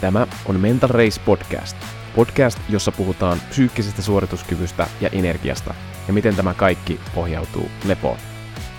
[0.00, 1.76] Tämä on Mental Race Podcast.
[2.16, 5.74] Podcast, jossa puhutaan psyykkisestä suorituskyvystä ja energiasta
[6.06, 8.16] ja miten tämä kaikki pohjautuu lepoon.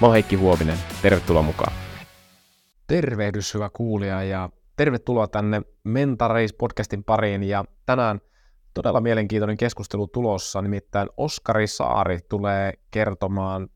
[0.02, 1.74] Mä oon Heikki Huovinen, tervetuloa mukaan.
[2.88, 8.22] Tervehdys hyvä kuulija ja tervetuloa tänne Mental Race Podcastin pariin ja tänään
[8.74, 13.70] todella mielenkiintoinen keskustelu tulossa, nimittäin Oskari Saari tulee kertomaan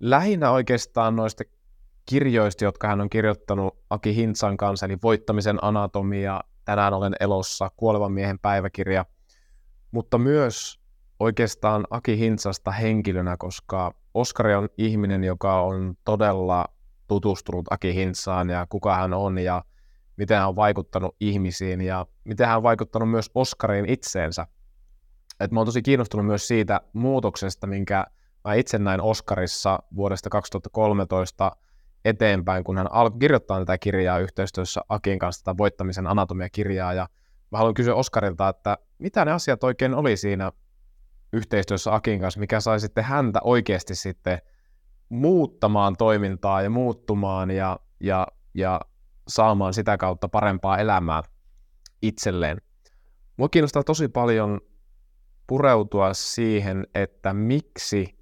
[0.00, 1.44] lähinnä oikeastaan noista
[2.06, 8.12] kirjoista, jotka hän on kirjoittanut Aki Hintsan kanssa, eli Voittamisen anatomia, Tänään olen elossa, Kuolevan
[8.12, 9.04] miehen päiväkirja,
[9.90, 10.80] mutta myös
[11.20, 16.64] oikeastaan Aki Hintsasta henkilönä, koska Oskari on ihminen, joka on todella
[17.06, 19.64] tutustunut Aki Hintsaan ja kuka hän on ja
[20.16, 24.46] miten hän on vaikuttanut ihmisiin ja miten hän on vaikuttanut myös Oskariin itseensä.
[25.40, 28.06] Et mä oon tosi kiinnostunut myös siitä muutoksesta, minkä
[28.44, 31.50] mä itse näin Oskarissa vuodesta 2013
[32.04, 37.08] eteenpäin, kun hän alkoi kirjoittaa tätä kirjaa yhteistyössä Akin kanssa, tätä voittamisen anatomia-kirjaa, ja
[37.50, 40.52] mä haluan kysyä Oskarilta, että mitä ne asiat oikein oli siinä
[41.32, 44.38] yhteistyössä Akin kanssa, mikä sai sitten häntä oikeasti sitten
[45.08, 48.80] muuttamaan toimintaa ja muuttumaan ja, ja, ja
[49.28, 51.22] saamaan sitä kautta parempaa elämää
[52.02, 52.60] itselleen.
[53.36, 54.60] Mua kiinnostaa tosi paljon
[55.46, 58.18] pureutua siihen, että miksi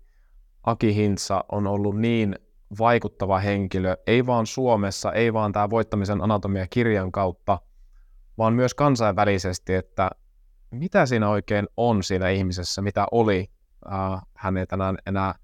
[0.62, 2.38] Aki Hintsa on ollut niin
[2.78, 7.58] vaikuttava henkilö, ei vaan Suomessa, ei vaan tämä voittamisen anatomia-kirjan kautta,
[8.38, 10.10] vaan myös kansainvälisesti, että
[10.70, 13.50] mitä siinä oikein on siinä ihmisessä, mitä oli.
[13.92, 15.34] Äh, hän ei tänään enää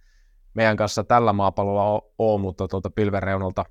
[0.54, 3.64] meidän kanssa tällä maapallolla ole, mutta tuolta pilvereunalta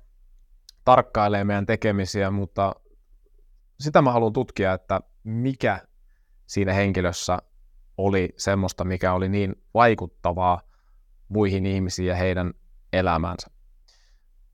[0.84, 2.74] tarkkailee meidän tekemisiä, mutta
[3.80, 5.80] sitä mä haluan tutkia, että mikä
[6.46, 7.38] siinä henkilössä
[7.98, 10.60] oli semmoista, mikä oli niin vaikuttavaa
[11.28, 12.54] muihin ihmisiin ja heidän
[12.98, 13.48] elämäänsä.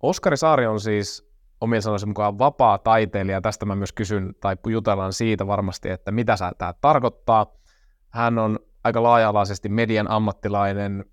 [0.03, 3.41] Oskari Saari on siis omien sanoisen mukaan vapaa taiteilija.
[3.41, 7.47] Tästä mä myös kysyn tai jutellaan siitä varmasti, että mitä tämä tarkoittaa.
[8.09, 11.05] Hän on aika laaja-alaisesti median ammattilainen,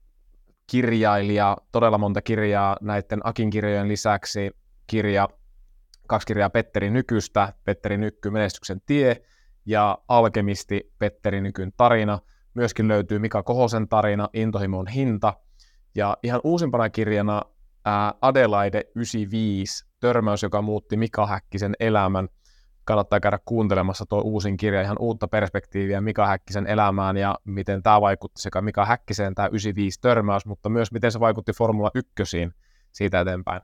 [0.67, 4.51] kirjailija, todella monta kirjaa näiden Akin kirjojen lisäksi.
[4.87, 5.29] Kirja,
[6.07, 9.21] kaksi kirjaa Petteri Nykystä, Petteri Nykky, Menestyksen tie
[9.65, 12.19] ja Alkemisti, Petteri Nykyn tarina.
[12.53, 15.33] Myöskin löytyy Mika Kohosen tarina, Intohimon hinta–
[15.97, 17.41] ja ihan uusimpana kirjana
[17.85, 22.27] ää, Adelaide 95, törmäys, joka muutti Mika Häkkisen elämän.
[22.85, 28.01] Kannattaa käydä kuuntelemassa tuo uusin kirja, ihan uutta perspektiiviä Mika Häkkisen elämään ja miten tämä
[28.01, 32.13] vaikutti sekä Mika Häkkiseen tämä 95 törmäys, mutta myös miten se vaikutti Formula 1
[32.91, 33.61] siitä eteenpäin.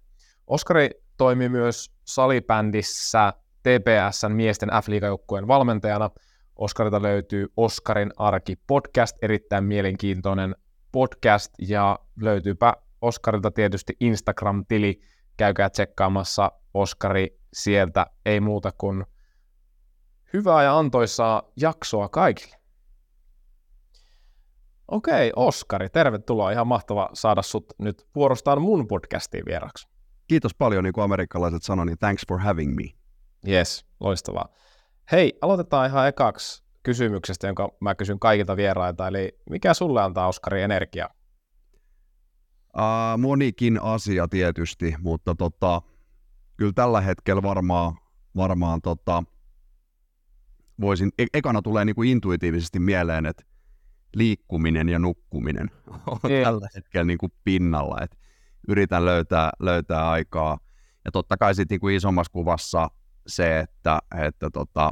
[0.47, 3.33] Oskari toimi myös salibändissä
[3.63, 6.09] TPSn miesten F-liigajoukkueen valmentajana.
[6.55, 10.55] Oskarilta löytyy Oskarin arki podcast, erittäin mielenkiintoinen
[10.93, 15.01] podcast ja löytyypä Oskarilta tietysti Instagram-tili.
[15.37, 18.05] Käykää tsekkaamassa Oskari sieltä.
[18.25, 19.05] Ei muuta kuin
[20.33, 22.55] hyvää ja antoisaa jaksoa kaikille.
[24.87, 26.51] Okei, Oskari, tervetuloa.
[26.51, 29.87] Ihan mahtava saada sut nyt vuorostaan mun podcastiin vieraksi.
[30.27, 32.83] Kiitos paljon, niin kuin amerikkalaiset sanoivat, niin thanks for having me.
[33.47, 34.49] Yes, loistavaa.
[35.11, 40.61] Hei, aloitetaan ihan ekaksi kysymyksestä, jonka mä kysyn kaikilta vierailta, eli mikä sulle antaa Oskari
[40.61, 41.09] energiaa?
[42.77, 45.81] Uh, monikin asia tietysti, mutta tota,
[46.57, 47.93] kyllä tällä hetkellä varmaan,
[48.35, 49.23] varmaan tota,
[50.81, 53.43] voisin, e- ekana tulee niinku intuitiivisesti mieleen, että
[54.15, 55.71] liikkuminen ja nukkuminen
[56.11, 56.43] on yeah.
[56.43, 58.17] tällä hetkellä niinku pinnalla, että
[58.67, 60.57] yritän löytää, löytää aikaa.
[61.05, 62.89] Ja totta kai sitten niinku isommassa kuvassa
[63.27, 64.91] se, että, että tota,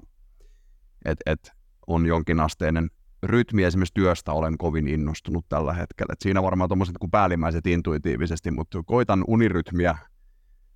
[1.05, 1.51] et, et
[1.87, 2.89] on jonkinasteinen
[3.23, 6.13] rytmi esimerkiksi työstä olen kovin innostunut tällä hetkellä.
[6.13, 9.97] Et siinä varmaan tuommoiset kuin päällimmäiset intuitiivisesti, mutta koitan unirytmiä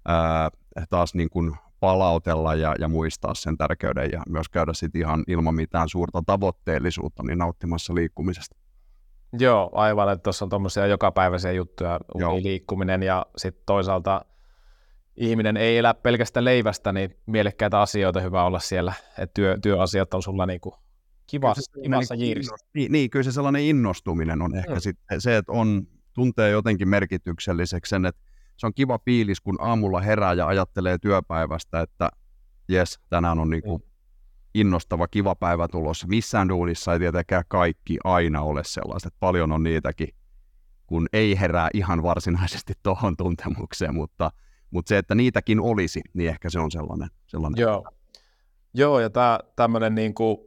[0.08, 0.50] ää,
[0.90, 5.56] taas niin kuin palautella ja, ja muistaa sen tärkeyden ja myös käydä sitten ihan ilman
[5.56, 8.56] mitään suurta tavoitteellisuutta niin nauttimassa liikkumisesta.
[9.40, 12.00] Joo, aivan, että tuossa on tuommoisia jokapäiväisiä juttuja,
[12.42, 14.26] liikkuminen ja sitten toisaalta
[15.16, 20.24] ihminen ei elä pelkästään leivästä, niin mielekkäitä asioita hyvä olla siellä, että työ, työasiat on
[20.24, 20.62] sulla niin
[21.32, 22.56] kuin kivassa, jiirissä.
[22.74, 24.80] Niin, niin, kyllä se sellainen innostuminen on ehkä mm.
[24.80, 28.22] sit, se, että on, tuntee jotenkin merkitykselliseksi sen, että
[28.58, 32.10] se on kiva fiilis, kun aamulla herää ja ajattelee työpäivästä, että
[32.68, 33.84] jes, tänään on niinku mm.
[34.54, 36.08] innostava, kiva päivä tulossa.
[36.08, 39.14] Missään duunissa ei tietenkään kaikki aina ole sellaiset.
[39.20, 40.08] Paljon on niitäkin,
[40.88, 44.32] kun ei herää ihan varsinaisesti tuohon tuntemukseen, mutta,
[44.72, 47.10] mutta se, että niitäkin olisi, niin ehkä se on sellainen.
[47.28, 47.62] sellainen.
[47.62, 47.84] Joo.
[48.78, 50.38] Joo, ja tämä tämmöinen niin kuin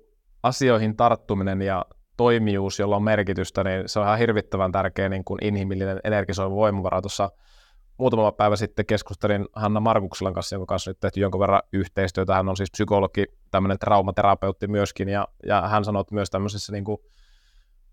[0.42, 1.84] asioihin tarttuminen ja
[2.16, 7.02] toimijuus, jolla on merkitystä, niin se on ihan hirvittävän tärkeä niin kuin inhimillinen energisoiva voimavara.
[7.02, 7.30] Tuossa
[7.98, 12.34] muutama päivä sitten keskustelin Hanna Markukselan kanssa, jonka kanssa nyt tehty jonkun verran yhteistyötä.
[12.34, 16.84] Hän on siis psykologi, tämmöinen traumaterapeutti myöskin, ja, ja hän sanoi, että myös tämmöisessä niin
[16.84, 16.98] kuin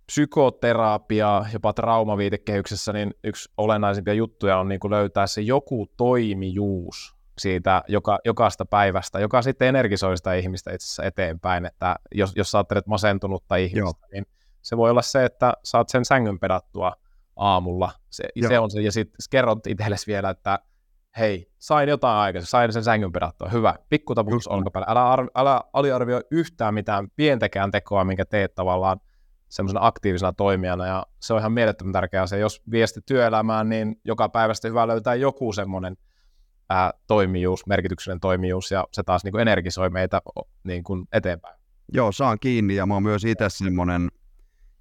[0.05, 7.83] psykoterapia, jopa traumaviitekehyksessä, niin yksi olennaisimpia juttuja on niin kuin löytää se joku toimijuus siitä
[7.87, 12.57] joka, jokaista päivästä, joka sitten energisoi sitä ihmistä itse asiassa eteenpäin, että jos, jos sä
[12.57, 14.09] ajattelet masentunutta ihmistä, Joo.
[14.13, 14.25] niin
[14.61, 16.93] se voi olla se, että saat sen sängyn pedattua
[17.35, 20.59] aamulla, se, se on se, ja sitten kerrot itsellesi vielä, että
[21.17, 25.61] hei, sain jotain aikaisemmin, sain sen sängyn pedattua, hyvä, pikku taputus olkapäällä, älä, arvi, älä
[25.73, 28.99] aliarvioi yhtään mitään pientäkään tekoa, minkä teet tavallaan
[29.49, 32.37] semmoisena aktiivisena toimijana, ja se on ihan mielettömän tärkeä asia.
[32.37, 35.97] Jos viesti työelämään, niin joka päivästä hyvä löytää joku semmoinen
[36.69, 40.21] ää, toimijuus, merkityksellinen toimijuus, ja se taas niin kuin energisoi meitä
[40.63, 41.59] niin kuin eteenpäin.
[41.93, 44.11] Joo, saan kiinni, ja mä oon myös itse semmoinen,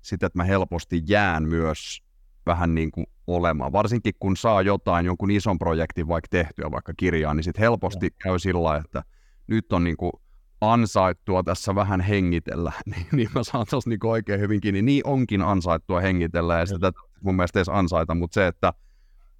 [0.02, 2.02] sitä, että mä helposti jään myös
[2.46, 3.72] vähän niin kuin olemaan.
[3.72, 8.10] Varsinkin kun saa jotain, jonkun ison projektin vaikka tehtyä, vaikka kirjaa, niin sitten helposti ja.
[8.18, 9.02] käy sillä että
[9.46, 10.12] nyt on niin kuin
[10.60, 14.82] ansaittua tässä vähän hengitellä, niin, niin mä saan tuossa niin oikein hyvin kiinni.
[14.82, 18.72] Niin onkin ansaittua hengitellä, ja sitä mun mielestä edes ansaita, mutta se, että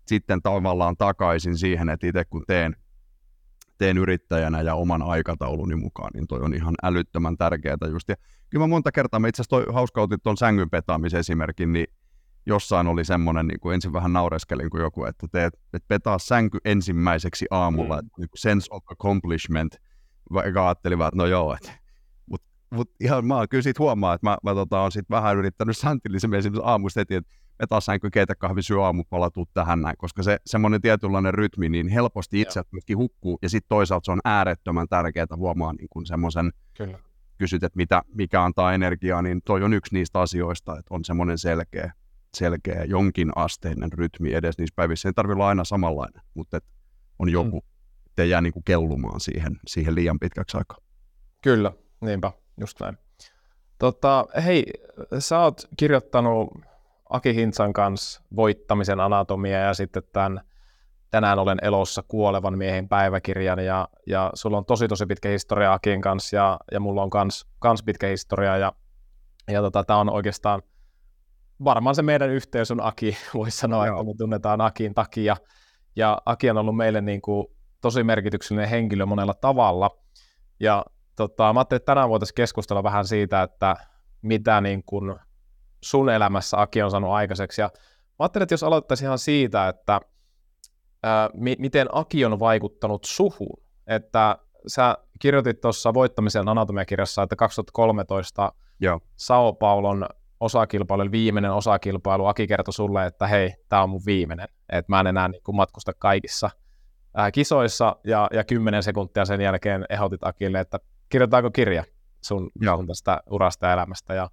[0.07, 2.77] sitten tavallaan takaisin siihen, että itse kun teen,
[3.79, 8.09] teen yrittäjänä ja oman aikatauluni mukaan, niin toi on ihan älyttömän tärkeää just.
[8.09, 8.17] Ja
[8.51, 11.87] kyllä mä monta kertaa, mä itse asiassa toi hauska otit tuon sängyn petaamisen esimerkin, niin
[12.47, 16.59] jossain oli semmoinen, niin kuin ensin vähän naureskelin kuin joku, että teet, että petaa sänky
[16.65, 18.09] ensimmäiseksi aamulla, mm.
[18.19, 19.77] niin sense of accomplishment,
[20.33, 21.73] vaikka ajattelin vaan, että no joo, että
[22.27, 25.77] mutta mut ihan mä kyllä siitä huomaa, että mä, mä tota, olen sit vähän yrittänyt
[25.77, 29.97] santtillisemmin esimerkiksi aamusta heti, että me taas sänky keitä kahvi syö aamupala, tuu tähän näin,
[29.99, 34.21] koska se semmoinen tietynlainen rytmi, niin helposti itse myöskin hukkuu, ja sitten toisaalta se on
[34.25, 36.53] äärettömän tärkeää huomaa niin kuin semmoisen,
[37.39, 41.39] kysyt, että mitä, mikä antaa energiaa, niin toi on yksi niistä asioista, että on semmoinen
[41.39, 41.93] selkeä,
[42.37, 45.09] selkeä jonkin asteinen rytmi edes niissä päivissä.
[45.09, 46.65] Ei tarvitse olla aina samanlainen, mutta et
[47.19, 48.07] on joku, mm.
[48.07, 50.79] ettei jää niinku kellumaan siihen, siihen liian pitkäksi aikaa.
[51.43, 52.99] Kyllä, niinpä, just näin.
[53.79, 54.65] Tota, hei,
[55.19, 56.49] sä oot kirjoittanut
[57.15, 60.41] Aki Hintsan kanssa voittamisen anatomia ja sitten tämän
[61.11, 66.01] tänään olen elossa kuolevan miehen päiväkirjan ja, ja sulla on tosi tosi pitkä historia Akin
[66.01, 68.73] kanssa ja, ja mulla on kans, kans pitkä historia ja,
[69.51, 70.63] ja tota, tämä on oikeastaan–
[71.65, 74.01] varmaan se meidän yhteys on Aki, voisi sanoa, Joo.
[74.01, 75.37] että me tunnetaan Akin takia.
[75.97, 77.47] Ja Aki on ollut meille niin kuin
[77.81, 79.91] tosi merkityksellinen henkilö monella tavalla.
[80.61, 80.85] Ja
[81.17, 83.77] tota, mä ajattelin, että tänään voitaisiin keskustella vähän siitä, että
[84.23, 85.17] mitä niin kuin
[85.85, 87.61] sun elämässä Aki on saanut aikaiseksi.
[87.61, 90.01] Ja mä ajattelin, että jos aloittaisiin ihan siitä, että
[91.03, 93.63] ää, mi- miten Aki on vaikuttanut suhun.
[93.87, 99.01] Että sä kirjoitit tuossa voittamisen anatomiakirjassa, että 2013 Joo.
[99.17, 100.07] Sao Paulon
[100.41, 105.07] osakilpailu, viimeinen osakilpailu, Aki kertoi sulle, että hei, tämä on mun viimeinen, että mä en
[105.07, 106.51] enää niin kuin matkusta kaikissa
[107.15, 110.79] ää, kisoissa, ja, ja kymmenen sekuntia sen jälkeen ehdotit Akille, että
[111.09, 111.85] kirjoitetaanko kirja
[112.25, 114.31] sun, sun tästä urasta ja elämästä, ja,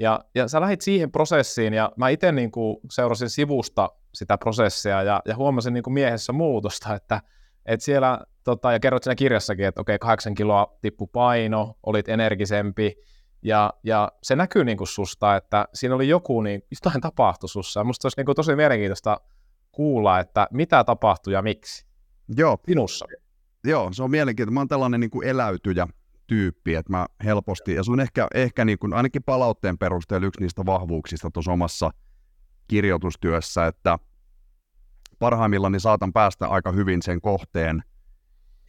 [0.00, 5.02] ja, ja sä lähdit siihen prosessiin, ja mä itse niin kuin seurasin sivusta sitä prosessia,
[5.02, 7.22] ja, ja huomasin niin kuin miehessä muutosta, että,
[7.66, 12.96] että siellä, tota, ja kerrot siinä kirjassakin, että okei, kahdeksan kiloa tippu paino, olit energisempi,
[13.42, 17.84] ja, ja se näkyy niin kuin susta, että siinä oli joku, niin jotain tapahtui sussa.
[17.84, 19.20] Musta olisi niin kuin tosi mielenkiintoista
[19.72, 21.86] kuulla, että mitä tapahtui ja miksi.
[22.36, 22.58] Joo.
[22.66, 23.06] Minussa.
[23.64, 24.54] Joo, se on mielenkiintoista.
[24.54, 25.88] Mä oon tällainen niin kuin eläytyjä
[26.30, 30.40] tyyppi, että mä helposti, ja se on ehkä, ehkä niin kuin, ainakin palautteen perusteella yksi
[30.40, 31.90] niistä vahvuuksista tuossa omassa
[32.68, 33.98] kirjoitustyössä, että
[35.18, 37.82] parhaimmillaan niin saatan päästä aika hyvin sen kohteen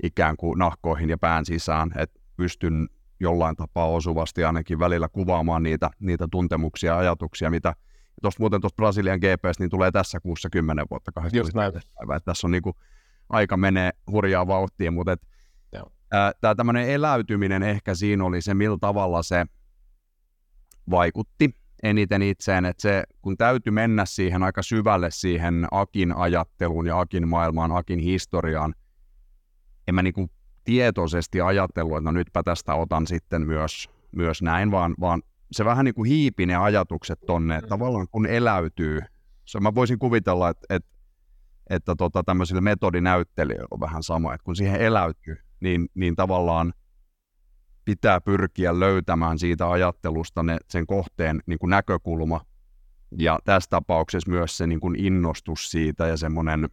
[0.03, 2.87] ikään kuin nahkoihin ja pään sisään, että pystyn
[3.19, 7.73] jollain tapaa osuvasti ainakin välillä kuvaamaan niitä, niitä tuntemuksia ja ajatuksia, mitä
[8.21, 12.19] tuosta muuten tuosta Brasilian GPS niin tulee tässä kuussa 10 vuotta 80 päivää.
[12.19, 12.75] Tässä on niin kuin,
[13.29, 15.17] aika menee hurjaa vauhtia, mutta
[16.41, 19.45] tämä tämmöinen eläytyminen ehkä siinä oli se, millä tavalla se
[20.89, 26.99] vaikutti eniten itseen, että se, kun täytyy mennä siihen aika syvälle siihen Akin ajatteluun ja
[26.99, 28.73] Akin maailmaan, Akin historiaan,
[29.87, 30.31] en mä niin
[30.63, 35.85] tietoisesti ajatellut, että no nytpä tästä otan sitten myös, myös näin, vaan, vaan se vähän
[35.85, 37.69] niin kuin hiipi ne ajatukset tonne, että mm.
[37.69, 38.99] tavallaan kun eläytyy,
[39.45, 40.89] se mä voisin kuvitella, että, että,
[41.69, 46.73] että tota, tämmöisillä metodinäyttelijöillä on vähän sama, että kun siihen eläytyy, niin, niin tavallaan
[47.85, 52.41] pitää pyrkiä löytämään siitä ajattelusta ne, sen kohteen niin kuin näkökulma,
[53.17, 56.69] ja tässä tapauksessa myös se niin kuin innostus siitä ja semmoinen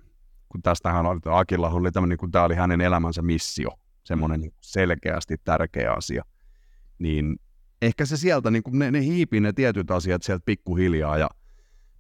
[0.49, 3.71] kun tästähän oli, Akilla oli tämmöinen, niin kun tämä oli hänen elämänsä missio,
[4.05, 6.25] semmoinen niin selkeästi tärkeä asia,
[6.99, 7.37] niin
[7.83, 11.29] ehkä se sieltä, niin kuin ne, ne hiipii ne tietyt asiat sieltä pikkuhiljaa, ja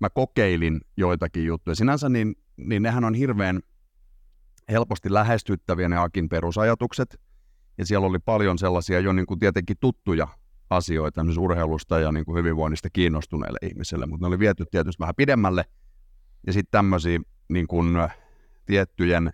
[0.00, 1.75] mä kokeilin joitakin juttuja.
[1.75, 3.61] Sinänsä niin, niin nehän on hirveän
[4.70, 7.20] helposti lähestyttäviä ne Akin perusajatukset,
[7.78, 10.28] ja siellä oli paljon sellaisia jo niin kuin tietenkin tuttuja
[10.70, 15.14] asioita myös urheilusta ja niin kuin hyvinvoinnista kiinnostuneille ihmisille, mutta ne oli viety tietysti vähän
[15.16, 15.64] pidemmälle,
[16.46, 18.08] ja sitten tämmöisiä niin kuin
[18.66, 19.32] tiettyjen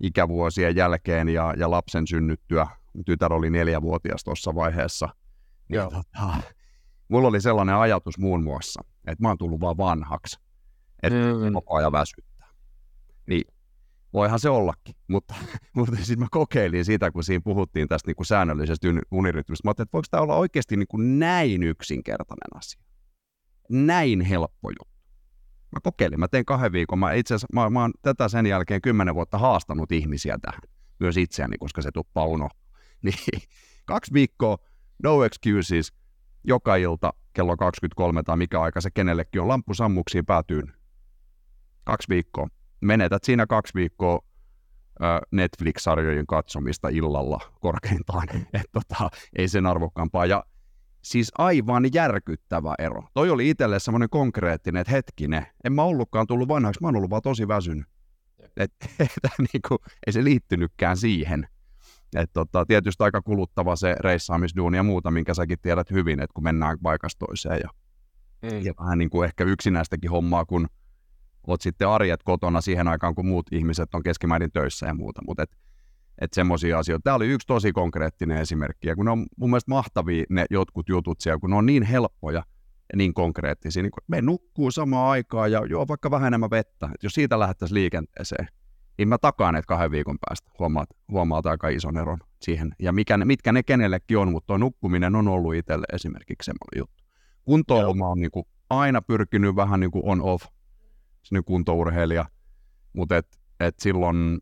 [0.00, 2.66] ikävuosien jälkeen ja, ja lapsen synnyttyä,
[3.06, 5.08] tytär oli neljävuotias tuossa vaiheessa,
[5.68, 5.90] niin Joo.
[5.90, 6.36] tota,
[7.08, 10.40] mulla oli sellainen ajatus muun muassa, että mä oon tullut vaan vanhaksi,
[11.02, 11.52] että Mm.
[11.52, 12.35] koko ajan väsyttää.
[14.12, 15.34] Voihan se ollakin, mutta,
[15.76, 19.66] mutta sitten mä kokeilin sitä, kun siinä puhuttiin tästä niin kuin säännöllisestä uni- unirytmistä.
[19.66, 22.82] Mä ajattelin, että voiko tämä olla oikeasti niin kuin näin yksinkertainen asia?
[23.70, 24.96] Näin helppo juttu.
[25.72, 26.98] Mä kokeilin, mä tein kahden viikon.
[26.98, 30.60] Mä itse asiassa, mä, mä oon tätä sen jälkeen kymmenen vuotta haastanut ihmisiä tähän.
[30.98, 32.48] Myös itseäni, koska se tuppaa uno.
[33.02, 33.42] Niin
[33.84, 34.58] kaksi viikkoa,
[35.02, 35.92] no excuses,
[36.44, 39.48] joka ilta kello 23 tai mikä aika se kenellekin on.
[39.48, 40.72] Lamppu sammuksiin päätyyn.
[41.84, 42.48] Kaksi viikkoa.
[42.80, 44.20] Menetät siinä kaksi viikkoa
[45.32, 48.28] Netflix-sarjojen katsomista illalla korkeintaan.
[48.52, 50.26] Et tota, ei sen arvokkaampaa.
[50.26, 50.44] Ja
[51.02, 53.02] siis aivan järkyttävä ero.
[53.14, 57.10] Toi oli itselle semmoinen konkreettinen, että hetkinen, en mä ollutkaan tullut vanhaksi, mä oon ollut
[57.10, 57.86] vaan tosi väsynyt.
[58.56, 59.10] Et, et,
[59.52, 61.48] niinku, ei se liittynytkään siihen.
[62.16, 66.44] Et tota, tietysti aika kuluttava se reissaamisduuni ja muuta, minkä säkin tiedät hyvin, että kun
[66.44, 67.70] mennään paikasta toiseen ja,
[68.42, 68.64] Mm.
[68.64, 70.68] ja vähän niin kuin ehkä yksinäistäkin hommaa, kun
[71.52, 75.42] oot sitten arjet kotona siihen aikaan, kun muut ihmiset on keskimäärin töissä ja muuta, mutta
[75.42, 75.50] et,
[76.20, 77.02] et semmoisia asioita.
[77.02, 80.88] Tämä oli yksi tosi konkreettinen esimerkki, ja kun ne on mun mielestä mahtavia ne jotkut
[80.88, 82.42] jutut siellä, kun ne on niin helppoja
[82.92, 86.86] ja niin konkreettisia, niin kun me nukkuu samaan aikaan ja juo vaikka vähän enemmän vettä,
[86.94, 88.48] Et jos siitä lähdettäisiin liikenteeseen,
[88.98, 93.16] niin mä takaan, että kahden viikon päästä huomaat, huomaat aika ison eron siihen, ja mikä
[93.16, 97.04] ne, mitkä ne kenellekin on, mutta tuo nukkuminen on ollut itselle esimerkiksi semmoinen juttu.
[97.44, 100.46] Kuntoilu mä oon niin kuin aina pyrkinyt vähän niin kuin on-off,
[101.26, 102.24] sinne kuntourheilija,
[102.92, 104.38] mutta et, et silloin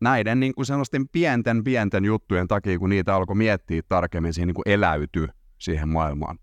[0.00, 4.54] näiden niin kuin sellaisten pienten pienten juttujen takia, kun niitä alkoi miettiä tarkemmin, siihen niin
[4.54, 5.28] kuin eläytyi
[5.58, 6.38] siihen maailmaan,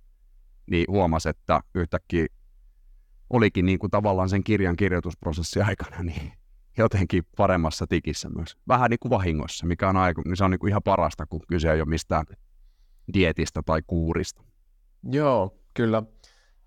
[0.72, 2.25] niin huomasi, että yhtäkkiä
[3.30, 6.34] olikin niin kuin tavallaan sen kirjan kirjoitusprosessi aikana niin
[6.78, 8.58] jotenkin paremmassa tikissä myös.
[8.68, 11.42] Vähän niin kuin vahingossa, mikä on, aika, niin se on niin kuin ihan parasta, kun
[11.48, 12.25] kyse ei ole mistään
[13.13, 14.44] dietistä tai kuurista.
[15.04, 16.04] Joo, kyllä.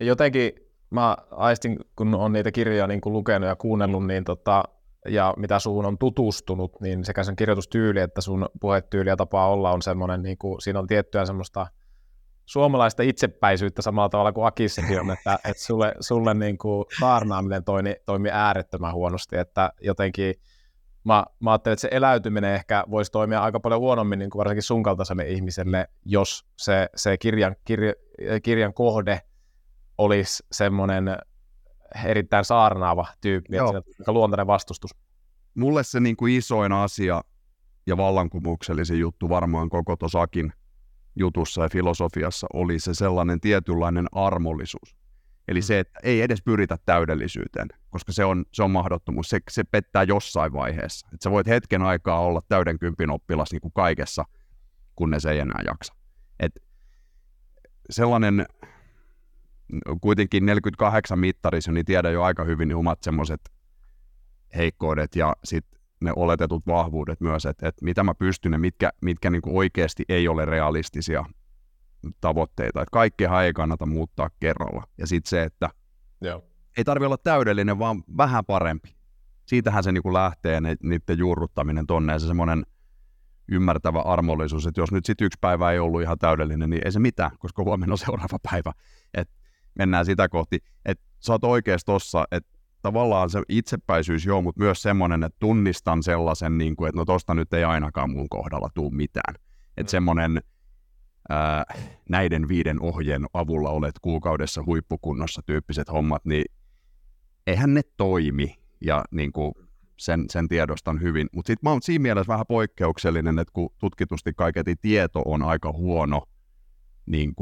[0.00, 0.52] Ja jotenkin
[0.94, 4.64] mä aistin, kun on niitä kirjoja niin lukenut ja kuunnellut, niin tota,
[5.08, 9.70] ja mitä suun on tutustunut, niin sekä sen kirjoitustyyli että sun puhetyyli ja tapa olla
[9.70, 11.66] on semmoinen, niin kuin, siinä on tiettyä semmoista
[12.46, 17.96] suomalaista itsepäisyyttä samalla tavalla kuin Akissakin on, että, että sulle, sulle niin kuin saarnaaminen toimi,
[18.06, 20.34] toimi äärettömän huonosti, että jotenkin
[21.04, 24.62] mä, mä ajattelin, että se eläytyminen ehkä voisi toimia aika paljon huonommin niin kuin varsinkin
[24.62, 27.92] sun kaltaiselle ihmiselle, jos se, se kirjan, kirja,
[28.42, 29.20] kirjan kohde
[29.98, 31.16] olisi semmoinen
[32.04, 33.76] erittäin saarnaava tyyppi, Joo.
[33.98, 34.90] että luontainen vastustus.
[35.54, 37.22] mulle se niin kuin isoin asia
[37.86, 40.52] ja vallankumouksellisin juttu varmaan koko tuossa Akin
[41.16, 44.96] jutussa ja filosofiassa oli se sellainen tietynlainen armollisuus.
[45.48, 49.28] Eli se, että ei edes pyritä täydellisyyteen, koska se on, se on mahdottomuus.
[49.28, 51.08] Se, se pettää jossain vaiheessa.
[51.14, 54.24] Et sä voit hetken aikaa olla täyden kympin oppilas niin kuin kaikessa,
[54.96, 55.94] kunnes ei enää jaksa.
[56.40, 56.52] Et
[57.90, 58.46] sellainen
[60.00, 63.40] kuitenkin 48 mittarissa, niin tiedän jo aika hyvin niin omat semmoiset
[64.56, 69.30] heikkoudet ja sitten ne oletetut vahvuudet myös, että, että mitä mä pystyn ja mitkä, mitkä
[69.30, 71.24] niin kuin oikeasti ei ole realistisia
[72.20, 72.82] tavoitteita.
[72.82, 74.84] Että kaikkea ei kannata muuttaa kerralla.
[74.98, 75.70] Ja sitten se, että
[76.20, 76.44] Joo.
[76.76, 78.96] ei tarvi olla täydellinen, vaan vähän parempi.
[79.46, 82.66] Siitähän se niin kuin lähtee ne, niiden juurruttaminen tonne ja se semmoinen
[83.48, 87.00] ymmärtävä armollisuus, että jos nyt sitten yksi päivä ei ollut ihan täydellinen, niin ei se
[87.00, 88.72] mitään, koska huomenna on seuraava päivä.
[89.74, 94.82] Mennään sitä kohti, että sä oot oikeassa tossa, että tavallaan se itsepäisyys joo, mutta myös
[94.82, 98.90] semmoinen, että tunnistan sellaisen, niin kuin, että no tosta nyt ei ainakaan mun kohdalla tuu
[98.90, 99.34] mitään.
[99.76, 99.90] Että Mm.
[99.90, 100.42] semmoinen
[101.28, 101.64] ää,
[102.08, 106.44] näiden viiden ohjeen avulla olet kuukaudessa huippukunnossa tyyppiset hommat, niin
[107.46, 109.52] eihän ne toimi ja niin kuin
[109.98, 111.28] sen, sen tiedostan hyvin.
[111.32, 115.72] Mutta sitten mä oon siinä mielessä vähän poikkeuksellinen, että kun tutkitusti kaiketi tieto on aika
[115.72, 116.22] huono
[117.06, 117.34] niin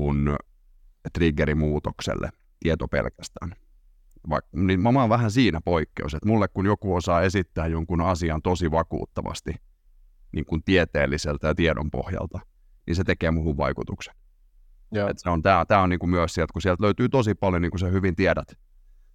[1.03, 2.31] kuin triggerimuutokselle,
[2.61, 3.53] tieto pelkästään.
[4.29, 8.43] Vaik, niin mä oon vähän siinä poikkeus, että mulle kun joku osaa esittää jonkun asian
[8.43, 9.55] tosi vakuuttavasti,
[10.33, 12.41] niin kuin tieteelliseltä ja tiedon pohjalta,
[12.87, 14.15] niin se tekee muuhun vaikutuksen.
[14.93, 15.09] Joo.
[15.09, 17.71] Et se on, tää, tää on niinku myös sieltä, kun sieltä löytyy tosi paljon, niin
[17.71, 18.59] kuin sä hyvin tiedät,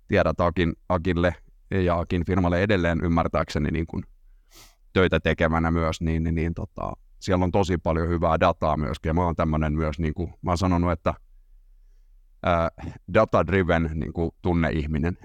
[0.07, 1.35] tiedät Akin, Akille
[1.71, 4.03] ja Akin firmalle edelleen ymmärtääkseni niin kuin
[4.93, 9.09] töitä tekevänä myös, niin, niin, niin tota, siellä on tosi paljon hyvää dataa myöskin.
[9.09, 11.13] Ja mä oon tämmönen myös, niin kuin, mä oon sanonut, että
[12.47, 15.17] äh, data-driven niin kuin tunneihminen,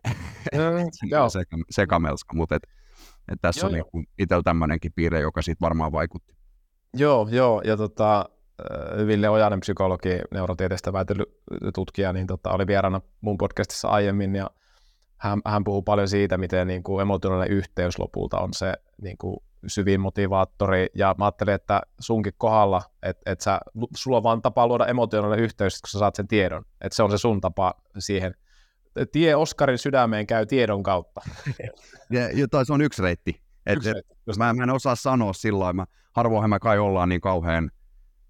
[1.02, 1.28] joo.
[1.31, 2.62] Seka, sekamelska, mutta et,
[3.33, 6.35] et tässä joo, on niin itsellä tämmöinenkin piirre, joka siitä varmaan vaikutti.
[6.95, 8.28] Joo, joo, ja tota,
[9.07, 11.28] Ville Ojanen, psykologi, neurotieteestä väitellyt
[11.75, 14.50] tutkija, niin tota, oli vieraana mun podcastissa aiemmin, ja
[15.16, 19.37] hän, hän puhuu paljon siitä, miten niin kuin emotionaalinen yhteys lopulta on se niin kuin
[19.66, 23.61] syvin motivaattori, ja mä ajattelin, että sunkin kohdalla, että, että sä,
[23.97, 27.11] sulla on vaan tapa luoda emotionaalinen yhteys, kun sä saat sen tiedon, että se on
[27.11, 28.35] se sun tapa siihen.
[29.12, 31.21] Tie Oskarin sydämeen käy tiedon kautta.
[32.11, 33.42] ja, tai se on yksi reitti.
[33.66, 34.14] Et, yksi reitti.
[34.28, 37.71] Et, mä, mä en osaa sanoa sillä mä harvoinhan me kai ollaan niin kauhean,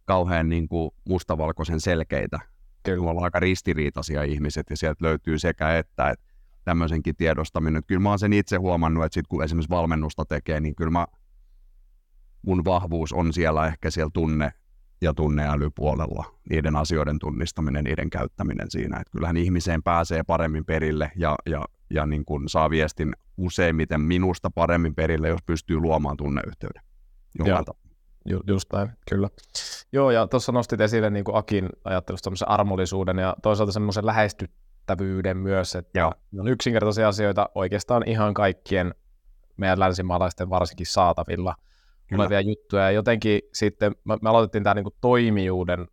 [0.04, 2.38] kauhean niin kuin mustavalkoisen selkeitä.
[2.82, 3.04] Kyllä.
[3.04, 6.24] Me ollaan aika ristiriitaisia ihmiset, ja sieltä löytyy sekä että, että
[6.64, 7.82] tämmöisenkin tiedostaminen.
[7.86, 11.06] Kyllä mä oon sen itse huomannut, että sit kun esimerkiksi valmennusta tekee, niin kyllä mä,
[12.42, 14.52] mun vahvuus on siellä ehkä siellä tunne-
[15.00, 19.00] ja tunneälypuolella, niiden asioiden tunnistaminen, niiden käyttäminen siinä.
[19.00, 24.50] Että kyllähän ihmiseen pääsee paremmin perille ja, ja, ja niin kuin saa viestin useimmiten minusta
[24.50, 26.82] paremmin perille, jos pystyy luomaan tunneyhteyden.
[27.38, 27.64] Joo,
[28.24, 29.28] ju, just näin, kyllä.
[29.92, 34.48] Joo, ja tuossa nostit esille niin kuin Akin ajattelusta armollisuuden ja toisaalta semmoisen lähesty,
[34.82, 36.12] ymmärrettävyyden myös, että Joo.
[36.32, 38.94] ne on yksinkertaisia asioita oikeastaan ihan kaikkien
[39.56, 41.54] meidän länsimaalaisten varsinkin saatavilla
[42.14, 42.82] Olevia juttuja.
[42.82, 45.88] Ja jotenkin sitten me, me aloitettiin tämä niinku toimijuuden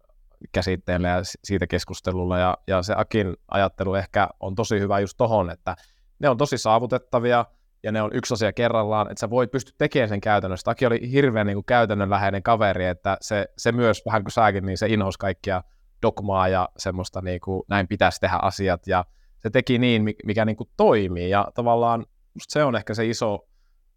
[0.52, 5.50] käsitteellä ja siitä keskustelulla, ja, ja se Akin ajattelu ehkä on tosi hyvä just tohon,
[5.50, 5.76] että
[6.20, 7.46] ne on tosi saavutettavia,
[7.84, 10.72] ja ne on yksi asia kerrallaan, että sä voit pysty tekemään sen käytännössä.
[10.72, 14.88] Aki oli hirveän niin käytännönläheinen kaveri, että se, se myös, vähän kuin säkin, niin se
[14.88, 15.64] inhosi kaikkia
[16.02, 19.06] dogmaa ja semmoista niin kuin, näin pitäisi tehdä asiat ja
[19.40, 22.06] se teki niin, mikä niin kuin toimii ja tavallaan
[22.48, 23.49] se on ehkä se iso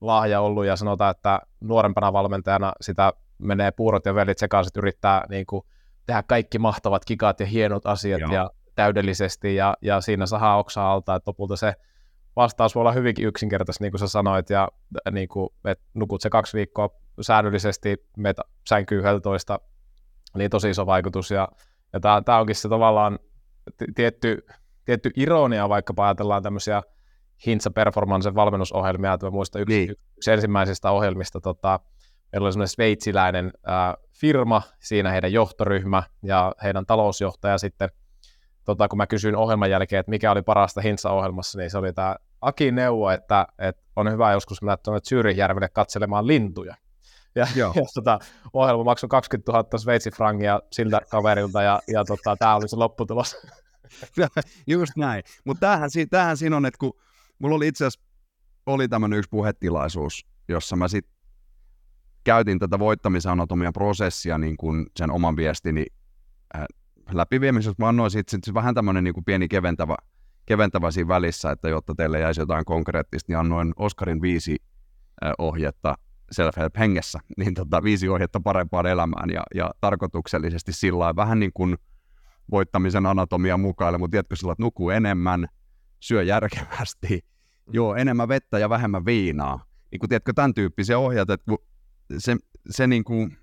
[0.03, 5.47] lahja ollut ja sanotaan, että nuorempana valmentajana sitä menee puurot ja velit sekaisin, yrittää niin
[5.47, 5.63] kuin,
[6.07, 8.33] tehdä kaikki mahtavat kikat ja hienot asiat Joo.
[8.33, 11.75] ja täydellisesti ja, ja siinä sahaa oksaa alta, että lopulta se
[12.37, 14.69] vastaus voi olla hyvinkin yksinkertaisesti, niin kuin sä sanoit, ja
[15.11, 16.89] niin kuin, että nukut se kaksi viikkoa
[17.21, 18.37] säännöllisesti, meet
[18.69, 19.59] sänkyy 11,
[20.37, 21.49] niin tosi iso vaikutus, ja
[21.93, 23.19] ja tämä, tämä onkin se tavallaan
[23.95, 24.47] tietty,
[24.85, 26.83] tietty ironia, vaikka ajatellaan tämmöisiä
[27.47, 29.91] Hintsa Performance valmennusohjelmia, että mä muistan yksi, niin.
[30.17, 31.81] yksi ensimmäisistä ohjelmista, tota,
[32.33, 37.89] meillä oli semmoinen sveitsiläinen ää, firma, siinä heidän johtoryhmä ja heidän talousjohtaja sitten,
[38.65, 42.17] tota, kun mä kysyin ohjelman jälkeen, että mikä oli parasta Hintsa-ohjelmassa, niin se oli tämä
[42.41, 46.75] Aki neuvo, että, että on hyvä joskus mennä tuonne Zyrihjärvelle katselemaan lintuja.
[47.35, 48.19] Ja, ja tota,
[48.53, 53.37] ohjelma maksoi 20 000 sveitsifrangia siltä kaverilta, ja, ja tota, tämä oli se lopputulos.
[54.67, 55.23] Just näin.
[55.45, 56.93] Mutta tämähän, tämähän siinä on, että kun
[57.43, 58.13] mulla oli itse asiassa
[58.67, 61.15] oli tämmöinen yksi puhetilaisuus, jossa mä sitten
[62.25, 65.87] käytin tätä voittamisanatomia prosessia niin kuin sen oman viestini
[66.57, 66.65] äh,
[67.13, 67.75] läpiviemisessä.
[67.79, 69.97] Mä annoin sitten sit vähän tämmöinen niin kuin pieni keventävä,
[70.47, 74.57] keventävä siinä välissä, että jotta teille jäisi jotain konkreettista, niin annoin Oskarin viisi
[75.25, 75.95] äh, ohjetta
[76.33, 81.77] self-help hengessä, niin tota, viisi ohjetta parempaan elämään ja, ja tarkoituksellisesti sillä vähän niin kuin
[82.51, 85.49] voittamisen anatomia mukaille, mutta tiedätkö sillä, että nukuu enemmän,
[86.01, 87.32] syö järkevästi.
[87.71, 89.67] Joo, enemmän vettä ja vähemmän viinaa.
[89.91, 91.53] Niin kuin, tiedätkö, tämän tyyppisiä ohjat, että
[92.19, 92.37] se,
[92.71, 93.37] se niin kuin,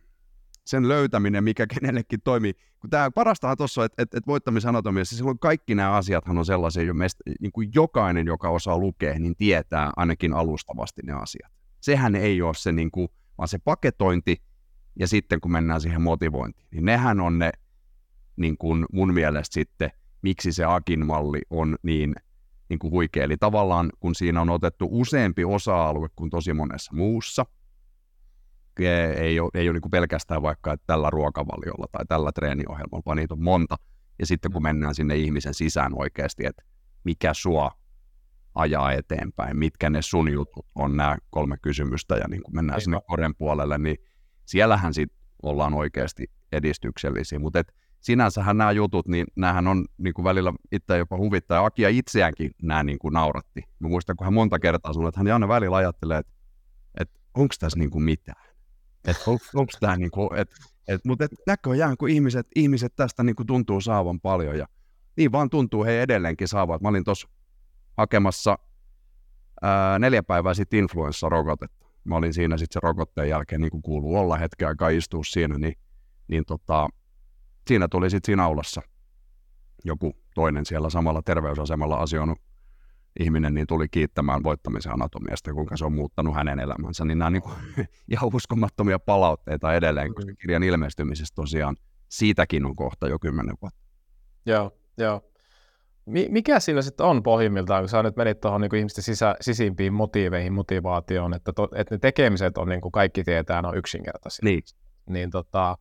[0.65, 2.53] sen löytäminen, mikä kenellekin toimii.
[2.79, 6.93] Kun tämä parastahan tuossa, että, että, että voittamisanatomiassa silloin kaikki nämä asiathan on sellaisia, jo
[6.93, 12.41] meistä, niin kuin jokainen, joka osaa lukea, niin tietää ainakin alustavasti ne asiat sehän ei
[12.41, 14.41] ole se, niin kuin, vaan se paketointi
[14.99, 17.51] ja sitten kun mennään siihen motivointiin, niin nehän on ne
[18.35, 22.15] niin kuin mun mielestä sitten, miksi se Akin malli on niin,
[22.69, 23.23] niin kuin huikea.
[23.23, 27.45] Eli tavallaan kun siinä on otettu useampi osa-alue kuin tosi monessa muussa,
[29.17, 33.17] ei ole, ei ole niin kuin pelkästään vaikka että tällä ruokavaliolla tai tällä treeniohjelmalla, vaan
[33.17, 33.75] niitä on monta.
[34.19, 36.63] Ja sitten kun mennään sinne ihmisen sisään oikeasti, että
[37.03, 37.71] mikä sua
[38.55, 42.83] ajaa eteenpäin, mitkä ne sun jutut on nämä kolme kysymystä, ja niin kun mennään Eikä.
[42.83, 43.97] sinne koren puolelle, niin
[44.45, 45.09] siellähän sit
[45.43, 47.63] ollaan oikeasti edistyksellisiä, mutta
[47.99, 52.51] sinänsähän nämä jutut, niin näähän on niin kuin välillä itse jopa huvittaa, ja Akia itseäänkin
[52.61, 53.63] nämä niin kuin nauratti.
[53.79, 56.33] Mä muistan, kun hän monta kertaa sanoi, että hän aina välillä ajattelee, että,
[56.99, 58.45] että onko tässä niin kuin mitään,
[59.05, 60.55] että on, onko tämä niin kuin, että,
[60.87, 64.67] että, mutta et näköjään, kun ihmiset, ihmiset tästä niin kuin tuntuu saavan paljon, ja
[65.17, 66.81] niin vaan tuntuu he edelleenkin saavat.
[66.81, 67.27] Mä olin tuossa
[67.97, 68.57] hakemassa
[69.61, 71.85] ää, neljä päivää sitten influenssarokotetta.
[72.03, 75.57] Mä olin siinä sitten se rokotteen jälkeen, niin kuin kuuluu olla hetken aikaa istua siinä,
[75.57, 75.75] niin,
[76.27, 76.89] niin tota,
[77.69, 78.81] siinä tuli sitten siinä aulassa
[79.85, 82.39] joku toinen siellä samalla terveysasemalla asioinut
[83.19, 87.33] ihminen niin tuli kiittämään voittamisen anatomiasta, kuinka se on muuttanut hänen elämänsä, niin nämä on
[87.33, 87.55] niin kuin,
[88.13, 91.75] ihan uskomattomia palautteita edelleen, koska kirjan ilmestymisestä tosiaan
[92.09, 93.79] siitäkin on kohta jo kymmenen vuotta.
[94.45, 95.21] Joo, joo.
[96.29, 100.53] mikä siinä sitten on pohjimmiltaan, kun sä nyt menit tuohon niin ihmisten sisä, sisimpiin motiiveihin,
[100.53, 104.43] motivaatioon, että, to, että ne tekemiset on niin kuin kaikki tietää, ne on yksinkertaisia.
[104.43, 104.63] Niin.
[105.09, 105.77] Niin tota,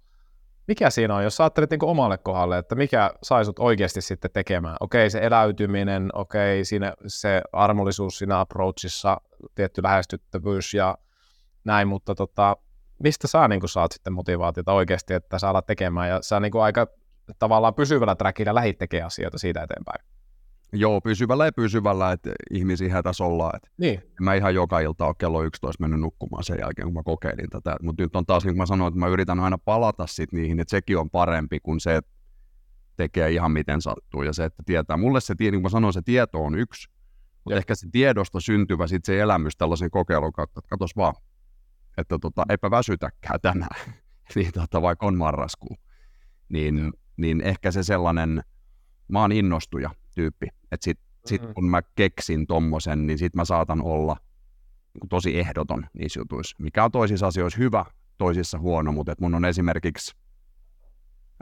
[0.69, 4.31] mikä siinä on, jos sä ajattelet niin omalle kohdalle, että mikä sai sut oikeasti sitten
[4.31, 4.77] tekemään?
[4.81, 9.21] Okei, se eläytyminen, okei, siinä se armollisuus siinä approachissa,
[9.55, 10.99] tietty lähestyttävyys ja
[11.65, 12.57] näin, mutta tota,
[13.03, 16.87] mistä sä niin saat sitten motivaatiota oikeasti, että sä alat tekemään ja sä niin aika
[17.39, 20.18] tavallaan pysyvällä trackillä lähit tekemään asioita siitä eteenpäin?
[20.73, 23.57] Joo, pysyvällä ja pysyvällä, että ihmisiä hätäs ollaan.
[23.57, 24.03] Että niin.
[24.21, 27.77] Mä ihan joka ilta ole kello 11 mennyt nukkumaan sen jälkeen, kun mä kokeilin tätä.
[27.83, 30.61] Mutta nyt on taas, niin kuin mä sanoin, että mä yritän aina palata sit niihin,
[30.61, 32.11] että sekin on parempi kuin se, että
[32.97, 34.23] tekee ihan miten sattuu.
[34.23, 34.97] Ja se, että tietää.
[34.97, 36.89] Mulle se, niin kuin mä sanoin, se tieto on yksi.
[37.45, 41.15] Mutta ehkä se tiedosta syntyvä sit se elämys tällaisen kokeilun kautta, että katos vaan,
[41.99, 43.81] että tota, eipä väsytäkään tänään,
[44.35, 45.77] niin tota, vaikka on marraskuu.
[46.49, 48.43] Niin, niin ehkä se sellainen,
[49.09, 51.55] mä oon innostuja tyyppi, että sit, sit mm-hmm.
[51.55, 54.17] kun mä keksin tommosen, niin sit mä saatan olla
[54.95, 57.85] niin tosi ehdoton niissä jutuissa, mikä on toisissa asioissa hyvä,
[58.19, 60.17] toisissa huono, mutta et mun on esimerkiksi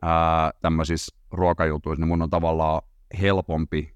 [0.02, 2.82] ää, tämmöisissä ruokajutuissa, niin mun on tavallaan
[3.20, 3.94] helpompi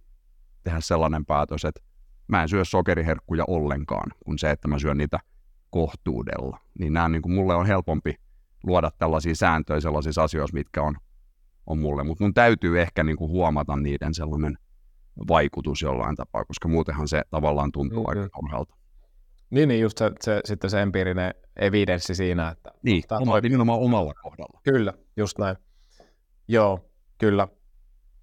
[0.62, 1.80] tehdä sellainen päätös, että
[2.28, 5.18] mä en syö sokeriherkkuja ollenkaan, kuin se, että mä syön niitä
[5.70, 6.60] kohtuudella.
[6.78, 8.14] Niin nämä niin kuin mulle on helpompi
[8.62, 10.96] luoda tällaisia sääntöjä sellaisissa asioissa, mitkä on,
[11.66, 12.04] on mulle.
[12.04, 14.58] Mutta mun täytyy ehkä niin kuin huomata niiden sellainen
[15.28, 18.20] vaikutus jollain tapaa, koska muutenhan se tavallaan tuntuu mm-hmm.
[18.20, 18.74] aika turhalta.
[19.50, 22.70] Niin, niin just se, se, sitten se empiirinen evidenssi siinä, että...
[22.82, 24.60] Niin, oma, nimenomaan omalla kohdalla.
[24.64, 25.56] Kyllä, just näin.
[26.48, 27.48] Joo, kyllä.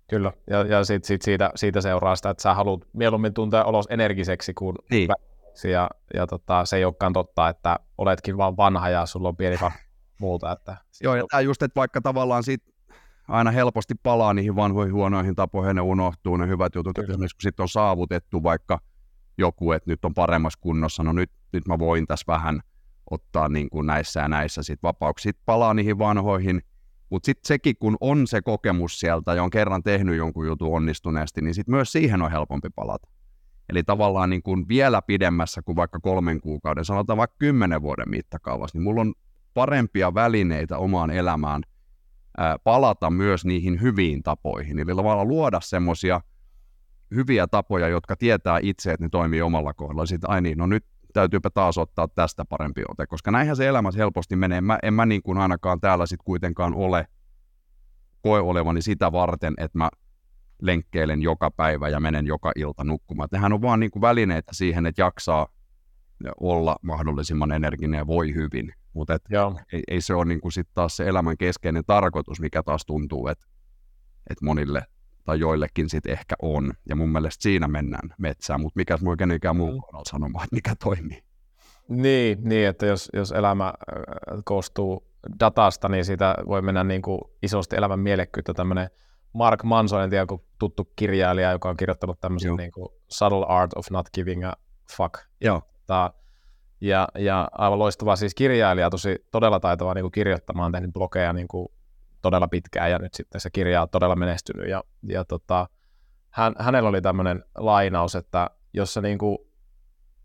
[0.10, 3.86] Kyllä, ja, ja sit, sit siitä, siitä seuraa sitä, että sä haluat mieluummin tuntea olos
[3.90, 5.10] energiseksi kuin niin
[5.64, 9.58] ja, ja tota, se ei olekaan totta, että oletkin vaan vanha ja sulla on pieni
[10.22, 10.52] muuta.
[10.52, 12.64] Että Joo, ja tämä just, että vaikka tavallaan sit
[13.28, 17.10] aina helposti palaa niihin vanhoihin huonoihin tapoihin, ne unohtuu, ne hyvät jutut, Kyllä.
[17.10, 18.80] esimerkiksi kun sitten on saavutettu vaikka
[19.38, 22.62] joku, että nyt on paremmassa kunnossa, no nyt, nyt mä voin tässä vähän
[23.12, 25.30] ottaa niin kuin näissä ja näissä sit vapauksia.
[25.30, 26.62] Sitten palaa niihin vanhoihin,
[27.10, 31.42] mutta sitten sekin, kun on se kokemus sieltä ja on kerran tehnyt jonkun jutun onnistuneesti,
[31.42, 33.08] niin sitten myös siihen on helpompi palata.
[33.70, 38.78] Eli tavallaan niin kuin vielä pidemmässä kuin vaikka kolmen kuukauden, sanotaan vaikka kymmenen vuoden mittakaavassa,
[38.78, 39.14] niin mulla on
[39.54, 41.77] parempia välineitä omaan elämään ää,
[42.64, 44.80] palata myös niihin hyviin tapoihin.
[44.80, 46.22] Eli tavallaan luoda semmoisia
[47.12, 50.06] hyviä tapoja, jotka tietää itse, että ne toimii omalla kohdalla.
[50.06, 53.98] Sitten, ai niin, no nyt täytyypä taas ottaa tästä parempi ote, koska näinhän se elämässä
[53.98, 54.62] helposti menee.
[54.62, 57.08] Mä, en mä niin kuin ainakaan täällä sitten kuitenkaan ole,
[58.22, 59.90] koe olevani sitä varten, että mä
[60.62, 63.30] lenkkeilen joka päivä ja menen joka ilta nukkumaan.
[63.32, 65.48] Nehän on vaan niin kuin välineitä siihen, että jaksaa
[66.40, 68.74] olla mahdollisimman energinen ja voi hyvin.
[68.94, 69.18] Mutta
[69.74, 73.28] ei, ei, se ole niin kuin sit taas se elämän keskeinen tarkoitus, mikä taas tuntuu,
[73.28, 73.46] että
[74.30, 74.82] et monille
[75.26, 76.74] tai joillekin sitten ehkä on.
[76.90, 79.78] Ja mun mielestä siinä mennään metsään, mutta mikä voi kenenkään muu mm.
[79.82, 81.24] kohdalla sanomaan, että mikä toimii.
[81.88, 83.74] Niin, niin että jos, jos elämä
[84.44, 85.08] koostuu
[85.40, 88.90] datasta, niin siitä voi mennä niin kuin isosti elämän mielekkyyttä tämmöinen–
[89.38, 93.72] Mark Manson, en tiedä, kun tuttu kirjailija, joka on kirjoittanut tämmöisen niin kuin Subtle Art
[93.76, 94.54] of Not Giving a
[94.98, 95.14] Fuck.
[95.42, 95.62] Joo.
[95.88, 96.14] Ta,
[96.82, 101.48] ja, ja aivan loistava siis kirjailija, tosi todella taitava niin kuin kirjoittamaan, tehnyt blogeja niin
[101.48, 101.68] kuin
[102.22, 104.70] todella pitkään ja nyt sitten se kirja on todella menestynyt.
[104.70, 105.68] Ja, ja tota,
[106.30, 109.38] hän, hänellä oli tämmöinen lainaus, että jos sä niin kuin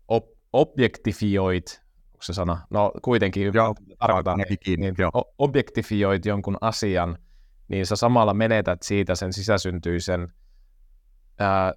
[0.07, 2.61] ob, objektifioit, onko se sana?
[2.69, 4.95] No kuitenkin Joo, tarkoitan, niin, niin,
[5.37, 7.17] objektifioit jonkun asian,
[7.67, 10.33] niin sä samalla menetät siitä sen sisäsyntyisen
[11.39, 11.73] ää,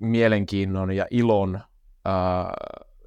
[0.00, 1.60] mielenkiinnon ja ilon
[2.04, 2.52] ää,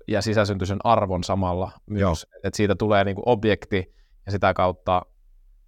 [0.07, 2.27] ja sisäsyntyisen arvon samalla myös.
[2.43, 5.01] Että siitä tulee niin kuin objekti ja sitä kautta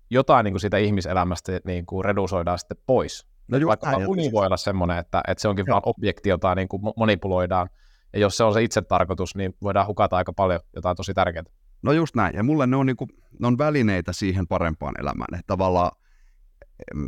[0.10, 3.28] jotain niin kuin siitä ihmiselämästä niin kuin redusoidaan sitten pois.
[3.48, 5.74] No just Vaikka näin, uni voi olla semmoinen, että, että se onkin Joo.
[5.74, 7.70] vain objekti, jota niin kuin manipuloidaan.
[8.14, 11.44] Ja jos se on se itse tarkoitus, niin voidaan hukata aika paljon jotain tosi tärkeää.
[11.82, 12.36] No just näin.
[12.36, 15.34] Ja mulle ne on, niin kuin, ne on välineitä siihen parempaan elämään.
[15.34, 15.92] Että tavallaan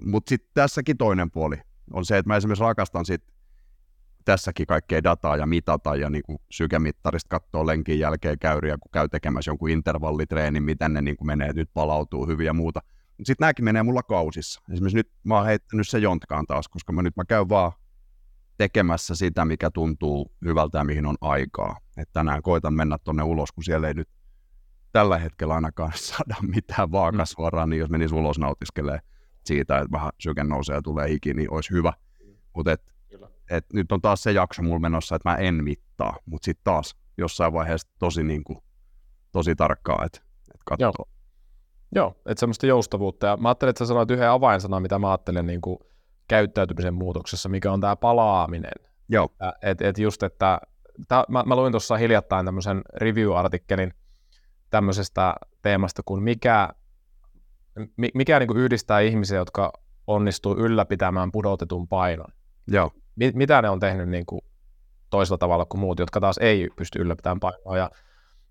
[0.05, 1.55] mutta sitten tässäkin toinen puoli
[1.93, 3.23] on se, että mä esimerkiksi rakastan sit
[4.25, 9.51] tässäkin kaikkea dataa ja mitata ja niin sykemittarista katsoa lenkin jälkeen käyriä, kun käy tekemässä
[9.51, 12.81] jonkun intervallitreenin, miten ne niin kuin menee, nyt palautuu hyvin ja muuta.
[13.23, 14.61] Sitten nämäkin menee mulla kausissa.
[14.73, 17.71] Esimerkiksi nyt mä oon heittänyt se jontkaan taas, koska mä nyt mä käyn vaan
[18.57, 21.77] tekemässä sitä, mikä tuntuu hyvältä ja mihin on aikaa.
[21.97, 24.09] Että tänään koitan mennä tonne ulos, kun siellä ei nyt
[24.91, 28.99] tällä hetkellä ainakaan saada mitään vaakasuoraan, niin jos menisi ulos nautiskelee
[29.45, 31.93] siitä, että vähän syke nousee ja tulee hiki, niin olisi hyvä.
[32.55, 32.75] Mutta
[33.51, 36.95] et, nyt on taas se jakso mulla menossa, että mä en mittaa, mutta sitten taas
[37.17, 38.59] jossain vaiheessa tosi, niin kuin,
[39.31, 40.19] tosi tarkkaa, että
[40.53, 40.93] et katsoo.
[40.97, 41.09] Joo,
[41.95, 43.27] Joo että semmoista joustavuutta.
[43.27, 45.77] Ja mä ajattelin, että sä sanoit yhden avainsanan, mitä mä ajattelen niin kuin
[46.27, 48.73] käyttäytymisen muutoksessa, mikä on tämä palaaminen.
[49.09, 49.29] Joo.
[49.61, 50.59] Et, et just, että
[51.07, 53.93] tää, mä, mä luin tuossa hiljattain tämmöisen review-artikkelin
[54.69, 56.69] tämmöisestä teemasta kuin mikä,
[58.13, 59.73] mikä niin kuin yhdistää ihmisiä, jotka
[60.07, 62.33] onnistuu ylläpitämään pudotetun painon.
[62.67, 62.91] Joo.
[63.15, 64.41] Mitä ne on tehnyt niin kuin
[65.09, 67.77] toisella tavalla kuin muut, jotka taas ei pysty ylläpitämään painoa.
[67.77, 67.89] Ja,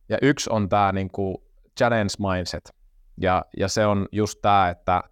[0.09, 1.37] ja yksi on tämä niin kuin
[1.79, 2.75] challenge mindset.
[3.17, 5.03] Ja, ja se on just tämä, että,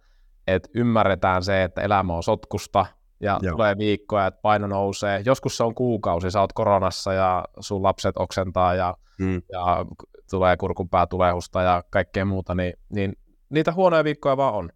[0.47, 2.85] että ymmärretään se, että elämä on sotkusta,
[3.19, 3.51] ja Joo.
[3.51, 5.21] tulee viikkoja, että paino nousee.
[5.25, 9.41] Joskus se on kuukausi, sä oot koronassa ja sun lapset oksentaa ja, mm.
[9.51, 9.85] ja
[10.29, 13.13] tulee kurkunpää tulehusta ja kaikkea muuta, niin, niin
[13.49, 14.69] niitä huonoja viikkoja vaan on.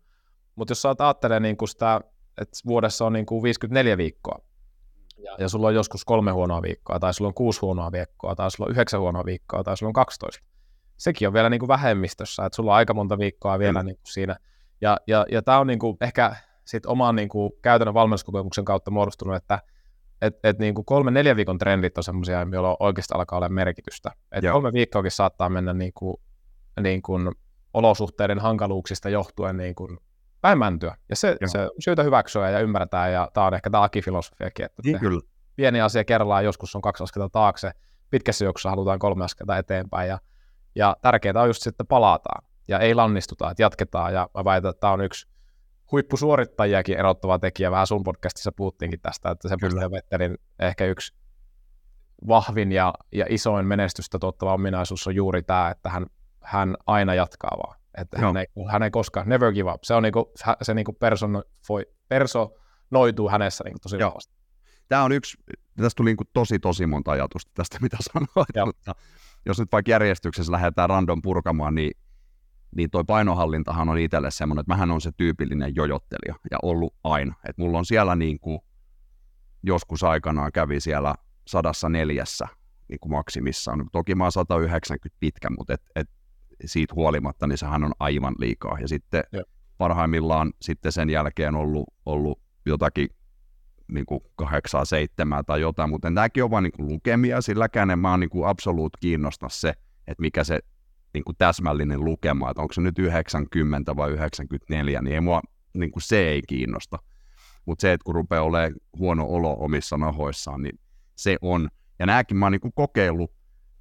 [0.55, 2.01] Mutta jos sä ajattelee niin kuin sitä,
[2.41, 4.39] että vuodessa on niin kuin 54 viikkoa,
[5.23, 8.51] ja, ja sulla on joskus kolme huonoa viikkoa, tai sulla on kuusi huonoa viikkoa, tai
[8.51, 10.43] sulla on yhdeksän huonoa viikkoa, tai sulla on 12.
[10.97, 13.85] Sekin on vielä niin kuin vähemmistössä, että sulla on aika monta viikkoa vielä mm.
[13.85, 14.35] niin kuin siinä.
[14.81, 18.91] Ja, ja, ja tämä on niin kuin ehkä sit oman niin kuin, käytännön valmennuskokemuksen kautta
[18.91, 19.59] muodostunut, että
[20.21, 24.11] et, et niin kuin kolme, neljä viikon trendit on semmoisia, joilla oikeasti alkaa olla merkitystä.
[24.31, 26.17] Et kolme viikkoakin saattaa mennä niin kuin,
[26.81, 27.31] niin kuin
[27.73, 29.97] olosuhteiden hankaluuksista johtuen niin kuin
[30.43, 30.95] päin mäntyä.
[31.09, 34.81] Ja se, se on syytä hyväksyä ja ymmärtää, ja tämä on ehkä tämä akifilosofiakin, että
[34.85, 35.21] niin, kyllä.
[35.55, 37.71] pieni asia kerrallaan joskus on kaksi askelta taakse,
[38.09, 40.19] pitkässä juoksussa halutaan kolme askelta eteenpäin, ja,
[40.75, 44.79] ja tärkeää on just sitten palataan, ja ei lannistuta, että jatketaan, ja mä väitän, että
[44.79, 45.27] tämä on yksi
[45.91, 49.55] huippusuorittajiakin erottava tekijä, vähän sun podcastissa puhuttiinkin tästä, että se
[49.91, 51.13] Vettelin ehkä yksi
[52.27, 56.05] vahvin ja, ja isoin menestystä tuottava ominaisuus on juuri tämä, että hän,
[56.41, 57.82] hän aina jatkaa vaan.
[57.97, 59.83] Että hän ei, hän ei koskaan, never give up.
[59.83, 61.43] Se on niinku, se niinku person,
[62.09, 64.33] personoituu hänessä niinku tosi vahvasti.
[64.89, 65.37] Tämä on yksi,
[65.77, 68.95] tästä tuli niinku tosi tosi monta ajatusta tästä, mitä sanoit, mutta
[69.45, 71.91] jos nyt vaikka järjestyksessä lähdetään random purkamaan, niin
[72.75, 77.35] niin toi painohallintahan on itselle semmoinen, että mähän on se tyypillinen jojottelija ja ollut aina.
[77.49, 78.59] Että mulla on siellä niin kuin,
[79.63, 81.15] joskus aikanaan kävi siellä
[81.47, 82.47] sadassa neljässä
[82.89, 83.89] niin kuin maksimissaan.
[83.91, 86.09] Toki mä oon 190 pitkä, mutta et, et
[86.65, 88.79] siitä huolimatta, niin sehän on aivan liikaa.
[88.79, 89.43] Ja sitten ja.
[89.77, 93.07] parhaimmillaan sitten sen jälkeen ollut, ollut jotakin
[93.91, 98.11] niin kuin kahdeksaa, seitsemää tai jotain, mutta tämäkin on vain niin lukemia, silläkään en mä
[98.11, 99.69] oon niin kuin absoluut kiinnosta se,
[100.07, 100.59] että mikä se
[101.13, 105.41] niin kuin täsmällinen lukema, että onko se nyt 90 vai 94, niin ei mua
[105.73, 106.99] niin kuin se ei kiinnosta.
[107.65, 110.79] Mutta se, että kun rupeaa olemaan huono olo omissa nahoissaan, niin
[111.15, 111.69] se on.
[111.99, 113.31] Ja nämäkin mä oon niin kokeillut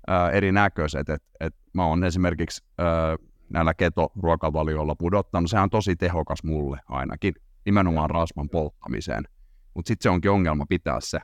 [0.07, 3.17] ää, erinäköiset, että et mä oon esimerkiksi ää,
[3.49, 7.35] näillä keto-ruokavalioilla pudottanut, sehän on tosi tehokas mulle ainakin,
[7.65, 9.25] nimenomaan rasvan polttamiseen.
[9.75, 11.19] Mutta sitten se onkin ongelma pitää se,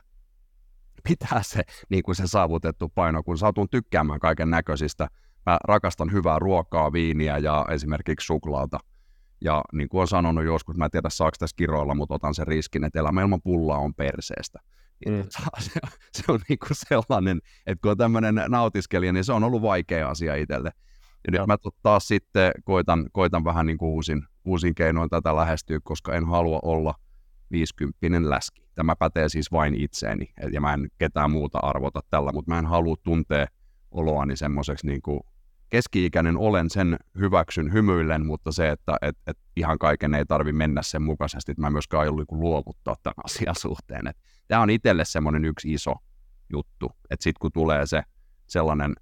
[1.03, 5.07] pitää se, niin kuin se saavutettu paino, kun saatun tykkäämään kaiken näköisistä
[5.45, 8.77] mä rakastan hyvää ruokaa, viiniä ja esimerkiksi suklaata.
[9.41, 12.47] Ja niin kuin olen sanonut joskus, mä en tiedä saako tässä kiroilla, mutta otan sen
[12.47, 14.59] riskin, että elämä ilman pullaa on perseestä.
[15.07, 15.23] Mm.
[15.59, 15.79] Se,
[16.13, 20.09] se on niin kuin sellainen, että kun on tämmöinen nautiskelija, niin se on ollut vaikea
[20.09, 20.71] asia itselle.
[21.27, 25.79] Ja nyt mä taas sitten koitan, koitan vähän niin kuin uusin, uusin keinoin tätä lähestyä,
[25.83, 26.93] koska en halua olla
[27.51, 28.69] 50 läski.
[28.75, 32.65] Tämä pätee siis vain itseeni, ja mä en ketään muuta arvota tällä, mutta mä en
[32.65, 33.47] halua tuntea
[33.91, 35.19] oloani semmoiseksi niin kuin
[35.69, 40.81] keski-ikäinen olen, sen hyväksyn hymyillen, mutta se, että et, et ihan kaiken ei tarvi mennä
[40.81, 44.07] sen mukaisesti, että mä myöskään aion niin luovuttaa tämän asian suhteen.
[44.07, 44.17] Et
[44.49, 45.93] tämä on itselle semmoinen yksi iso
[46.53, 48.03] juttu, että sitten kun tulee se
[48.47, 48.95] sellainen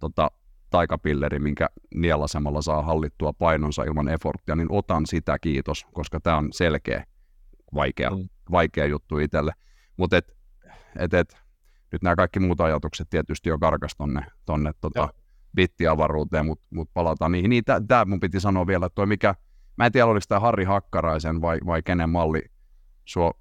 [0.00, 0.30] tota,
[0.70, 6.48] taikapilleri, minkä nielasemalla saa hallittua painonsa ilman efforttia, niin otan sitä kiitos, koska tämä on
[6.52, 7.04] selkeä,
[7.74, 8.28] vaikea, mm.
[8.50, 9.52] vaikea juttu itselle.
[9.96, 10.36] Mutta et,
[10.98, 11.36] et, et,
[11.92, 15.08] nyt nämä kaikki muut ajatukset tietysti jo karkas tonne, tonne tota,
[15.54, 17.50] bittiavaruuteen, mutta mut palataan niihin.
[17.50, 19.34] Niin, tämä mun piti sanoa vielä, että toi mikä,
[19.76, 22.42] mä en tiedä oliko tämä Harri Hakkaraisen vai, vai kenen malli,
[23.04, 23.32] suo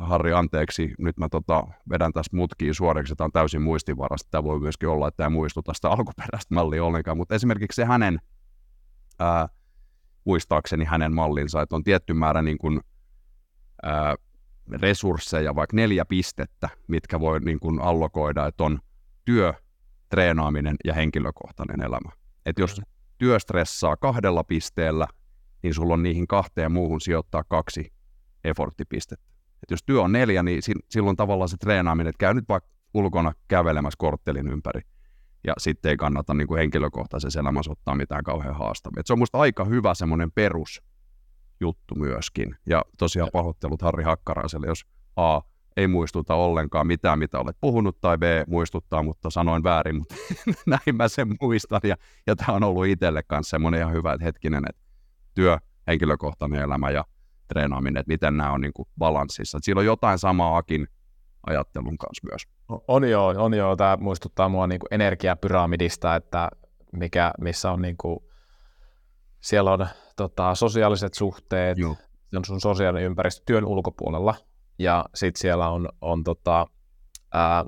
[0.00, 4.60] Harri, anteeksi, nyt mä tota, vedän tästä mutkiin suoreksi, tämä on täysin muistivarasta, tämä voi
[4.60, 8.18] myöskin olla, että tämä muistuta sitä alkuperäistä mallia ollenkaan, mutta esimerkiksi se hänen,
[9.18, 9.48] ää,
[10.24, 12.80] muistaakseni hänen mallinsa, että on tietty määrä niin kuin,
[13.82, 14.14] ää,
[14.72, 18.78] resursseja, vaikka neljä pistettä, mitkä voi niin kuin allokoida, että on
[19.24, 19.54] työ,
[20.08, 22.12] treenaaminen ja henkilökohtainen elämä.
[22.46, 22.80] Et jos
[23.18, 25.06] työ stressaa kahdella pisteellä,
[25.62, 27.92] niin sulla on niihin kahteen muuhun sijoittaa kaksi
[28.44, 29.39] efforttipistettä.
[29.62, 33.32] Et jos työ on neljä, niin silloin tavallaan se treenaaminen, että käy nyt vaikka ulkona
[33.48, 34.80] kävelemässä korttelin ympäri,
[35.46, 39.00] ja sitten ei kannata niin kuin henkilökohtaisessa elämässä ottaa mitään kauhean haastavia.
[39.00, 42.56] Et se on musta aika hyvä semmoinen perusjuttu myöskin.
[42.66, 45.40] Ja tosiaan pahoittelut Harri Hakkaraiselle, jos A,
[45.76, 50.14] ei muistuta ollenkaan mitään, mitä olet puhunut, tai B muistuttaa, mutta sanoin väärin, mutta
[50.66, 51.96] näin mä sen muistan, ja,
[52.26, 54.82] ja tämä on ollut itselle kanssa semmoinen ihan hyvä, että hetkinen, että
[55.34, 57.04] työ, henkilökohtainen elämä ja
[57.52, 59.58] treenaaminen, että miten nämä on niin kuin balanssissa.
[59.58, 60.86] Että siinä on jotain samaa Akin
[61.46, 62.42] ajattelun kanssa myös.
[62.88, 63.76] On joo, on joo.
[63.76, 66.48] Tämä muistuttaa mua niin kuin energiapyramidista, että
[66.92, 68.18] mikä, missä on niin kuin,
[69.40, 69.86] siellä on
[70.16, 71.96] tota, sosiaaliset suhteet, joo.
[72.36, 74.34] on sun sosiaalinen ympäristö työn ulkopuolella,
[74.78, 76.66] ja sitten siellä on, on tota,
[77.34, 77.64] ää,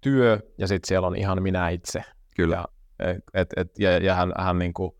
[0.00, 2.04] työ, ja sitten siellä on ihan minä itse.
[2.36, 2.56] Kyllä.
[2.56, 2.64] Ja,
[3.34, 4.92] et, et, ja, ja hän, hän niin kuin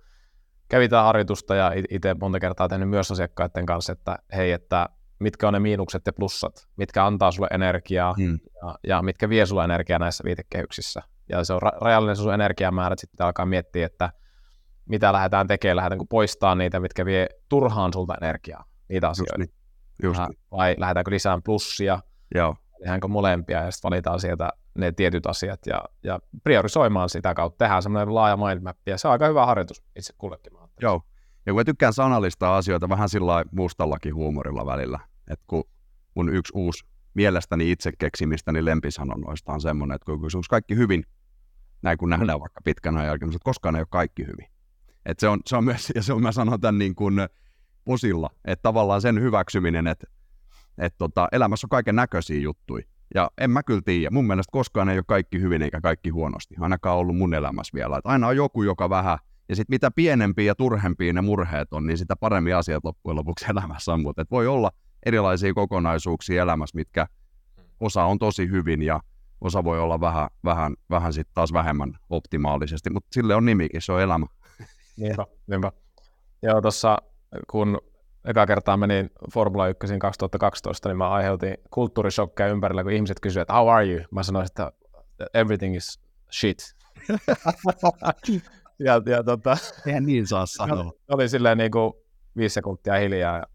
[0.75, 5.49] kävi tämä harjoitusta ja itse monta kertaa tehnyt myös asiakkaiden kanssa, että hei, että mitkä
[5.49, 8.39] on ne miinukset ja plussat, mitkä antaa sulle energiaa hmm.
[8.63, 11.03] ja, ja mitkä vie sulle energiaa näissä viitekehyksissä.
[11.29, 14.11] Ja se on ra- rajallinen sun energiamäärä, että sitten alkaa miettiä, että
[14.89, 19.35] mitä lähdetään tekemään, lähdetäänkö poistaa niitä, mitkä vie turhaan sulta energiaa, niitä asioita.
[19.39, 19.59] Just niin.
[20.03, 20.39] Just niin.
[20.51, 21.99] Vai lähdetäänkö lisään plussia,
[22.35, 22.57] Joo.
[22.79, 27.65] tehdäänkö molempia ja sitten valitaan sieltä ne tietyt asiat ja, ja priorisoimaan sitä kautta.
[27.65, 30.64] Tehdään semmoinen laaja mindmap ja se on aika hyvä harjoitus itse kullekin.
[30.81, 31.03] Joo,
[31.47, 35.65] ja kun mä tykkään sanallistaa asioita vähän sillä mustallakin huumorilla välillä, että kun
[36.15, 36.85] mun yksi uusi
[37.15, 41.05] mielestäni itse keksimistäni lempisanonnoista on semmoinen, että kun on kaikki hyvin,
[41.83, 44.47] näin kun nähdään vaikka pitkän ajan jälkeen, että koskaan ei ole kaikki hyvin.
[45.07, 47.15] Et se, on, se on myös, ja se on, mä sanon tämän niin kuin
[47.85, 50.07] posilla, että tavallaan sen hyväksyminen, että,
[50.79, 52.85] että tota, elämässä on kaiken näköisiä juttuja.
[53.15, 54.11] Ja en mä kyllä tiedä.
[54.11, 56.55] Mun mielestä koskaan ei ole kaikki hyvin eikä kaikki huonosti.
[56.61, 57.97] Ainakaan ollut mun elämässä vielä.
[57.99, 61.87] Että aina on joku, joka vähän ja sitten mitä pienempiä ja turhempia ne murheet on,
[61.87, 64.03] niin sitä paremmin asiat loppujen lopuksi elämässä on.
[64.03, 64.71] Mutta voi olla
[65.07, 67.07] erilaisia kokonaisuuksia elämässä, mitkä
[67.81, 69.01] osa on tosi hyvin ja
[69.41, 73.93] osa voi olla vähän, vähän, vähän sitten taas vähemmän optimaalisesti, mutta sille on nimikin, se
[73.93, 74.27] on elämä.
[74.97, 75.73] Niinpä, niinpä.
[76.43, 76.99] Joo, tuossa
[77.51, 77.79] kun
[78.25, 83.55] eka kertaa menin Formula 1 2012, niin mä aiheutin kulttuurishokkeja ympärillä, kun ihmiset kysyivät, että
[83.55, 84.05] how are you?
[84.11, 84.73] Mä sanoin, että
[85.35, 86.01] everything is
[86.41, 86.59] shit.
[88.79, 89.57] ja, ja tota,
[89.87, 90.93] Eihän niin saa sanoa.
[91.11, 91.93] Oli silleen niin kuin
[92.37, 93.37] viisi sekuntia hiljaa.
[93.37, 93.47] Ja...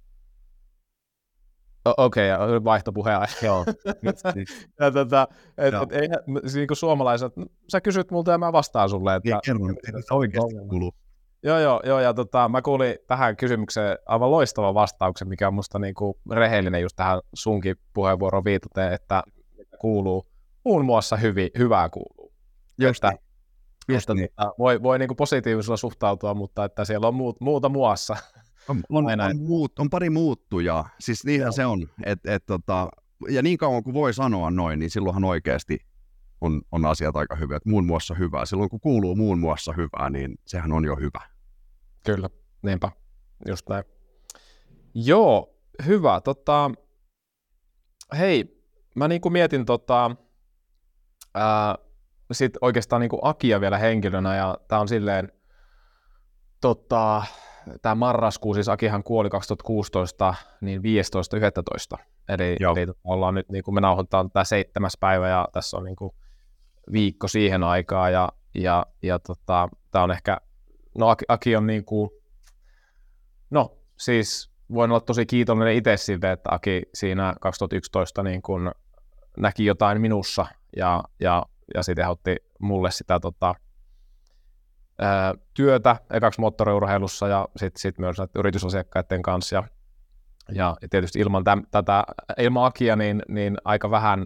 [1.98, 3.34] Okei, okay, vaihto puheenaihe.
[3.42, 3.66] Joo.
[4.80, 5.28] ja tota,
[5.58, 6.10] et, et, ei,
[6.54, 7.34] niin kuin suomalaiset,
[7.72, 9.16] sä kysyt multa ja mä vastaan sulle.
[9.16, 10.92] Että, ja kerron, että oikeasti kuuluu.
[11.44, 15.80] Joo, joo, joo, ja tota, mä kuulin tähän kysymykseen aivan loistavan vastauksen, mikä on musta
[15.80, 19.24] niin kuin rehellinen just tähän sunkin puheenvuoroon viitaten, että
[19.80, 20.28] kuuluu
[20.64, 22.34] muun muassa hyvi, hyvää kuuluu.
[22.80, 23.29] Just että, niin.
[23.94, 24.30] Just niin.
[24.36, 28.16] Tota, voi, voi niin positiivisella suhtautua, mutta että siellä on muut, muuta muassa.
[28.70, 31.52] On, on, on, muut, on pari muuttujaa, siis niinhän Joo.
[31.52, 31.88] se on.
[32.04, 32.90] Et, et, tota,
[33.30, 35.80] ja niin kauan kuin voi sanoa noin, niin silloinhan oikeasti
[36.42, 38.46] on, on asiat aika hyvät, muun muassa hyvää.
[38.46, 41.30] Silloin kun kuuluu muun muassa hyvää, niin sehän on jo hyvä.
[42.06, 42.30] Kyllä,
[42.62, 42.92] niinpä,
[43.48, 43.84] just näin.
[44.94, 46.22] Joo, hyvä.
[46.22, 46.72] Tota,
[48.18, 48.64] hei,
[48.96, 50.16] mä niin kuin mietin tota,
[51.36, 51.76] ää,
[52.36, 55.32] sit oikeastaan niin kuin Akia vielä henkilönä, ja tämä on silleen,
[56.62, 57.24] tota,
[57.82, 60.82] tämä marraskuu, siis Akihan kuoli 2016, niin
[61.98, 62.04] 15.11.
[62.30, 65.84] Eli, eli tota, ollaan nyt, niin kuin me nauhoitetaan tämä seitsemäs päivä, ja tässä on
[65.84, 66.12] niin kuin
[66.92, 70.38] viikko siihen aikaa, ja, ja, ja tota, tämä on ehkä,
[70.98, 72.10] no Aki, Aki on niin kuin,
[73.50, 78.72] no siis voin olla tosi kiitollinen itse siitä, että Aki siinä 2011 niin kuin
[79.38, 83.56] näki jotain minussa, ja, ja ja sitten otti mulle sitä tota,
[85.00, 89.56] ää, työtä ekaksi moottoriurheilussa ja sitten sit myös yritysasiakkaiden kanssa.
[89.56, 89.64] Ja,
[90.52, 92.04] ja, tietysti ilman täm, tätä,
[92.38, 94.26] ilman Akia, niin, niin aika vähän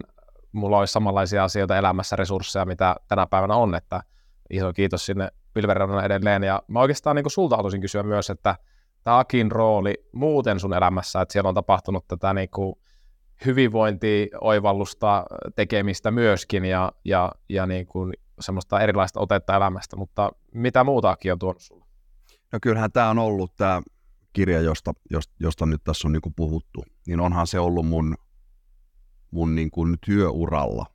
[0.52, 4.02] mulla olisi samanlaisia asioita elämässä, resursseja, mitä tänä päivänä on, että
[4.50, 6.42] iso kiitos sinne pilvereunnalle edelleen.
[6.42, 8.56] Ja mä oikeastaan niin sulta haluaisin kysyä myös, että
[9.04, 12.74] tämä Akin rooli muuten sun elämässä, että siellä on tapahtunut tätä niin kuin,
[13.46, 15.24] hyvinvointioivallusta
[15.56, 21.38] tekemistä myöskin ja, ja, ja niin kuin semmoista erilaista otetta elämästä, mutta mitä muutakin on
[21.38, 21.84] tuonut sulle?
[22.52, 23.82] No kyllähän tämä on ollut tämä
[24.32, 28.14] kirja, josta, josta, josta nyt tässä on niin kuin puhuttu, niin onhan se ollut mun,
[29.30, 30.86] mun niin kuin työuralla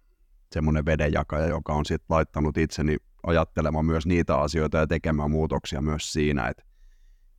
[0.52, 2.97] semmoinen vedenjakaja, joka on sitten laittanut itseni
[3.28, 6.63] ajattelemaan myös niitä asioita ja tekemään muutoksia myös siinä, että,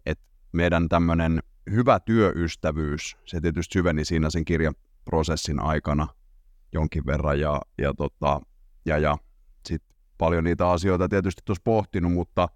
[0.06, 4.74] että meidän tämmöinen hyvä työystävyys, se tietysti syveni siinä sen kirjan
[5.10, 6.08] prosessin aikana
[6.72, 8.40] jonkin verran ja, ja, tota,
[8.86, 9.18] ja, ja
[9.68, 9.82] sit
[10.18, 12.48] paljon niitä asioita tietysti tuossa pohtinut, mutta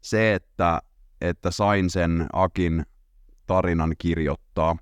[0.00, 0.82] se, että,
[1.20, 2.86] että sain sen Akin
[3.46, 4.76] tarinan kirjoittaa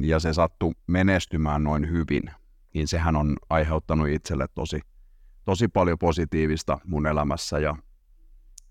[0.00, 2.22] ja se sattui menestymään noin hyvin,
[2.74, 4.80] niin sehän on aiheuttanut itselle tosi,
[5.44, 7.76] tosi paljon positiivista mun elämässä ja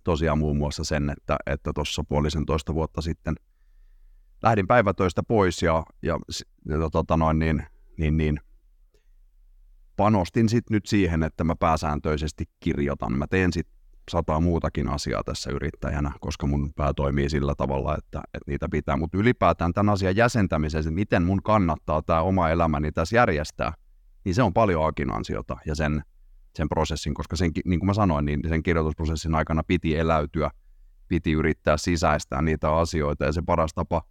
[0.03, 1.09] tosiaan muun muassa sen,
[1.45, 3.35] että tuossa että puolisentoista vuotta sitten–
[4.43, 6.19] lähdin päivätöistä pois ja, ja,
[6.69, 7.63] ja tota noin, niin,
[7.97, 8.39] niin, niin,
[9.95, 13.17] panostin sit nyt siihen, että mä pääsääntöisesti kirjoitan.
[13.17, 13.67] Mä teen sit
[14.11, 18.97] sataa muutakin asiaa tässä yrittäjänä, koska mun pää toimii sillä tavalla, että, että niitä pitää.
[18.97, 23.73] Mutta ylipäätään tämän asian jäsentämisessä, että miten mun kannattaa tämä oma elämäni tässä järjestää,
[24.25, 26.03] niin se on paljon Akin ansiota ja sen,
[26.55, 30.51] sen prosessin, koska sen, niin kuin mä sanoin, niin sen kirjoitusprosessin aikana piti eläytyä,
[31.07, 34.01] piti yrittää sisäistää niitä asioita ja se paras tapa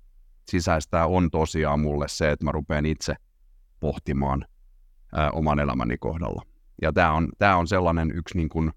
[0.50, 3.14] sisäistää on tosiaan mulle se, että mä rupean itse
[3.80, 4.44] pohtimaan
[5.12, 6.42] ää, oman elämäni kohdalla.
[6.82, 8.72] Ja tämä on, tää on sellainen yksi niin kuin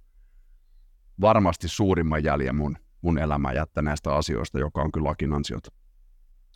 [1.22, 5.72] varmasti suurimman jäljen mun, mun elämää jättäneestä asioista, joka on kyllä lakin ansiota.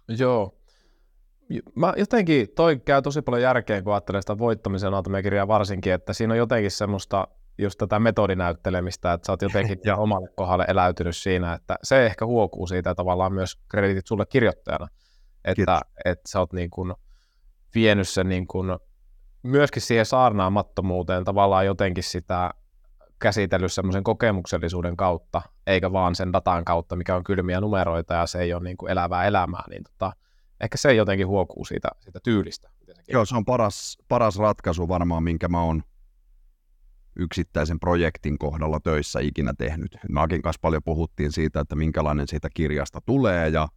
[0.07, 0.55] Joo.
[1.75, 4.93] Mä jotenkin, toi käy tosi paljon järkeä, kun ajattelee sitä voittamisen
[5.23, 7.27] kirjaa varsinkin, että siinä on jotenkin semmoista
[7.59, 12.25] just tätä metodinäyttelemistä, että sä oot jotenkin ja omalle kohdalle eläytynyt siinä, että se ehkä
[12.25, 14.87] huokuu siitä tavallaan myös kreditit sulle kirjoittajana,
[15.45, 16.93] että, että sä oot niin kuin
[17.75, 18.67] vienyt sen niin kuin
[19.43, 22.51] myöskin siihen saarnaamattomuuteen tavallaan jotenkin sitä
[23.19, 28.39] käsitellyt semmoisen kokemuksellisuuden kautta, eikä vaan sen datan kautta, mikä on kylmiä numeroita ja se
[28.39, 30.11] ei ole niin kuin elävää elämää, niin tota,
[30.61, 32.69] ehkä se jotenkin huokuu siitä, siitä tyylistä.
[33.07, 35.83] Joo, se on paras, paras ratkaisu varmaan, minkä mä oon
[37.19, 39.97] yksittäisen projektin kohdalla töissä ikinä tehnyt.
[40.15, 43.67] Akin kanssa paljon puhuttiin siitä, että minkälainen siitä kirjasta tulee ja,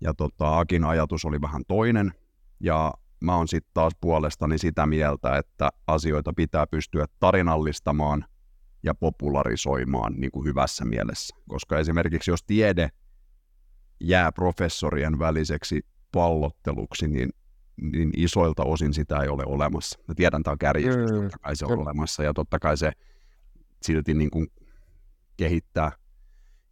[0.00, 2.12] ja tota, Akin ajatus oli vähän toinen
[2.60, 8.24] ja mä oon sitten taas puolestani sitä mieltä, että asioita pitää pystyä tarinallistamaan
[8.82, 11.36] ja popularisoimaan niin kuin hyvässä mielessä.
[11.48, 12.88] Koska esimerkiksi jos tiede
[14.00, 17.30] jää professorien väliseksi pallotteluksi, niin,
[17.82, 19.98] niin isoilta osin sitä ei ole olemassa.
[20.08, 21.82] Mä tiedän, tämä on kärjestys, mm, totta kai se on mm.
[21.82, 22.92] olemassa, ja totta kai se
[23.82, 24.46] silti niin kuin
[25.36, 25.92] kehittää,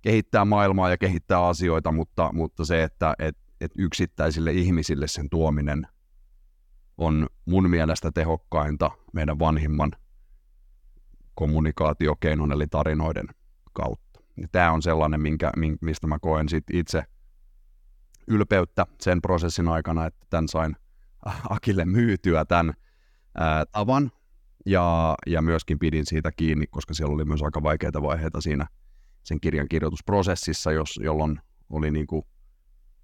[0.02, 5.86] kehittää maailmaa ja kehittää asioita, mutta, mutta se, että et, et yksittäisille ihmisille sen tuominen
[6.98, 9.92] on mun mielestä tehokkainta meidän vanhimman
[11.34, 13.26] kommunikaatiokeinon eli tarinoiden
[13.72, 14.20] kautta.
[14.36, 17.02] Ja tämä on sellainen, minkä, mistä mä koen sit itse
[18.26, 20.76] ylpeyttä sen prosessin aikana, että tämän sain
[21.50, 22.74] Akille myytyä tämän
[23.34, 24.10] ää, tavan,
[24.66, 28.66] ja, ja myöskin pidin siitä kiinni, koska siellä oli myös aika vaikeita vaiheita siinä
[29.22, 31.40] sen kirjan kirjoitusprosessissa, jos, jolloin
[31.70, 32.22] oli niin kuin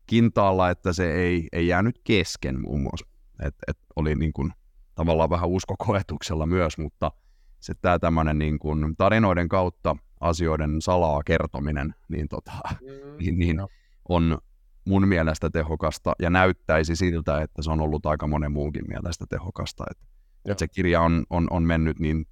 [0.07, 3.07] kintaalla, että se ei, ei jäänyt kesken muun muassa.
[3.43, 4.53] Et, et oli niin kuin,
[4.95, 7.13] tavallaan vähän uskokoetuksella myös, mutta
[7.61, 13.61] se tämä tämmöinen niin kuin tarinoiden kautta asioiden salaa kertominen, niin, tota, mm, niin, niin
[14.09, 14.39] on
[14.87, 19.85] mun mielestä tehokasta ja näyttäisi siltä, että se on ollut aika monen muunkin mielestä tehokasta.
[19.91, 20.05] Että,
[20.45, 22.27] että se kirja on, on, on mennyt niin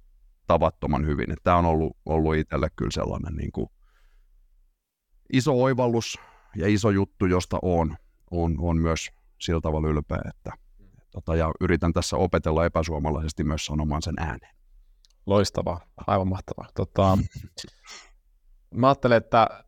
[0.47, 1.31] tavattoman hyvin.
[1.31, 3.69] Että tämä on ollut, ollut itselle kyllä sellainen niin kuin
[5.33, 6.19] iso oivallus
[6.55, 7.97] ja iso juttu, josta on,
[8.31, 9.09] on, on myös
[9.41, 10.51] sillä tavalla ylpeä, että
[11.11, 14.55] tota, ja yritän tässä opetella epäsuomalaisesti myös sanomaan sen ääneen.
[15.25, 16.69] Loistavaa, aivan mahtavaa.
[16.75, 17.17] Tota,
[18.75, 19.65] mä ajattelen, että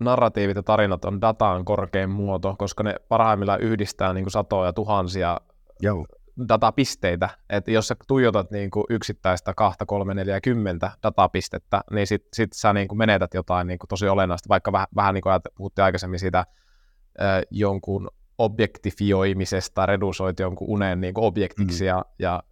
[0.00, 5.40] narratiivit ja tarinat on datan korkein muoto, koska ne parhaimmillaan yhdistää niin kuin satoja tuhansia
[5.80, 6.06] Joo.
[6.48, 7.28] datapisteitä.
[7.50, 12.52] Et jos sä tuijotat niin kuin yksittäistä 2, 3, 4, 10 datapistettä, niin sit, sit
[12.52, 15.84] sä niin kuin menetät jotain niin kuin tosi olennaista, vaikka vähän, vähän niin kuin puhuttiin
[15.84, 16.46] aikaisemmin siitä äh,
[17.50, 21.88] jonkun objektifioimisesta, redusoit jonkun unen niin kuin objektiksi, mm.
[21.88, 22.42] ja, ja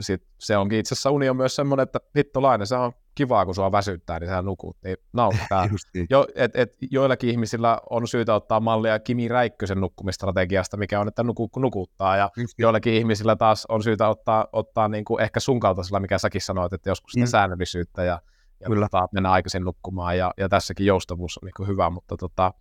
[0.00, 3.54] sit se onkin itse asiassa uni on myös semmoinen, että hittolainen, se on kivaa, kun
[3.54, 5.66] sua väsyttää, niin sä nukut, niin nauttaa.
[5.94, 6.06] niin.
[6.10, 11.22] jo, et, et, joillakin ihmisillä on syytä ottaa mallia Kimi Räikkösen nukkumistrategiasta, mikä on, että
[11.22, 12.62] nuku, nukuttaa, ja Just niin.
[12.62, 16.72] joillakin ihmisillä taas on syytä ottaa, ottaa niin kuin ehkä sun kaltaisella, mikä säkin sanoit,
[16.72, 17.30] että joskus sitä mm.
[17.30, 18.20] säännöllisyyttä ja,
[18.60, 18.86] ja Kyllä.
[18.86, 22.52] Tota, mennä aikaisin nukkumaan, ja, ja tässäkin joustavuus on niin kuin hyvä, mutta tota,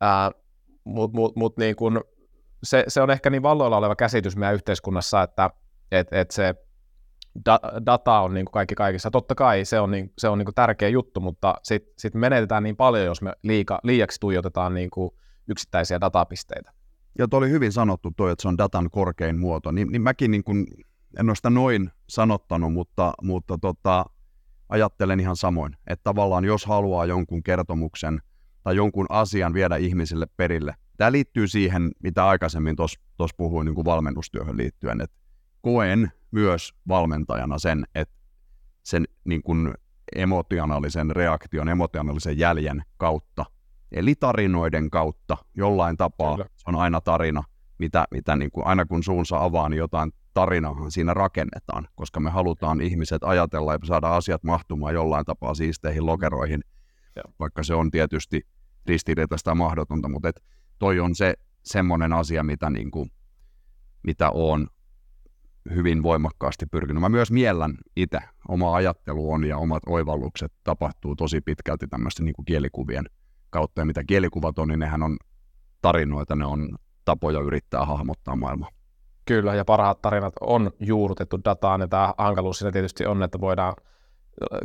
[0.00, 0.30] ää,
[0.84, 2.00] mut, mut, mut niin kuin,
[2.62, 5.50] se, se on ehkä niin valloilla oleva käsitys meidän yhteiskunnassa, että
[5.92, 6.54] et, et se
[7.46, 9.10] da, data on niin kuin kaikki kaikissa.
[9.10, 12.62] Totta kai se on, niin, se on niin kuin tärkeä juttu, mutta sitten sit menetetään
[12.62, 15.10] niin paljon, jos me liika, liiaksi tuijotetaan niin kuin
[15.48, 16.72] yksittäisiä datapisteitä.
[17.18, 19.72] Ja tuo oli hyvin sanottu toi, että se on datan korkein muoto.
[19.72, 20.66] Niin, niin mäkin niin kuin,
[21.20, 24.04] en ole sitä noin sanottanut, mutta, mutta tota,
[24.68, 28.22] ajattelen ihan samoin, että tavallaan jos haluaa jonkun kertomuksen
[28.62, 33.84] tai jonkun asian viedä ihmisille perille, tämä liittyy siihen, mitä aikaisemmin tuossa puhuin niin kuin
[33.84, 35.16] valmennustyöhön liittyen, että
[35.62, 38.14] koen myös valmentajana sen, että
[38.82, 39.74] sen niin kuin
[40.16, 43.44] emotionaalisen reaktion, emotionaalisen jäljen kautta,
[43.92, 46.48] eli tarinoiden kautta, jollain tapaa, Kyllä.
[46.56, 47.42] se on aina tarina,
[47.78, 52.30] mitä, mitä niin kuin, aina kun suunsa avaa, niin jotain tarinahan siinä rakennetaan, koska me
[52.30, 56.60] halutaan ihmiset ajatella ja saada asiat mahtumaan jollain tapaa siisteihin lokeroihin,
[57.16, 57.22] ja.
[57.40, 58.46] vaikka se on tietysti
[58.86, 60.42] ristiriitaista mahdotonta, mutta et
[60.78, 63.10] toi on se semmoinen asia, mitä, niin kuin,
[64.02, 64.68] mitä on
[65.74, 67.00] hyvin voimakkaasti pyrkinyt.
[67.00, 72.44] Mä myös miellän itse, oma ajattelu on ja omat oivallukset tapahtuu tosi pitkälti tämmöisten niin
[72.44, 73.04] kielikuvien
[73.50, 73.80] kautta.
[73.80, 75.16] Ja mitä kielikuvat on, niin nehän on
[75.82, 76.68] tarinoita, ne on
[77.04, 78.68] tapoja yrittää hahmottaa maailmaa.
[79.24, 83.74] Kyllä, ja parhaat tarinat on juurrutettu dataan, ja tämä hankaluus siinä tietysti on, että voidaan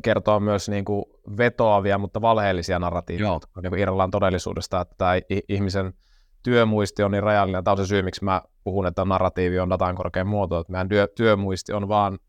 [0.04, 1.06] kertoa myös niin kuin
[1.38, 5.12] vetoavia, mutta valheellisia narratiiveja, niin irrallaan todellisuudesta, että tämä
[5.50, 5.94] ihmisen
[6.46, 7.64] työmuisti on niin rajallinen.
[7.64, 10.90] Tämä on se syy, miksi mä puhun, että narratiivi on datan korkein muoto, että meidän
[10.90, 12.20] työ, työmuisti on vaan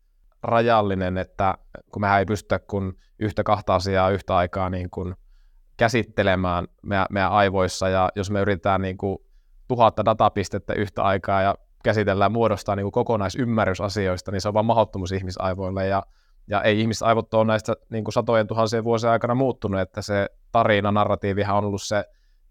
[0.43, 1.57] rajallinen, että
[1.91, 5.15] kun mehän ei pystytä kun yhtä kahta asiaa yhtä aikaa niin kuin
[5.77, 9.17] käsittelemään meidän, meidän aivoissa, ja jos me yritetään niin kuin
[9.67, 14.65] tuhatta datapistettä yhtä aikaa ja käsitellään, muodostaa niin kuin kokonaisymmärrys asioista, niin se on vaan
[14.65, 16.03] mahdottomuus ihmisaivoille, ja,
[16.47, 20.91] ja ei ihmisaivot ole näistä niin kuin satojen tuhansien vuosien aikana muuttunut, että se tarina,
[20.91, 22.05] narratiivihan on ollut se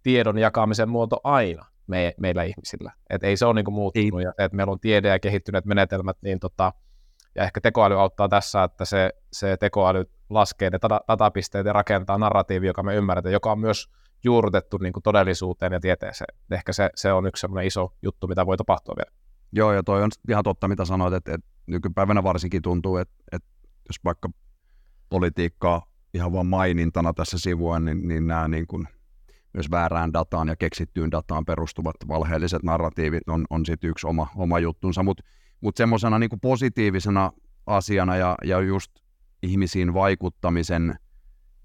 [0.07, 2.92] tiedon jakamisen muoto aina me, meillä ihmisillä.
[3.11, 6.40] Et ei se ole niin muuttunut, ja että meillä on tiede ja kehittyneet menetelmät, niin
[6.40, 6.72] tota,
[7.34, 10.78] ja ehkä tekoäly auttaa tässä, että se, se tekoäly laskee ne
[11.09, 13.90] datapisteet ja rakentaa narratiivi, joka me ymmärretään, joka on myös
[14.24, 16.38] juurrutettu niin todellisuuteen ja tieteeseen.
[16.50, 19.16] Ehkä se, se on yksi sellainen iso juttu, mitä voi tapahtua vielä.
[19.52, 23.48] Joo, ja toi on ihan totta, mitä sanoit, että, että nykypäivänä varsinkin tuntuu, että, että
[23.88, 24.28] jos vaikka
[25.09, 25.82] politiikkaa
[26.14, 28.88] ihan vain mainintana tässä sivua, niin, niin nämä niin kuin
[29.57, 34.59] myös väärään dataan ja keksittyyn dataan perustuvat valheelliset narratiivit on, on sitten yksi oma, oma
[34.59, 35.24] juttunsa, mutta
[35.61, 37.32] mut semmoisena niin positiivisena
[37.66, 38.92] asiana ja, ja just
[39.42, 40.94] ihmisiin vaikuttamisen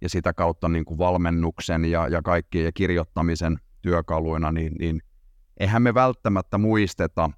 [0.01, 5.01] ja sitä kautta niin kuin valmennuksen ja, ja kaikkien ja kirjoittamisen työkaluina, niin, niin
[5.59, 7.29] eihän me välttämättä muisteta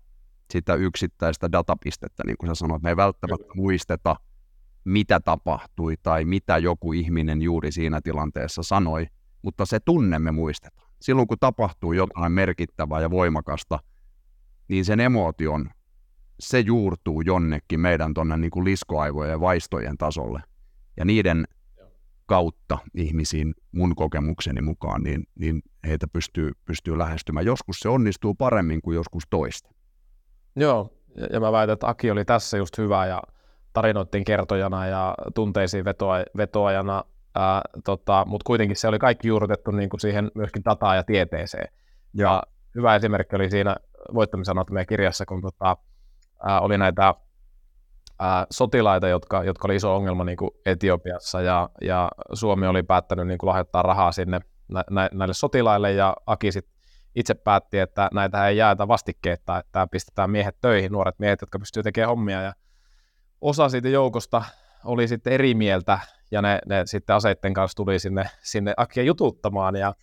[0.52, 3.56] sitä yksittäistä datapistettä, niin kuin sä sanoit, me ei välttämättä Kyllä.
[3.56, 4.16] muisteta,
[4.84, 9.08] mitä tapahtui tai mitä joku ihminen juuri siinä tilanteessa sanoi,
[9.44, 10.90] mutta se tunne me muistetaan.
[11.02, 13.80] Silloin kun tapahtuu jotain merkittävää ja voimakasta,
[14.68, 15.70] niin sen emotion,
[16.40, 20.42] se juurtuu jonnekin meidän tuonne niin kuin liskoaivojen ja vaistojen tasolle.
[20.98, 21.48] Ja niiden
[22.26, 27.46] kautta ihmisiin mun kokemukseni mukaan, niin, niin heitä pystyy, pystyy lähestymään.
[27.46, 29.70] Joskus se onnistuu paremmin kuin joskus toista.
[30.56, 30.94] Joo,
[31.34, 33.22] ja mä väitän, että Aki oli tässä just hyvä ja
[33.74, 37.04] tarinoittiin kertojana ja tunteisiin vetoa, vetoajana
[37.36, 41.68] Ää, tota, mutta kuitenkin se oli kaikki juurrutettu niin kuin siihen myöskin dataan ja tieteeseen.
[42.14, 42.44] Ja, ja
[42.76, 43.76] hyvä esimerkki oli siinä
[44.14, 45.78] voittamisanot meidän kirjassa, kun tota,
[46.44, 47.14] ää, oli näitä
[48.20, 53.28] ää, sotilaita, jotka, jotka oli iso ongelma niin kuin Etiopiassa, ja, ja Suomi oli päättänyt
[53.28, 56.68] niin kuin lahjoittaa rahaa sinne nä, nä, näille sotilaille, ja Aki sit
[57.16, 61.84] itse päätti, että näitä ei jaeta vastikkeetta, että pistetään miehet töihin, nuoret miehet, jotka pystyvät
[61.84, 62.54] tekemään hommia, ja
[63.42, 64.44] osa siitä joukosta
[64.86, 66.00] oli sitten eri mieltä
[66.32, 69.94] ja ne, ne sitten aseitten kanssa tuli sinne, sinne Akia jututtamaan, ja,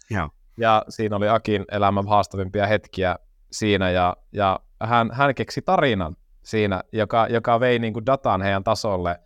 [0.57, 3.16] ja siinä oli Akin elämän haastavimpia hetkiä
[3.53, 8.64] siinä, ja, ja hän, hän keksi tarinan siinä, joka, joka vei niin kuin datan heidän
[8.64, 9.20] tasolle,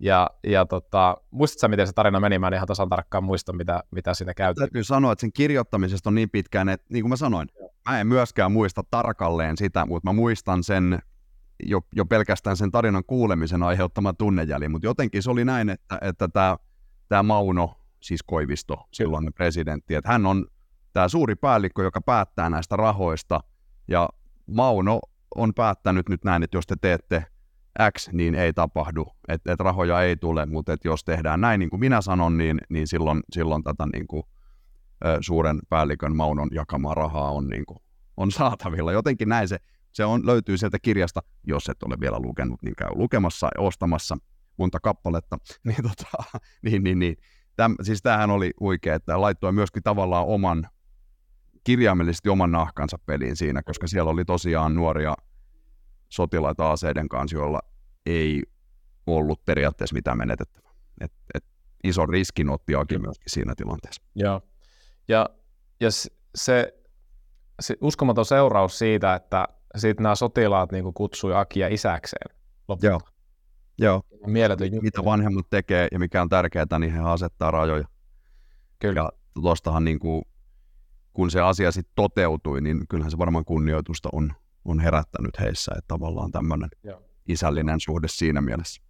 [0.00, 2.38] ja, ja tota, muistatko miten se tarina meni?
[2.38, 4.62] Mä en ihan tasan tarkkaan muista, mitä, mitä siinä käytiin.
[4.62, 7.48] Täytyy sanoa, että sen kirjoittamisesta on niin pitkään, että niin kuin mä sanoin,
[7.90, 10.98] mä en myöskään muista tarkalleen sitä, mutta mä muistan sen
[11.64, 16.28] jo, jo pelkästään sen tarinan kuulemisen aiheuttama tunnejäli, mutta jotenkin se oli näin, että, että
[16.28, 16.56] tämä,
[17.08, 20.46] tämä Mauno, siis Koivisto, silloin presidentti, että hän on
[20.92, 23.40] tämä suuri päällikkö, joka päättää näistä rahoista,
[23.88, 24.08] ja
[24.46, 25.00] Mauno
[25.34, 27.24] on päättänyt nyt näin, että jos te teette
[27.98, 31.70] X, niin ei tapahdu, että, että rahoja ei tule, mutta että jos tehdään näin, niin
[31.70, 34.22] kuin minä sanon, niin, niin silloin, silloin tätä niin kuin,
[35.20, 37.78] suuren päällikön Maunon jakamaa rahaa on, niin kuin,
[38.16, 38.92] on saatavilla.
[38.92, 39.58] Jotenkin näin se
[39.98, 44.16] se on, löytyy sieltä kirjasta, jos et ole vielä lukenut, niin käy lukemassa ja ostamassa
[44.56, 45.38] monta kappaletta.
[45.64, 47.16] Niin, tota, niin, niin, niin.
[47.56, 50.68] Täm, siis tämähän oli huikea, että laittoi myöskin tavallaan oman,
[51.64, 55.14] kirjaimellisesti oman nahkansa peliin siinä, koska siellä oli tosiaan nuoria
[56.08, 57.60] sotilaita aseiden kanssa, joilla
[58.06, 58.42] ei
[59.06, 60.72] ollut periaatteessa mitään menetettävää.
[61.00, 61.44] Et, et
[61.84, 64.02] ison riskin otti Aki myöskin siinä tilanteessa.
[64.14, 64.40] Joo.
[65.08, 65.28] Ja,
[65.80, 65.88] ja
[66.34, 66.74] se,
[67.60, 69.48] se uskomaton seuraus siitä, että
[69.80, 72.36] sitten nämä sotilaat niin kutsui Akia isäkseen
[72.68, 72.86] lopulta.
[72.86, 73.00] Joo.
[73.78, 74.02] Joo.
[74.26, 74.82] Mieletön juttu.
[74.82, 77.84] Mitä vanhemmat tekee ja mikä on tärkeää, niin he asettaa rajoja.
[78.78, 79.00] Kyllä.
[79.00, 79.12] Ja
[79.42, 80.22] tuostahan niin kuin,
[81.12, 84.32] kun se asia sitten toteutui, niin kyllähän se varmaan kunnioitusta on,
[84.64, 86.68] on herättänyt heissä, että tavallaan tämmöinen
[87.28, 88.82] isällinen suhde siinä mielessä.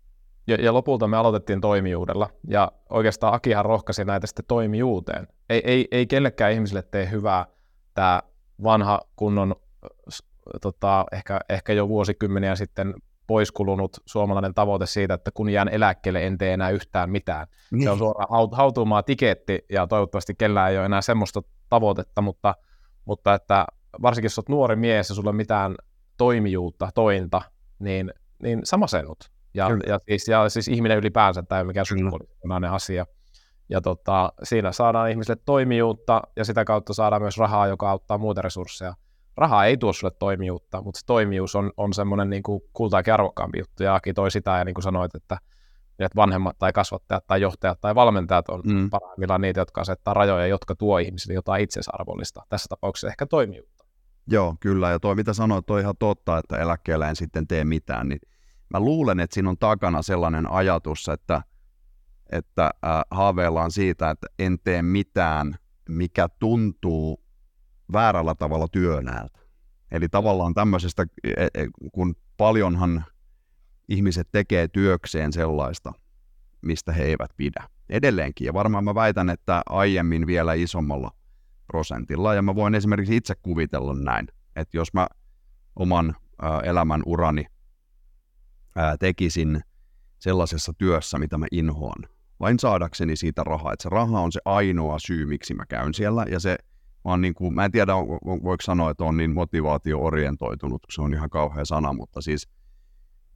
[0.47, 5.29] Ja, ja lopulta me aloitettiin toimijuudella, ja oikeastaan Akihan rohkaisi näitä sitten toimijuuteen.
[5.49, 7.47] Ei, ei, ei kellekään ihmiselle tee hyvää
[7.95, 8.23] tämä
[8.63, 9.57] vanha kunnon
[10.61, 12.95] tota, ehkä, ehkä jo vuosikymmeniä sitten
[13.27, 17.47] poiskulunut suomalainen tavoite siitä, että kun jään eläkkeelle, en tee enää yhtään mitään.
[17.71, 17.83] Niin.
[17.83, 22.55] Se on suoraan haut- hautumaa tiketti, ja toivottavasti kellään ei ole enää semmoista tavoitetta, mutta,
[23.05, 23.67] mutta että
[24.03, 25.75] varsinkin jos olet nuori mies ja sulla ei mitään
[26.17, 27.43] toimijuutta, tointa,
[27.79, 29.19] niin niin sä masennut.
[29.55, 33.07] Ja, ja, siis, ja siis ihminen ylipäänsä, tämä ei ole mikään sukupuolinen asia.
[33.69, 38.43] Ja tota, siinä saadaan ihmisille toimijuutta ja sitä kautta saadaan myös rahaa, joka auttaa muuta
[38.43, 38.95] resursseja.
[39.39, 43.59] Rahaa ei tuo sulle toimijuutta, mutta se toimijuus on, on semmoinen niin kuin kultaakin arvokkaampi
[43.59, 43.83] juttu.
[43.83, 45.39] Ja Aki toi sitä ja niin kuin sanoit, että,
[45.99, 48.91] että vanhemmat tai kasvattajat tai johtajat tai valmentajat on mm.
[48.91, 52.43] parhaimmillaan niitä, jotka asettaa rajoja, jotka tuo ihmisille jotain itsesarvollista.
[52.49, 53.85] Tässä tapauksessa ehkä toimijuutta.
[54.31, 54.91] Joo, kyllä.
[54.91, 58.09] Ja toi mitä sanoit, on ihan totta, että eläkkeellä en sitten tee mitään.
[58.09, 58.21] Niin
[58.71, 61.43] mä luulen, että siinä on takana sellainen ajatus, että,
[62.31, 65.55] että äh, haaveillaan siitä, että en tee mitään,
[65.89, 67.28] mikä tuntuu
[67.93, 69.39] väärällä tavalla työnäältä.
[69.91, 73.05] Eli tavallaan tämmöisestä, e, e, kun paljonhan
[73.89, 75.93] ihmiset tekee työkseen sellaista,
[76.63, 77.69] mistä he eivät pidä.
[77.91, 81.11] Edelleenkin, ja varmaan mä väitän, että aiemmin vielä isommalla
[81.67, 85.07] prosentilla, ja mä voin esimerkiksi itse kuvitella näin, että jos mä
[85.77, 86.17] oman
[86.65, 87.47] elämän urani
[88.99, 89.61] tekisin
[90.19, 92.09] sellaisessa työssä, mitä mä inhoan,
[92.41, 93.73] vain saadakseni siitä rahaa.
[93.73, 96.59] Että se raha on se ainoa syy, miksi mä käyn siellä, ja se
[97.05, 97.93] mä, niin kuin, mä en tiedä,
[98.25, 102.49] voiko sanoa, että on niin motivaatio-orientoitunut, se on ihan kauhea sana, mutta siis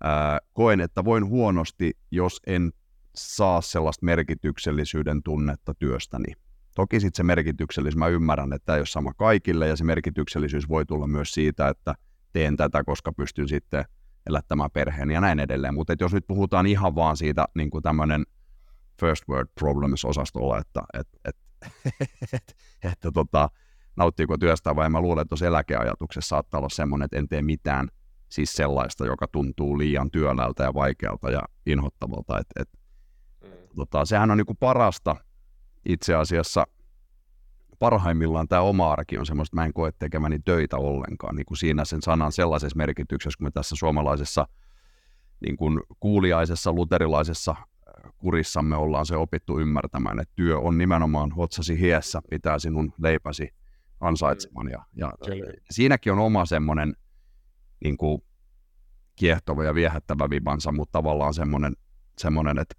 [0.04, 2.72] ää, koen, että voin huonosti, jos en
[3.16, 6.32] saa sellaista merkityksellisyyden tunnetta työstäni.
[6.74, 10.68] Toki sitten se merkityksellisyys, mä ymmärrän, että tämä ei ole sama kaikille, ja se merkityksellisyys
[10.68, 11.94] voi tulla myös siitä, että
[12.32, 13.84] teen tätä, koska pystyn sitten
[14.26, 15.74] elättämään perheen ja näin edelleen.
[15.74, 18.24] Mutta jos nyt puhutaan ihan vaan siitä niin kuin tämmöinen
[19.00, 21.36] first world problems-osastolla, että et, et,
[22.32, 22.56] et,
[22.92, 23.50] että tota,
[23.96, 27.88] nauttiiko työstä vai mä luulen, että tuossa eläkeajatuksessa saattaa olla semmoinen, että en tee mitään
[28.28, 32.38] siis sellaista, joka tuntuu liian työläältä ja vaikealta ja inhottavalta.
[32.38, 32.68] Et, et,
[33.44, 33.50] mm.
[33.76, 35.16] tota, sehän on niinku parasta
[35.84, 36.66] itse asiassa
[37.78, 41.58] parhaimmillaan tämä oma arki on semmoista, että mä en koe tekemäni töitä ollenkaan, niin kuin
[41.58, 44.46] siinä sen sanan sellaisessa merkityksessä, kun me tässä suomalaisessa
[45.40, 47.56] niin kuin kuuliaisessa luterilaisessa
[48.18, 53.48] kurissamme ollaan se opittu ymmärtämään, että työ on nimenomaan otsasi hiessä, pitää sinun leipäsi
[54.00, 54.68] ansaitseman.
[54.70, 55.12] Ja, ja
[55.70, 56.96] siinäkin on oma semmoinen
[57.84, 58.22] niin kuin
[59.16, 61.72] kiehtova ja viehättävä vibansa, mutta tavallaan semmoinen,
[62.18, 62.74] semmoinen että,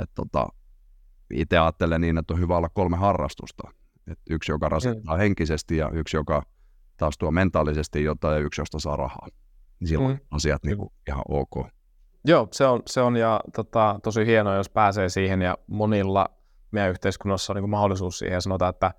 [0.00, 0.48] että tota,
[1.30, 3.70] itse ajattelen niin, että on hyvä olla kolme harrastusta.
[4.10, 5.18] Et yksi, joka rasittaa mm.
[5.18, 6.42] henkisesti ja yksi, joka
[6.96, 9.28] taas tuo mentaalisesti jotain ja yksi, josta saa rahaa.
[9.80, 10.26] Niin silloin mm.
[10.30, 11.77] asiat niin kuin ihan ok.
[12.28, 16.26] Joo, se on, se on ja tota, tosi hienoa, jos pääsee siihen ja monilla
[16.70, 18.94] meidän yhteiskunnassa on niin kuin mahdollisuus siihen ja sanotaan, että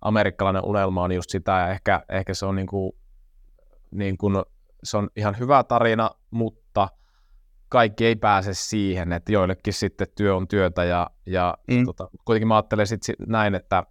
[0.00, 2.92] amerikkalainen unelma on just sitä ja ehkä, ehkä se on niin kuin,
[3.90, 4.42] niin kuin,
[4.84, 6.88] se on ihan hyvä tarina, mutta
[7.68, 11.84] kaikki ei pääse siihen, että joillekin sitten työ on työtä ja, ja mm.
[11.84, 13.82] tota, kuitenkin mä ajattelen sitten näin, että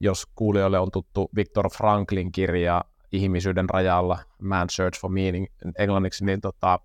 [0.00, 5.46] jos kuulijoille on tuttu Viktor Franklin kirja Ihmisyyden rajalla, Man Search for Meaning
[5.78, 6.80] englanniksi, niin tota,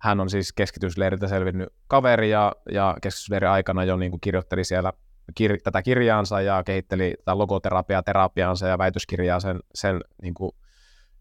[0.00, 4.92] hän on siis keskitysleiriltä selvinnyt kaveri ja, ja keskitysleirin aikana jo niin kuin kirjoitteli siellä
[5.40, 10.52] kir- tätä kirjaansa ja kehitteli tätä logoterapiaa, terapiaansa ja väitöskirjaa sen, sen niin kuin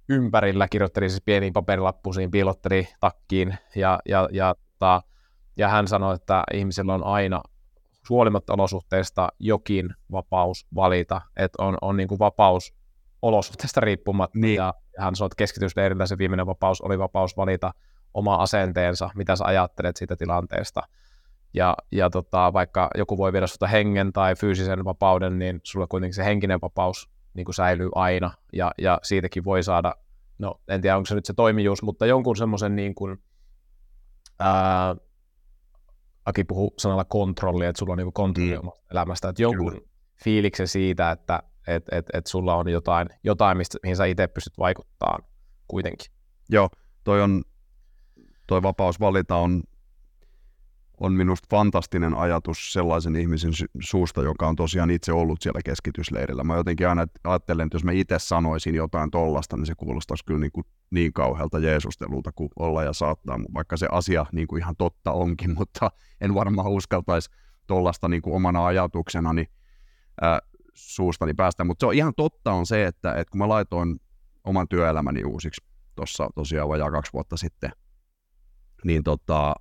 [0.10, 5.02] ympärillä, kirjoitteli siis pieniin paperilappusiin, piilotteli takkiin ja, ja, ja, ta,
[5.58, 7.42] ja hän sanoi, että ihmisellä on aina
[8.10, 12.74] huolimatta olosuhteista jokin vapaus valita, että on, on niin kuin vapaus
[13.22, 14.40] olosuhteista riippumatta.
[14.40, 14.56] Niin.
[14.56, 17.72] Ja hän sanoi, että keskitysleirillä se viimeinen vapaus oli vapaus valita
[18.14, 20.82] oma asenteensa, mitä sä ajattelet siitä tilanteesta.
[21.54, 26.16] Ja, ja tota, vaikka joku voi viedä sinulta hengen tai fyysisen vapauden, niin sulla kuitenkin
[26.16, 28.32] se henkinen vapaus niin kuin säilyy aina.
[28.54, 29.96] Ja, ja siitäkin voi saada,
[30.38, 33.24] no en tiedä onko se nyt se toimijuus, mutta jonkun semmoisen niin kuin,
[34.40, 34.96] ää,
[36.26, 38.60] Aki puhuu sanalla kontrolli, että sulla on niin kontrolli mm.
[38.60, 39.88] omasta elämästä, että jonkun Kyllä.
[40.24, 44.58] fiiliksen siitä, että et, et, et sulla on jotain, jotain mistä, mihin sä itse pystyt
[44.58, 45.24] vaikuttamaan
[45.68, 46.12] kuitenkin.
[46.50, 46.70] Joo,
[47.04, 47.44] toi on,
[48.50, 49.64] toi vapaus valita on,
[51.00, 56.44] on minusta fantastinen ajatus sellaisen ihmisen suusta, joka on tosiaan itse ollut siellä keskitysleirillä.
[56.44, 60.40] Mä jotenkin aina ajattelen, että jos mä itse sanoisin jotain tollasta, niin se kuulostaisi kyllä
[60.40, 64.76] niin, kuin niin kauhealta Jeesustelulta kuin olla ja saattaa, vaikka se asia niin kuin ihan
[64.76, 65.92] totta onkin, mutta
[66.22, 67.30] en varmaan uskaltaisi
[67.68, 69.46] tollasta niin kuin omana ajatuksenani
[70.22, 70.40] ää,
[70.74, 71.64] suustani päästä.
[71.64, 74.00] Mutta se on ihan totta on se, että, että kun mä laitoin
[74.44, 77.72] oman työelämäni uusiksi tuossa tosiaan vajaa kaksi vuotta sitten,
[78.86, 79.54] niin, tota,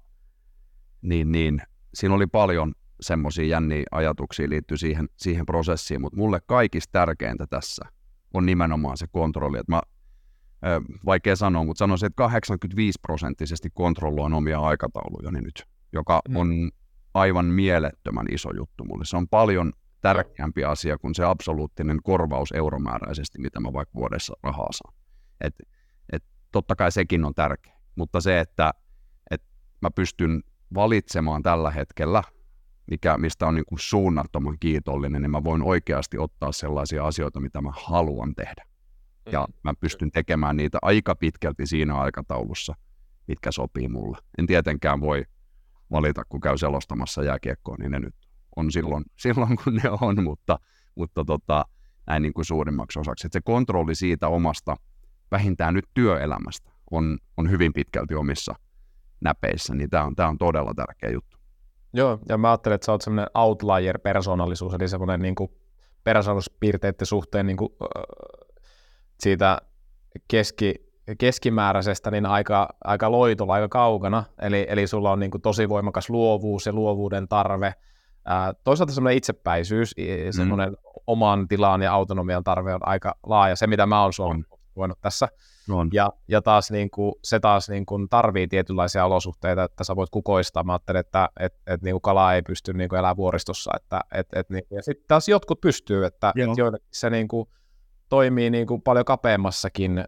[1.02, 1.62] niin, niin
[1.94, 7.84] siinä oli paljon semmoisia jänniä ajatuksia liittyy siihen, siihen prosessiin, mutta mulle kaikista tärkeintä tässä
[8.34, 9.82] on nimenomaan se kontrolli, että mä
[11.06, 16.36] vaikea sanoa, mutta sanoisin, että 85 prosenttisesti kontrolloin omia aikataulujani nyt, joka mm.
[16.36, 16.70] on
[17.14, 19.04] aivan mielettömän iso juttu mulle.
[19.04, 24.72] Se on paljon tärkeämpi asia kuin se absoluuttinen korvaus euromääräisesti, mitä mä vaikka vuodessa rahaa
[24.72, 24.94] saan.
[25.40, 25.54] Et,
[26.12, 28.72] et totta kai sekin on tärkeä, mutta se, että
[29.81, 30.43] mä pystyn
[30.74, 32.22] valitsemaan tällä hetkellä,
[32.91, 37.61] mikä, mistä on niin kuin suunnattoman kiitollinen, niin mä voin oikeasti ottaa sellaisia asioita, mitä
[37.61, 38.64] mä haluan tehdä.
[39.33, 39.55] Ja mm.
[39.64, 42.74] mä pystyn tekemään niitä aika pitkälti siinä aikataulussa,
[43.29, 44.18] mitkä sopii mulle.
[44.39, 45.24] En tietenkään voi
[45.91, 48.14] valita, kun käy selostamassa jääkiekkoa, niin ne nyt
[48.57, 50.59] on silloin, silloin kun ne on, mutta,
[50.95, 51.64] mutta tota,
[52.07, 53.26] näin niin kuin suurimmaksi osaksi.
[53.26, 54.76] Että se kontrolli siitä omasta,
[55.31, 58.55] vähintään nyt työelämästä, on, on hyvin pitkälti omissa
[59.20, 61.38] näpeissä, niin tämä on, tämä on todella tärkeä juttu.
[61.92, 65.50] Joo, ja mä ajattelen, että sä oot semmoinen outlier-persoonallisuus, eli semmoinen niin kuin
[66.04, 67.70] persoonallisuuspiirteiden suhteen niin kuin,
[69.20, 69.58] siitä
[70.28, 70.74] keski,
[71.18, 76.10] keskimääräisestä niin aika, aika loitolla, aika kaukana, eli, eli sulla on niin kuin tosi voimakas
[76.10, 77.74] luovuus ja luovuuden tarve,
[78.30, 80.32] Ää, toisaalta semmoinen itsepäisyys, mm.
[80.32, 84.44] semmoinen oman tilan ja autonomian tarve on aika laaja, se mitä mä oon on.
[84.76, 85.28] voinut tässä.
[85.70, 85.88] On.
[85.92, 90.10] Ja, ja taas niin kuin, se taas niin kuin tarvii tietynlaisia olosuhteita, että sä voit
[90.10, 90.64] kukoistaa.
[90.64, 93.70] Mä ajattelen, että et, et, niin kuin kala ei pysty niin kuin elämään vuoristossa.
[93.76, 97.48] Että, et, et, niin, ja sitten taas jotkut pystyy, että et joillekin se niin kuin,
[98.08, 100.04] toimii niin kuin paljon kapeammassakin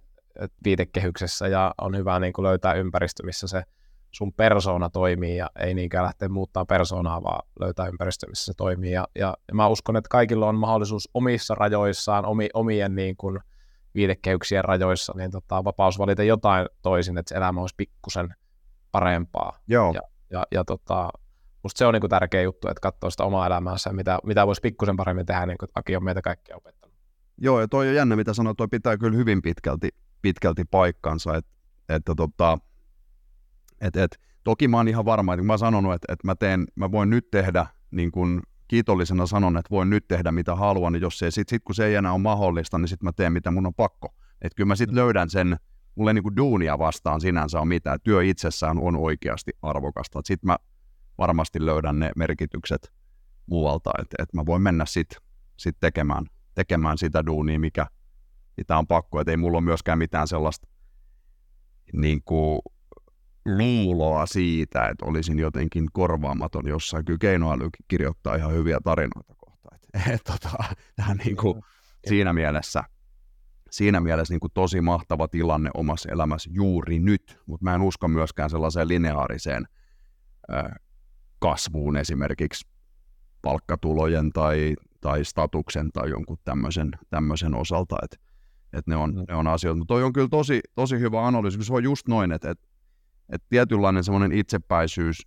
[0.64, 3.62] viitekehyksessä ja on hyvä niin kuin löytää ympäristö, missä se
[4.11, 8.92] sun persona toimii ja ei niinkään lähteä muuttaa persoonaa, vaan löytää ympäristö, missä se toimii.
[8.92, 13.40] Ja, ja, ja mä uskon, että kaikilla on mahdollisuus omissa rajoissaan, omi, omien niin kuin,
[13.95, 18.34] viidekehyksien rajoissa, niin tota, vapaus valita jotain toisin, että se elämä olisi pikkusen
[18.93, 19.59] parempaa.
[19.68, 19.93] Joo.
[19.95, 21.11] Ja, ja, ja tota,
[21.62, 24.61] musta se on niin kuin tärkeä juttu, että katsoo sitä omaa elämäänsä, mitä, mitä voisi
[24.61, 26.97] pikkusen paremmin tehdä, niin kuin Aki on meitä kaikkia opettanut.
[27.38, 29.88] Joo, ja toi on jännä, mitä sanoit, toi pitää kyllä hyvin pitkälti,
[30.22, 31.51] pitkälti paikkansa, että,
[31.88, 32.59] että tota,
[33.80, 36.66] et, et, toki mä oon ihan varma, että mä oon sanonut, että, että mä, teen,
[36.74, 41.01] mä voin nyt tehdä, niin kun kiitollisena sanon, että voin nyt tehdä mitä haluan, niin
[41.01, 43.51] jos se, sit, sit kun se ei enää ole mahdollista, niin sitten mä teen mitä
[43.51, 44.14] mun on pakko.
[44.43, 45.57] Että kyllä mä sitten löydän sen,
[45.95, 50.21] mulle niin kuin duunia vastaan sinänsä on mitään, työ itsessään on oikeasti arvokasta.
[50.25, 50.57] Sitten mä
[51.18, 52.93] varmasti löydän ne merkitykset
[53.47, 55.23] muualta, että et mä voin mennä sitten
[55.57, 57.87] sit tekemään, tekemään sitä duunia, mikä,
[58.57, 59.21] mitä on pakko.
[59.21, 60.68] Että ei mulla ole myöskään mitään sellaista
[61.93, 62.61] niin kuin,
[63.45, 67.05] luuloa siitä, että olisin jotenkin korvaamaton jossain.
[67.05, 69.68] Kyllä keinoäly kirjoittaa ihan hyviä tarinoita kohta.
[69.74, 70.51] Et, et, tota,
[70.97, 71.62] tämä niin kuin,
[72.09, 72.84] siinä mielessä,
[73.70, 78.09] siinä mielessä niin kuin tosi mahtava tilanne omassa elämässä juuri nyt, mutta mä en usko
[78.09, 79.66] myöskään sellaiseen lineaariseen
[80.53, 80.64] äh,
[81.38, 82.68] kasvuun esimerkiksi
[83.43, 88.16] palkkatulojen tai, tai statuksen tai jonkun tämmöisen, tämmöisen osalta, että
[88.72, 89.24] et ne, on, mm.
[89.28, 89.78] ne on asioita.
[89.78, 92.59] Mutta toi on kyllä tosi, tosi hyvä analyysi, kun se on just noin, että et
[93.33, 95.26] että tietynlainen semmoinen itsepäisyys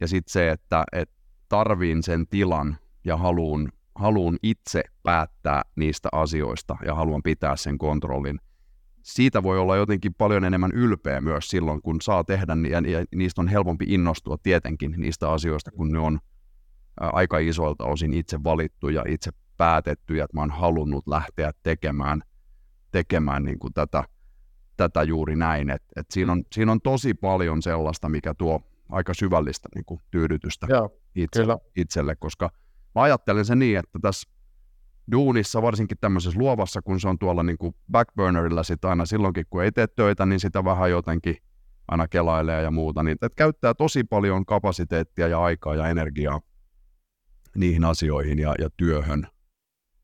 [0.00, 1.10] ja sitten se, että et
[1.48, 8.40] tarviin sen tilan ja haluun, haluun itse päättää niistä asioista ja haluan pitää sen kontrollin.
[9.02, 13.40] Siitä voi olla jotenkin paljon enemmän ylpeä myös silloin, kun saa tehdä, ja, ja niistä
[13.40, 16.18] on helpompi innostua tietenkin niistä asioista, kun ne on
[17.00, 22.22] aika isoilta osin itse valittu ja itse päätetty, ja että mä oon halunnut lähteä tekemään,
[22.90, 24.04] tekemään niin kuin tätä–
[24.78, 25.70] tätä juuri näin.
[25.70, 30.00] Et, et siinä, on, siinä on tosi paljon sellaista, mikä tuo aika syvällistä niin kuin,
[30.10, 31.42] tyydytystä Joo, itse,
[31.76, 32.50] itselle, koska
[32.94, 34.30] mä ajattelen se niin, että tässä
[35.12, 39.64] duunissa, varsinkin tämmöisessä luovassa, kun se on tuolla niin kuin backburnerilla sit aina silloinkin, kun
[39.64, 41.36] ei tee töitä, niin sitä vähän jotenkin
[41.88, 46.40] aina kelailee ja muuta, niin että käyttää tosi paljon kapasiteettia ja aikaa ja energiaa
[47.56, 49.26] niihin asioihin ja, ja työhön,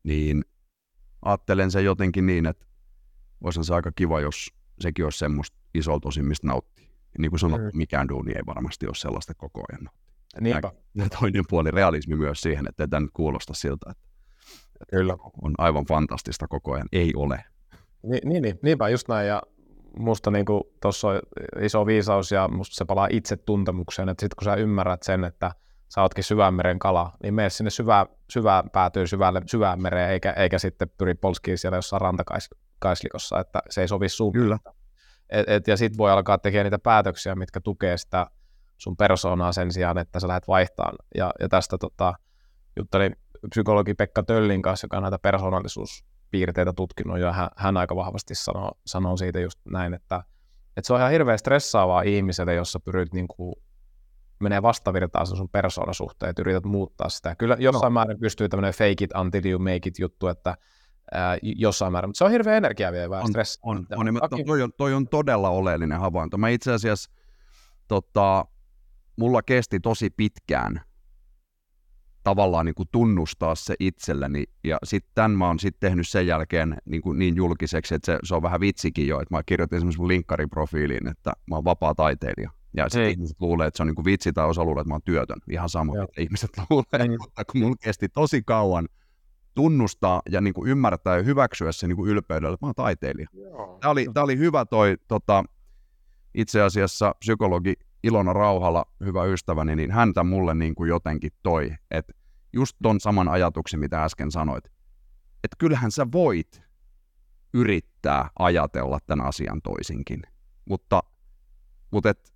[0.03, 0.45] niin
[1.21, 2.65] ajattelen se jotenkin niin, että
[3.41, 4.47] olisi se aika kiva, jos
[4.79, 6.85] sekin olisi semmoista isolta osin, mistä nauttii.
[6.85, 7.77] Ja niin kuin sanottu, mm.
[7.77, 9.89] mikään duuni ei varmasti ole sellaista koko ajan.
[10.41, 10.71] Niinpä.
[10.95, 14.03] Ja toinen puoli realismi myös siihen, että tämä nyt kuulosta siltä, että
[14.89, 15.17] Kyllä.
[15.41, 16.87] on aivan fantastista koko ajan.
[16.91, 17.43] Ei ole.
[18.03, 19.27] Ni, niin, niin, niinpä just näin.
[19.27, 19.41] Ja
[19.99, 20.45] musta niin
[20.81, 21.19] tuossa on
[21.61, 25.51] iso viisaus ja musta se palaa itse tuntemukseen, että sitten kun sä ymmärrät sen, että
[25.93, 30.59] sä ootkin syvänmeren kala, niin mene sinne syvään, syvään päätyy syvälle, syvään mereen, eikä, eikä
[30.59, 32.01] sitten pyri polskiin siellä jossain
[32.75, 34.33] rantakaislikossa, että se ei sovi sun.
[34.33, 34.59] Kyllä.
[35.29, 38.27] Et, et, ja sitten voi alkaa tekemään niitä päätöksiä, mitkä tukee sitä
[38.77, 40.95] sun persoonaa sen sijaan, että sä lähdet vaihtamaan.
[41.15, 42.13] Ja, ja tästä tota,
[42.77, 43.15] juttelin
[43.49, 48.71] psykologi Pekka Töllin kanssa, joka on näitä persoonallisuuspiirteitä tutkinut, ja hän, hän aika vahvasti sanoo,
[48.85, 50.23] sanoo siitä just näin, että,
[50.77, 53.55] että se on ihan hirveän stressaavaa ihmiselle, jossa pyrit niin kuin,
[54.39, 57.35] menee vastavirtaan sun persoonasuhteen, että yrität muuttaa sitä.
[57.35, 57.99] Kyllä jossain no.
[57.99, 60.55] määrin pystyy tämmöinen fake it until you make it juttu, että
[61.11, 63.59] ää, jossain määrin, mutta se on hirveän energiavievää on, stressi.
[63.63, 66.37] On, on, on, toi, on, toi on todella oleellinen havainto.
[66.37, 67.11] Mä itse asiassa,
[67.87, 68.45] tota,
[69.15, 70.81] mulla kesti tosi pitkään
[72.23, 76.77] tavallaan niin kuin tunnustaa se itselleni, ja sitten tämän mä oon sitten tehnyt sen jälkeen
[76.85, 80.07] niin, kuin niin julkiseksi, että se, se on vähän vitsikin jo, että mä kirjoitin semmoisen
[80.07, 82.51] linkkariprofiiliin, että mä oon vapaa taiteilija.
[82.77, 84.93] Ja sitten ihmiset luulee, että se on niin kuin vitsi tai osa luulee, että mä
[84.93, 85.39] oon työtön.
[85.51, 86.03] Ihan sama, Joo.
[86.03, 87.07] mitä ihmiset luulee.
[87.07, 87.21] Niin.
[87.21, 88.87] Mutta kun mulla kesti tosi kauan
[89.55, 93.27] tunnustaa ja niin kuin ymmärtää ja hyväksyä se niin kuin ylpeydellä, että mä oon taiteilija.
[93.81, 95.43] Tämä oli, tämä oli hyvä toi tota,
[96.33, 102.13] itse asiassa psykologi Ilona Rauhala, hyvä ystäväni, niin häntä mulle niin kuin jotenkin toi, että
[102.53, 104.65] just ton saman ajatuksen, mitä äsken sanoit,
[105.43, 106.61] että kyllähän sä voit
[107.53, 110.21] yrittää ajatella tämän asian toisinkin,
[110.69, 111.03] mutta,
[111.91, 112.33] mutta et,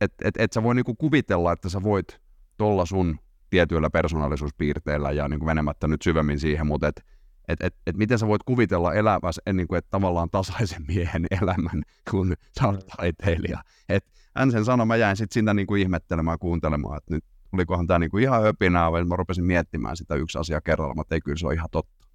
[0.00, 2.20] et, et, et sä voi niinku kuvitella, että sä voit
[2.56, 3.18] tuolla sun
[3.50, 7.02] tietyillä persoonallisuuspiirteillä ja niinku menemättä nyt syvemmin siihen, mutta et,
[7.48, 11.82] et, et, et miten sä voit kuvitella eläväs niin kuin, että tavallaan tasaisen miehen elämän,
[12.10, 13.62] kun sä oot taiteilija.
[13.88, 14.04] Et
[14.36, 17.86] hän sen sanoi, mä jäin sitten sitä niin kuin ihmettelemään ja kuuntelemaan, että nyt olikohan
[17.86, 21.20] tämä niin kuin ihan höpinää, vai mä rupesin miettimään sitä yksi asia kerralla, mutta ei
[21.20, 22.06] kyllä se ole ihan totta.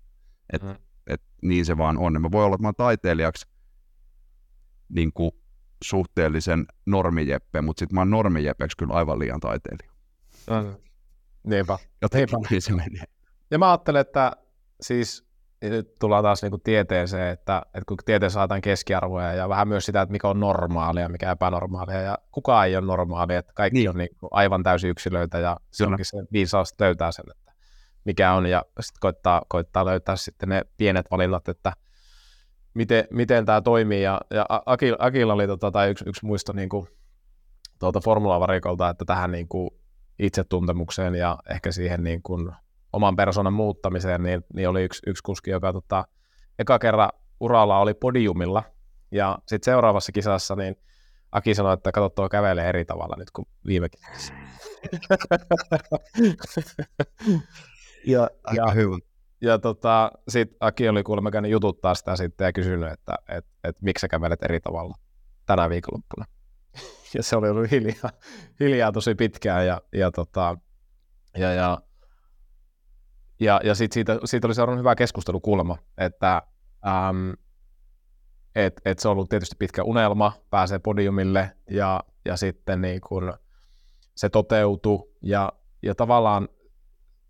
[0.54, 0.76] Et, Mm.
[1.08, 2.14] et niin se vaan on.
[2.14, 3.48] Ja mä voi olla, että mä oon taiteilijaksi
[4.90, 5.32] niin kuin
[5.84, 9.92] suhteellisen normijeppe, mutta sitten mä oon normijepeksi kyllä aivan liian taiteilija.
[10.50, 10.76] Mm.
[11.46, 11.78] Niinpä.
[12.02, 12.48] Jotenkin Niinpä.
[12.52, 13.04] niin se menee.
[13.52, 14.32] Ja mä ajattelen, että
[14.82, 15.26] siis
[15.62, 19.86] nyt tullaan taas niin kuin tieteeseen, että, että kun tieteessä haetaan keskiarvoja ja vähän myös
[19.86, 23.90] sitä, että mikä on normaalia, mikä epänormaalia ja kukaan ei ole normaalia, että kaikki Niin.
[23.90, 27.52] on niin kuin aivan täysin yksilöitä ja silloinkin se viisaus löytää sen, että
[28.06, 31.74] mikä on ja sitten koittaa, koittaa löytää sitten ne pienet valinnat, että
[32.74, 36.70] miten, miten tämä toimii ja, ja Akil, Akilla oli tota, tai yksi, yksi muisto niin
[36.70, 36.88] kuin,
[37.80, 39.70] tuolta formulavarikolta, että tähän niin kuin
[40.20, 42.52] itsetuntemukseen ja ehkä siihen niin kuin
[42.94, 46.06] oman persoonan muuttamiseen, niin, niin oli yksi, yksi kuski, joka tota,
[46.60, 47.10] eka kerran
[47.40, 48.64] uralla oli podiumilla,
[49.12, 50.76] ja sitten seuraavassa kisassa niin
[51.32, 54.34] Aki sanoi, että kato, tuo kävelee eri tavalla nyt kuin viime kisassa.
[58.08, 58.98] ja, Aika ja, hyvä.
[59.42, 63.82] ja tota, sitten Aki oli kuulemma käynyt jututtaa sitä sitten ja kysynyt, että et, et,
[63.82, 64.96] miksi sä kävelet eri tavalla
[65.46, 66.26] tänä viikonloppuna.
[67.16, 68.12] ja se oli ollut hiljaa,
[68.60, 70.58] hiljaa tosi pitkään ja, ja, tota,
[71.38, 71.82] ja, ja
[73.40, 76.42] ja, ja sit siitä, siitä oli seurannut hyvä keskustelu kuulemma, että
[77.10, 77.34] äm,
[78.56, 83.34] et, et se on ollut tietysti pitkä unelma, pääsee podiumille ja, ja sitten niin kun
[84.16, 85.52] se toteutui ja,
[85.84, 86.50] ja tavallaan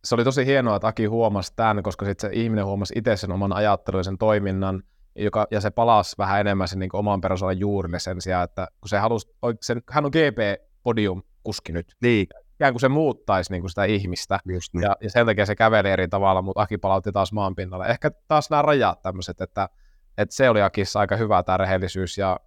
[0.04, 3.32] se oli tosi hienoa, että Aki huomasi tämän, koska sitten se ihminen huomasi itse sen
[3.32, 4.84] oman ajattelun ja sen toiminnan,
[5.16, 8.90] joka, ja se palasi vähän enemmän sen niin oman persoonan juurille sen sijaan, että kun
[8.90, 9.28] se halusi,
[9.62, 14.74] sen, hän on GP-podium-kuski nyt, Niin, ikään kuin se muuttaisi niin kuin sitä ihmistä, just
[14.74, 14.84] niin.
[14.84, 17.86] ja, ja sen takia se käveli eri tavalla, mutta Aki palautti taas maan pinnalle.
[17.86, 19.70] Ehkä taas nämä rajat tämmöiset, että,
[20.18, 22.40] että se oli Akissa aika hyvä tämä rehellisyys ja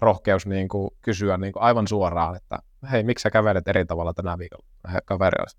[0.00, 2.58] rohkeus niin kuin kysyä niin kuin aivan suoraan, että
[2.90, 4.66] hei, miksi sä kävelet eri tavalla tänä viikolla?
[5.10, 5.56] Olisi,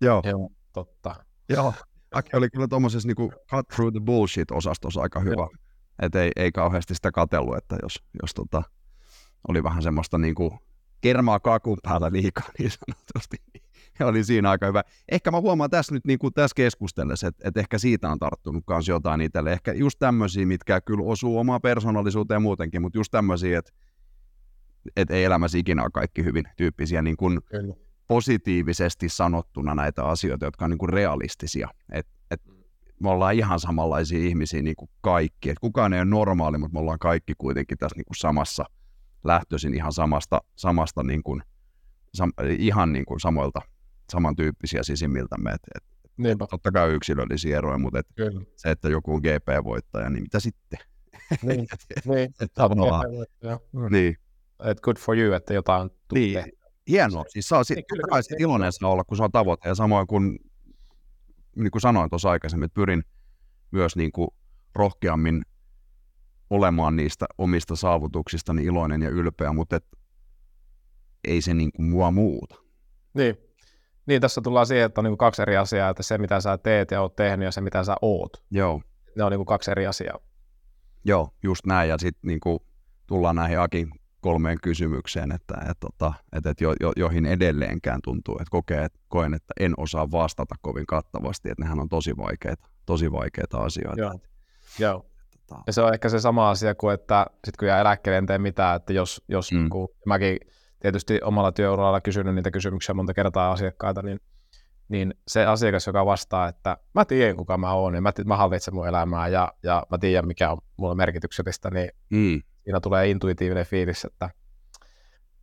[0.00, 0.22] Joo.
[0.24, 1.14] joo, totta.
[1.48, 1.74] Joo.
[2.12, 5.48] Aki oli kyllä tuommoisessa niinku cut through the bullshit-osastossa aika hyvä.
[6.02, 8.62] Et ei, ei kauheasti sitä katellut, että jos, jos tota,
[9.48, 10.58] oli vähän semmoista niinku
[11.00, 14.82] kermaa kakun päällä liikaa niin sanotusti, niin oli siinä aika hyvä.
[15.08, 18.64] Ehkä mä huomaan tässä nyt niin kuin tässä keskustellessa, että, että ehkä siitä on tarttunut
[18.68, 19.52] myös jotain itselle.
[19.52, 23.72] Ehkä just tämmöisiä, mitkä kyllä osuu omaan persoonallisuuteen muutenkin, mutta just tämmöisiä, että,
[24.96, 27.74] että ei elämässä ikinä ole kaikki hyvin tyyppisiä niin kuin Kyllä.
[28.08, 31.68] Positiivisesti sanottuna näitä asioita, jotka on niin kuin realistisia.
[31.92, 32.42] Et, et
[33.00, 35.50] me ollaan ihan samanlaisia ihmisiä niin kuin kaikki.
[35.50, 38.64] Et kukaan ei ole normaali, mutta me ollaan kaikki kuitenkin tässä niin kuin samassa
[39.24, 41.42] lähtöisin ihan samasta, samasta niin kuin,
[42.14, 43.60] sam, ihan niin kuin samoilta,
[44.12, 45.50] samantyyppisiä sisimmiltämme.
[45.50, 45.84] Et, et,
[46.16, 48.40] Niinpä, totta kai yksilöllisiä eroja, mutta et kyllä.
[48.56, 50.78] se, että joku on GP-voittaja, niin mitä sitten?
[51.42, 51.66] Niin,
[52.14, 52.34] niin.
[52.40, 53.04] Et tavallaan,
[53.42, 53.88] Joo.
[53.90, 54.16] niin.
[54.64, 56.44] Et good for you, että jotain Niin.
[56.88, 57.24] Hienoa.
[57.28, 58.22] Siis saa, Niin, niin, kyllä, kai kyllä.
[58.22, 59.68] sit iloinen saa olla, kun se on tavoite.
[59.68, 60.38] Ja samoin kuin,
[61.56, 63.02] niin kuin sanoin tuossa aikaisemmin, että pyrin
[63.70, 64.28] myös niin kuin
[64.74, 65.42] rohkeammin
[66.50, 69.86] olemaan niistä omista saavutuksistani iloinen ja ylpeä, mutta et,
[71.24, 72.54] ei se niin kuin mua muuta.
[73.14, 73.36] Niin.
[74.06, 76.90] niin, tässä tullaan siihen, että on niin kaksi eri asiaa, että se mitä sä teet
[76.90, 78.44] ja oot tehnyt ja se mitä sä oot.
[78.50, 78.82] Joo,
[79.16, 80.18] Ne on niin kaksi eri asiaa.
[81.04, 81.88] joo just näin.
[81.88, 82.58] Ja sitten niin kuin
[83.06, 88.34] tullaan näihin Akin kolmeen kysymykseen, että, että, että, että, että jo, jo, joihin edelleenkään tuntuu,
[88.34, 92.68] että kokee, että koen, että en osaa vastata kovin kattavasti, että nehän on tosi vaikeita,
[92.86, 94.00] tosi vaikeita asioita.
[94.00, 94.20] Joo.
[94.78, 95.06] Joo.
[95.48, 98.26] Tota, Ja se on ehkä se sama asia kuin, että sit kun jää eläkkeelle, en
[98.26, 99.68] tee mitään, että jos, jos Mm.
[99.68, 100.38] kun mäkin
[100.80, 104.20] tietysti omalla työuralla kysynyt niitä kysymyksiä monta kertaa asiakkaita, niin,
[104.88, 108.74] niin se asiakas, joka vastaa, että mä tiedän kuka mä oon, ja mä, mä hallitsen
[108.74, 112.42] mun elämää, ja, ja mä tiedän mikä on mulle merkityksellistä, niin mm.
[112.66, 114.30] Siinä tulee intuitiivinen fiilis, että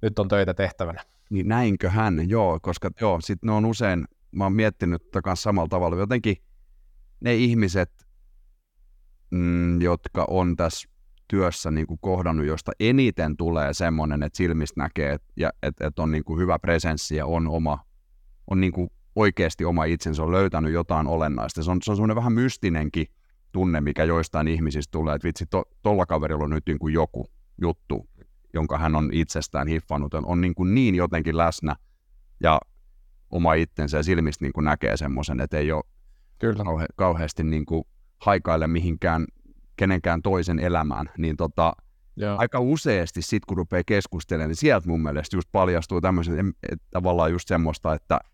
[0.02, 1.04] nyt on töitä tehtävänä.
[1.30, 5.70] Niin näinkö hän, joo, koska joo, sit ne on usein, mä oon miettinyt kanssa samalla
[5.70, 6.36] tavalla, jotenkin
[7.20, 7.92] ne ihmiset,
[9.32, 10.90] mm, jotka on tässä
[11.28, 16.12] työssä niin kuin kohdannut, josta eniten tulee semmoinen, että silmistä näkee, että, että, että on
[16.12, 17.80] niin kuin hyvä presenssi ja on, oma,
[18.48, 21.64] on niin kuin oikeasti oma itsensä, on löytänyt jotain olennaista.
[21.64, 23.08] Se on, se on semmoinen vähän mystinenkin
[23.54, 27.28] tunne, mikä joistain ihmisistä tulee, että vitsi, to, tolla kaverilla on nyt niin kuin joku
[27.62, 28.10] juttu,
[28.54, 31.76] jonka hän on itsestään hiffannut, on, on niin, kuin niin jotenkin läsnä
[32.40, 32.60] ja
[33.30, 35.84] oma itsensä ja silmistä niin kuin näkee semmoisen, että ei ole
[36.40, 36.64] Kyllä.
[36.64, 37.84] Kauhe, kauheasti niin kuin
[38.20, 39.26] haikaile mihinkään
[39.76, 41.74] kenenkään toisen elämään, niin tota,
[42.16, 42.38] Joo.
[42.38, 47.32] aika useasti sit kun rupeaa keskustelemaan, niin sieltä mun mielestä just paljastuu tämmöiset, että tavallaan
[47.32, 48.33] just semmoista, että et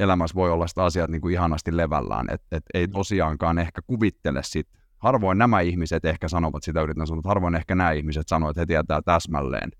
[0.00, 4.42] elämässä voi olla sitä asiat niin kuin ihanasti levällään, että et ei tosiaankaan ehkä kuvittele
[4.42, 4.68] sit,
[4.98, 8.66] harvoin nämä ihmiset ehkä sanovat sitä, yritän sanoa, harvoin ehkä nämä ihmiset sanoo, että he
[8.66, 9.70] tietää täsmälleen,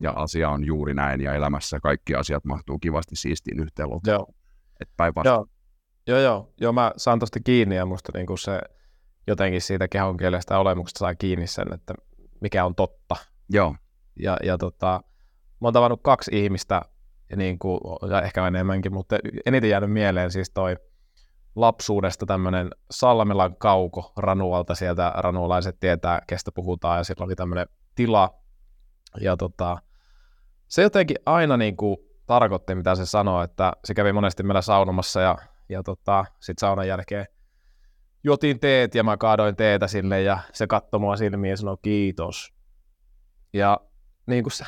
[0.00, 4.14] ja asia on juuri näin, ja elämässä kaikki asiat mahtuu kivasti siistiin yhteen loppuun.
[4.14, 4.26] Joo.
[4.80, 5.34] Että päinvastoin.
[5.34, 5.46] Joo.
[6.06, 6.52] Joo, joo.
[6.60, 8.60] Joo, mä saan tosta kiinni ja musta niinku se
[9.26, 11.94] jotenkin siitä kehon kielestä olemuksesta saa kiinni sen, että
[12.40, 13.16] mikä on totta.
[13.50, 13.74] Joo.
[14.20, 15.00] Ja, ja tota,
[15.60, 16.82] mä oon tavannut kaksi ihmistä,
[17.36, 19.16] niin kuin, ja ehkä enemmänkin, mutta
[19.46, 20.76] eniten jäänyt mieleen siis toi
[21.56, 28.34] lapsuudesta tämmöinen Salmelan kauko Ranualta, sieltä ranualaiset tietää, kestä puhutaan, ja sillä oli tämmöinen tila,
[29.20, 29.78] ja tota,
[30.68, 35.20] se jotenkin aina niin kuin tarkoitti, mitä se sanoi, että se kävi monesti meillä saunomassa,
[35.20, 37.26] ja ja tota, sitten saunan jälkeen
[38.24, 42.54] jotin teet ja mä kaadoin teetä sille ja se katsoi mua silmiin ja sanoi kiitos.
[43.52, 43.80] Ja
[44.26, 44.64] niin kuin se,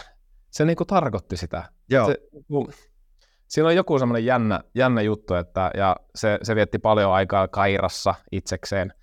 [0.50, 1.64] se niin kuin tarkoitti sitä.
[1.90, 2.06] Joo.
[2.06, 2.72] Se, kun,
[3.48, 8.14] siinä on joku semmoinen jännä, jännä juttu, että ja se, se vietti paljon aikaa Kairassa
[8.32, 8.94] itsekseen.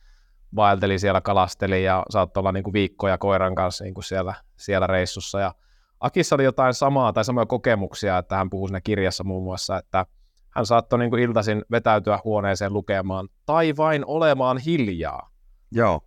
[0.56, 4.88] Vaelteli siellä, kalasteli ja saattoi olla niin kuin viikkoja koiran kanssa niin kuin siellä, siellä
[4.88, 5.39] reissussa.
[5.39, 5.54] Ja
[6.00, 10.06] Akissa oli jotain samaa tai samoja kokemuksia, että hän puhuu siinä kirjassa muun muassa, että–
[10.58, 15.30] hän saattoi niin kuin iltaisin vetäytyä huoneeseen lukemaan tai vain olemaan hiljaa.
[15.72, 16.02] Joo.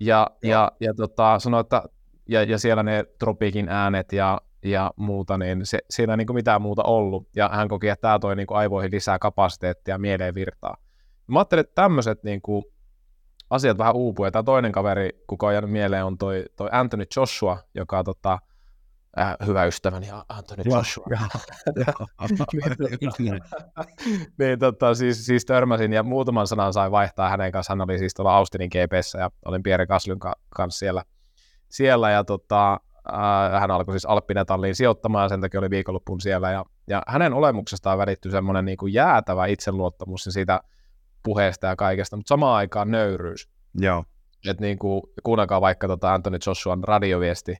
[0.00, 0.50] Ja, Joo.
[0.50, 1.82] ja, ja tota, sanoi, että
[2.28, 6.34] ja, ja siellä ne tropiikin äänet ja, ja muuta, niin se, siinä ei niin kuin
[6.34, 7.28] mitään muuta ollut.
[7.36, 10.76] Ja hän koki, että tämä toi niin kuin aivoihin lisää kapasiteettia, mieleen virtaa.
[11.26, 12.64] Mä ajattelin, että tämmöiset niin kuin
[13.50, 14.24] asiat vähän uupuu.
[14.24, 18.38] Ja tämä toinen kaveri, kuka on jäänyt mieleen, on toi, toi Anthony Joshua, joka tota,
[19.18, 21.06] äh, hyvä ystäväni Anthony Joshua.
[23.18, 23.40] niin,
[24.38, 27.78] niin tota, siis, siis törmäsin ja muutaman sanan sain vaihtaa hänen kanssaan.
[27.78, 31.04] Hän oli siis tuolla Austinin GPssä ja olin Pierre Kaslyn kanssa siellä.
[31.68, 32.80] siellä ja tota,
[33.12, 36.50] äh, hän alkoi siis Alppinetalliin sijoittamaan ja sen takia oli viikonloppuun siellä.
[36.50, 40.60] Ja, ja hänen olemuksestaan välittyi semmoinen niin kuin jäätävä itseluottamus ja siitä
[41.22, 43.48] puheesta ja kaikesta, mutta samaan aikaan nöyryys.
[43.74, 44.04] Joo.
[44.48, 47.56] Et niin kuin, kuunnelkaa vaikka tota Anthony Joshuan radioviesti,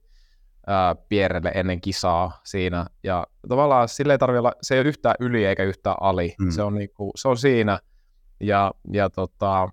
[0.67, 2.87] ää, Pierrelle ennen kisaa siinä.
[3.03, 6.35] Ja tavallaan sille ei tarvitse olla, se ei ole yhtään yli eikä yhtään ali.
[6.41, 6.51] Mm.
[6.51, 7.79] Se, on niinku, se on siinä
[8.41, 9.69] ja, ja tota,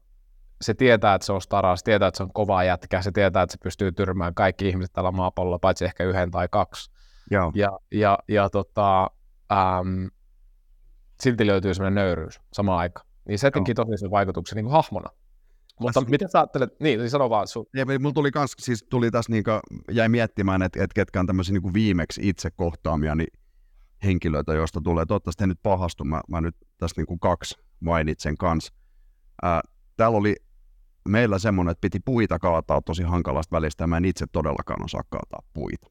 [0.61, 3.43] se tietää, että se on stara, se tietää, että se on kova jätkä, se tietää,
[3.43, 6.91] että se pystyy tyrmään kaikki ihmiset tällä maapallolla, paitsi ehkä yhden tai kaksi.
[7.31, 7.51] Joo.
[7.55, 9.09] Ja, ja, ja tota,
[9.51, 10.09] äm,
[11.21, 13.07] silti löytyy semmoinen nöyryys samaan aikaan.
[13.27, 15.09] Niin se teki tosi sen vaikutuksen niin kuin hahmona.
[15.79, 16.07] Mutta As...
[16.07, 17.65] miten sä ajattelet, niin, niin sano vaan sun.
[17.75, 19.51] Ja, mulla tuli kans, siis tuli tässä niinku,
[19.91, 23.33] jäi miettimään, että et ketkä on tämmöisiä niinku viimeksi itse kohtaamia niin
[24.03, 28.73] henkilöitä, joista tulee, toivottavasti nyt pahastu, mä, mä nyt tässä niinku kaksi mainitsen kanssa.
[29.43, 29.61] Ää,
[29.97, 30.35] täällä oli
[31.09, 35.03] meillä semmoinen, että piti puita kaataa tosi hankalasta välistä, ja mä en itse todellakaan osaa
[35.09, 35.87] kaataa puita.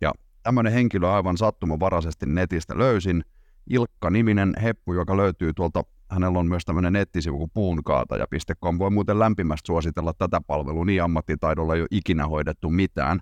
[0.00, 3.24] Ja tämmöinen henkilö aivan sattumanvaraisesti netistä löysin,
[3.70, 8.78] Ilkka-niminen heppu, joka löytyy tuolta hänellä on myös tämmöinen nettisivu kuin puunkaataja.com.
[8.78, 13.20] Voi muuten lämpimästi suositella tätä palvelua, niin ammattitaidolla ei ole ikinä hoidettu mitään.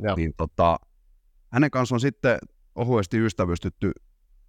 [0.00, 0.16] Joo.
[0.16, 0.78] Niin tota,
[1.52, 2.38] hänen kanssa on sitten
[2.74, 3.92] ohuesti ystävystytty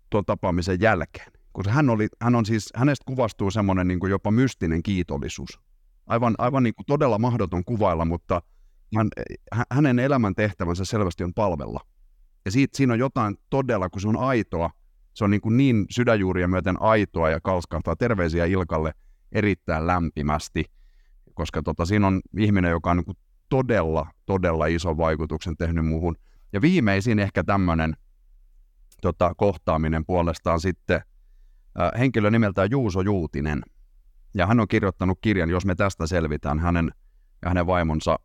[0.10, 1.32] tuon tapaamisen jälkeen.
[1.52, 5.60] Koska hän, oli, hän on siis, hänestä kuvastuu semmoinen niin jopa mystinen kiitollisuus.
[6.08, 8.42] Aivan, aivan niin kuin todella mahdoton kuvailla, mutta
[8.96, 9.10] hän,
[9.72, 11.80] hänen elämän tehtävänsä selvästi on palvella.
[12.46, 14.70] Ja siitä, siinä on jotain todella, kun se on aitoa,
[15.14, 18.94] se on niin, kuin niin sydänjuuria myöten aitoa ja kalskahtaa terveisiä Ilkalle
[19.32, 20.66] erittäin lämpimästi,
[21.34, 23.18] koska tota, siinä on ihminen, joka on niin kuin
[23.50, 26.16] todella, todella iso vaikutuksen tehnyt muuhun.
[26.54, 27.96] Ja viimeisin ehkä tämmöinen
[29.02, 31.02] tota, kohtaaminen puolestaan sitten
[31.82, 33.64] äh, henkilö nimeltään Juuso Juutinen.
[34.34, 36.92] Ja hän on kirjoittanut kirjan, jos me tästä selvitään, hänen
[37.42, 38.20] ja hänen vaimonsa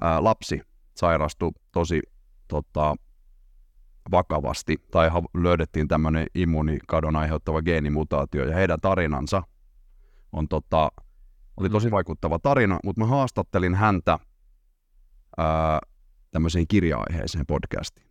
[0.00, 0.60] ää, lapsi
[0.94, 2.02] sairastui tosi
[2.48, 2.96] tota,
[4.10, 9.42] vakavasti tai löydettiin tämmöinen immuunikadon aiheuttava geenimutaatio ja heidän tarinansa
[10.32, 10.90] on tota,
[11.56, 11.90] oli tosi mm.
[11.90, 14.18] vaikuttava tarina, mutta mä haastattelin häntä
[15.38, 15.80] ää,
[16.30, 18.06] tämmöiseen kirja-aiheeseen podcastiin.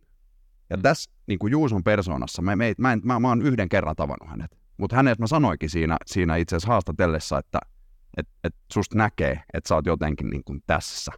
[0.70, 0.82] Ja mm.
[0.82, 4.58] tässä niin kuin Juuson persoonassa, mä, mä, mä, mä, mä oon yhden kerran tavannut hänet,
[4.76, 7.58] mutta hänet mä sanoikin siinä, siinä itse asiassa haastatellessa, että
[8.16, 11.12] et, et susta näkee, että sä oot jotenkin niin kuin tässä.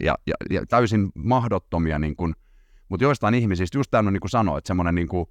[0.00, 2.34] ja, ja, ja täysin mahdottomia, niin kuin,
[2.88, 5.26] mutta joistain ihmisistä just tämä on niin kuin että semmoinen niin kuin,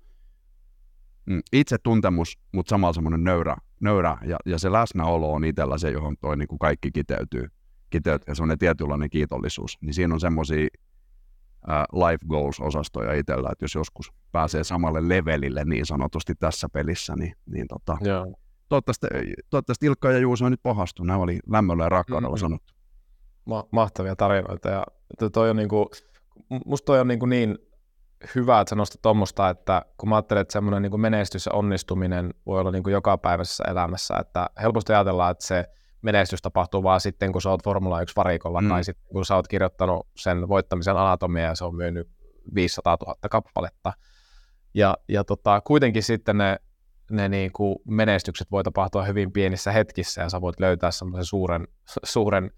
[1.26, 6.18] mm, itsetuntemus, mutta samalla semmoinen nöyrä, nöyrä ja, ja se läsnäolo on itsellä se, johon
[6.22, 7.48] toi niin kuin kaikki kiteytyy,
[7.90, 10.68] kiteytyy ja semmoinen tietynlainen kiitollisuus, niin siinä on semmoisia
[11.94, 17.68] life goals-osastoja itsellä, että jos joskus pääsee samalle levelille niin sanotusti tässä pelissä, niin, niin
[17.68, 18.34] tota, Joo.
[18.70, 19.08] toivottavasti,
[19.50, 21.04] toivottavasti Ilkka ja Juuso on nyt pahastu.
[21.04, 22.40] Nämä oli lämmöllä ja rakkaudella Mm-mm.
[22.40, 22.74] sanottu.
[23.46, 24.70] Ma- mahtavia tarinoita.
[24.70, 24.84] Ja
[25.20, 25.90] to- toi on niinku,
[26.66, 27.58] musta toi on niinku niin
[28.36, 32.34] hyvä, että sä nostat tuommoista, että kun mä ajattelen, että semmoinen niinku menestys ja onnistuminen
[32.46, 35.66] voi olla niinku jokapäiväisessä elämässä, että helposti ajatellaan, että se
[36.02, 38.70] menestys tapahtuu vaan sitten, kun sä oot Formula 1 varikolla, Mm.
[38.70, 42.08] tai sitten kun sä oot kirjoittanut sen voittamisen anatomia ja se on myynyt
[42.56, 43.94] 500 000 kappaletta.
[44.74, 46.58] Ja, ja tota, kuitenkin sitten ne,
[47.12, 51.68] ne niinku menestykset voi tapahtua hyvin pienissä hetkissä, ja sä voit löytää semmoisen suuren,
[52.04, 52.52] suuren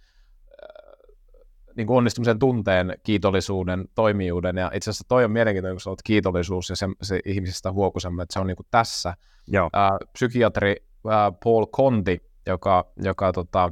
[1.78, 4.58] niin kuin onnistumisen tunteen, kiitollisuuden, toimijuuden.
[4.58, 8.22] Ja itse asiassa toi on mielenkiintoinen, kun sä oot kiitollisuus ja se, se ihmisestä huokusemmin,
[8.22, 9.14] että se on niin kuin tässä.
[9.48, 9.70] Joo.
[9.74, 10.76] Ää, psykiatri
[11.10, 13.72] ää, Paul Conti, joka, joka tota,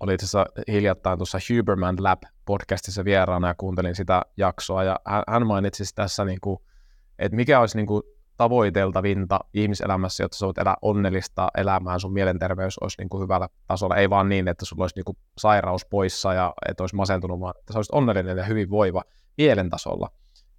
[0.00, 0.26] oli itse
[0.68, 6.24] hiljattain tuossa Huberman Lab podcastissa vieraana ja kuuntelin sitä jaksoa ja hän, hän mainitsi tässä,
[6.24, 6.58] niin kuin,
[7.18, 8.02] että mikä olisi niin kuin
[8.36, 13.96] tavoiteltavinta ihmiselämässä, jotta sä voit elää onnellista elämää, sun mielenterveys olisi niin kuin hyvällä tasolla,
[13.96, 17.54] ei vaan niin, että sulla olisi niin kuin sairaus poissa ja et olisi masentunut, vaan
[17.58, 19.02] että sä olisit onnellinen ja hyvinvoiva
[19.38, 20.10] mielen tasolla.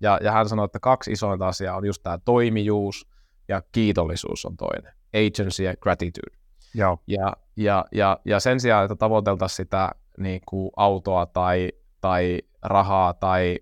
[0.01, 3.07] Ja, ja hän sanoi, että kaksi isointa asiaa on just tämä toimijuus
[3.47, 4.93] ja kiitollisuus on toinen.
[5.13, 6.37] Agency ja gratitude.
[6.75, 6.97] Joo.
[7.07, 11.71] Ja, ja, ja, ja sen sijaan, että tavoiteltaisiin sitä niin kuin autoa tai,
[12.01, 13.59] tai rahaa tai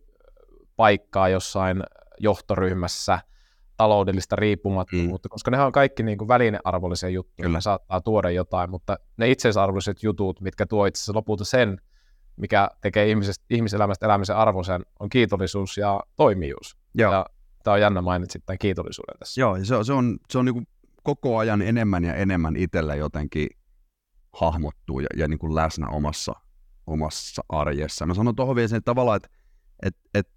[0.76, 1.84] paikkaa jossain
[2.20, 3.20] johtoryhmässä,
[3.78, 5.32] taloudellista riippumattomuutta, mm.
[5.32, 7.58] koska nehän on kaikki niin kuin välinearvollisia juttuja, Kyllä.
[7.58, 11.78] ne saattaa tuoda jotain, mutta ne itseisarvolliset jutut, mitkä tuo itse asiassa lopulta sen,
[12.36, 16.78] mikä tekee ihmisestä, ihmiselämästä elämisen arvoisen, on kiitollisuus ja toimijuus.
[16.96, 17.14] Joo.
[17.14, 17.26] Ja
[17.64, 19.42] tämä on jännä mainitsit tämän kiitollisuuden tässä.
[19.42, 20.68] Joo, ja se, on- se on, se on niin kuin
[21.04, 23.48] koko ajan enemmän ja enemmän itsellä jotenkin
[24.34, 26.34] hahmottuu ja, ja niin kuin läsnä omassa,
[26.88, 28.06] omassa arjessa.
[28.06, 29.30] Mä sanon tuohon vielä sen että tavallaan, että
[29.84, 30.28] et, et,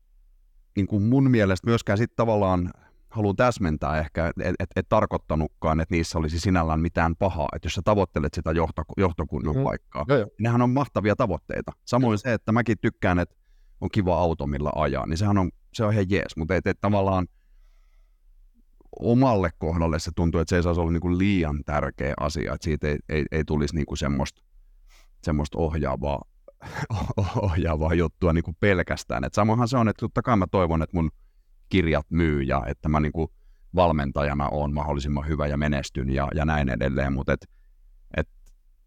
[0.77, 2.71] niin kuin mun mielestä myöskään sit tavallaan
[3.11, 7.75] haluan täsmentää ehkä, että et, et, tarkoittanutkaan, että niissä olisi sinällään mitään pahaa, että jos
[7.75, 9.61] sä tavoittelet sitä johto, johtokunnan Mm.
[9.61, 9.65] mm.
[9.65, 10.29] paikkaa, Joo, joo.
[10.41, 11.73] nehän on mahtavia tavoitteita.
[11.85, 13.37] Samoin se, että mäkin tykkään, että
[13.81, 16.79] on kiva auto, millä ajaa, niin sehän on, se on ihan jees, mutta et, et
[16.81, 17.27] tavallaan
[19.01, 22.89] omalle kohdalle se tuntuu, että se ei saisi olla niinku liian tärkeä asia, että siitä
[22.89, 24.43] ei, ei, ei tulisi niinku semmoista,
[25.23, 26.23] semmoista ohjaavaa,
[27.43, 29.25] ohjaavaa juttua niinku pelkästään.
[29.25, 31.11] Et samahan se on, että totta kai mä toivon, että mun
[31.69, 33.33] kirjat myy ja että mä niinku
[33.75, 37.49] valmentajana on mahdollisimman hyvä ja menestyn ja, ja näin edelleen, mutta et,
[38.17, 38.29] et,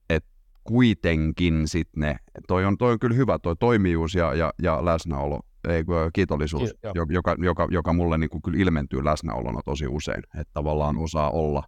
[0.10, 0.26] et
[0.64, 2.16] kuitenkin sitten ne,
[2.48, 6.70] toi on, toi on kyllä hyvä, toi toimijuus ja, ja, ja läsnäolo, ei kun kiitollisuus,
[6.70, 11.30] Ki- jo- joka, joka, joka mulle niinku kyllä ilmentyy läsnäolona tosi usein, että tavallaan osaa
[11.32, 11.64] olla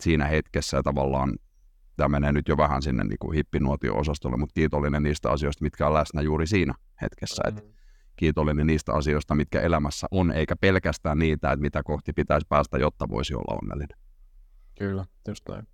[0.00, 1.34] siinä hetkessä ja tavallaan
[1.96, 6.22] tämä menee nyt jo vähän sinne niinku hippinuotio-osastolle, mutta kiitollinen niistä asioista, mitkä on läsnä
[6.22, 7.68] juuri siinä hetkessä, että Mm.
[8.16, 13.08] kiitollinen niistä asioista, mitkä elämässä on, eikä pelkästään niitä, että mitä kohti pitäisi päästä, jotta
[13.08, 13.98] voisi olla onnellinen.
[14.78, 15.66] Kyllä, just näin.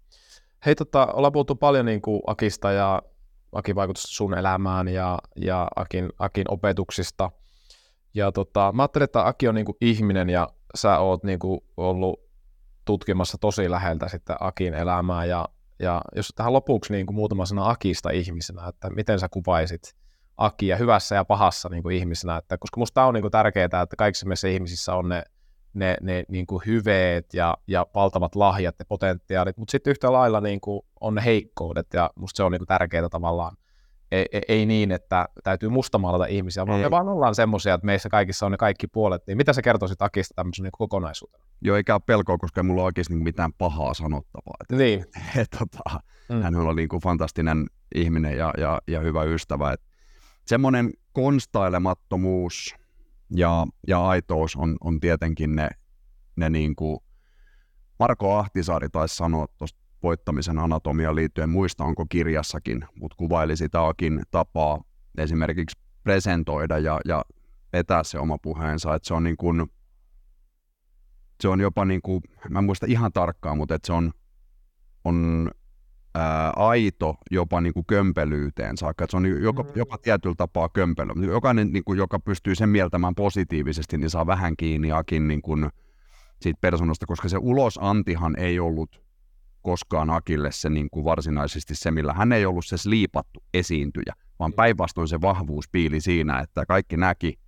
[0.67, 3.03] Hei, tota, ollaan puhuttu paljon niin kuin Akista ja
[3.55, 7.31] Akin vaikutusta sun elämään ja, ja Akin, Akin opetuksista.
[8.15, 11.61] Ja tota, mä ajattelin, että Aki on niin kuin ihminen ja sä oot niin kuin
[11.77, 12.21] ollut
[12.85, 15.25] tutkimassa tosi läheltä sitten Akin elämää.
[15.25, 15.49] Ja,
[15.79, 19.95] ja jos tähän lopuksi niin kuin muutama sana Akista ihmisenä, että miten sä kuvaisit
[20.37, 23.97] Akia hyvässä ja pahassa niin kuin ihmisenä, että, koska musta on niin kuin tärkeää, että
[23.99, 25.23] kaikissa meissä ihmisissä on ne
[25.75, 30.41] ne, ne niin kuin hyveet ja, ja valtavat lahjat ja potentiaalit, mutta sitten yhtä lailla
[30.41, 33.57] niin kuin on ne heikkoudet ja musta se on niin kuin tärkeää tavallaan.
[34.13, 36.85] Ei, ei, ei niin, että täytyy mustamaalata ihmisiä, vaan Ei.
[36.85, 39.23] me vaan ollaan semmoisia, että meissä kaikissa on ne kaikki puolet.
[39.27, 41.45] Niin mitä sä kertoisit Akista tämmöisen niin kokonaisuutena?
[41.61, 44.55] Joo, eikä ole pelkoa, koska ei mulla ole oikeasti niinku mitään pahaa sanottavaa.
[44.61, 45.05] Et, Niin.
[45.41, 46.43] et, tota, Mm.
[46.43, 49.73] Hän on niin kuin fantastinen ihminen ja, ja, ja hyvä ystävä.
[49.73, 49.81] Et
[50.47, 52.75] semmoinen konstailemattomuus
[53.35, 55.69] ja, ja aitous on, on tietenkin ne,
[56.37, 56.99] ne niin kuin
[57.99, 64.23] Marko Ahtisaari taisi sanoa tuosta voittamisen anatomiaan liittyen, muista onko kirjassakin, mutta kuvaili sitä Akin
[64.31, 64.85] tapaa
[65.19, 67.25] esimerkiksi presentoida ja, ja
[67.73, 69.67] vetää se oma puheensa, että se on niin kuin,
[71.41, 74.13] se on jopa niin kuin, mä en muista ihan tarkkaan, mutta että se on,
[75.05, 75.51] on
[76.15, 79.05] ää, aito jopa niin kuin kömpelyyteen saakka.
[79.05, 79.69] Et se on jopa, Mm.
[79.75, 81.13] jopa tietyllä tapaa kömpelö.
[81.27, 85.71] Jokainen, niin kuin, joka pystyy sen mieltämään positiivisesti, niin saa vähän kiinni Akin niin kuin,
[86.43, 89.05] siitä persoonasta, koska se ulosantihan ei ollut
[89.63, 94.25] koskaan Akille se niin kuin varsinaisesti se, millä hän ei ollut se sliipattu esiintyjä, vaan
[94.39, 97.39] vaan päinvastoin se vahvuus piili siinä, että kaikki näki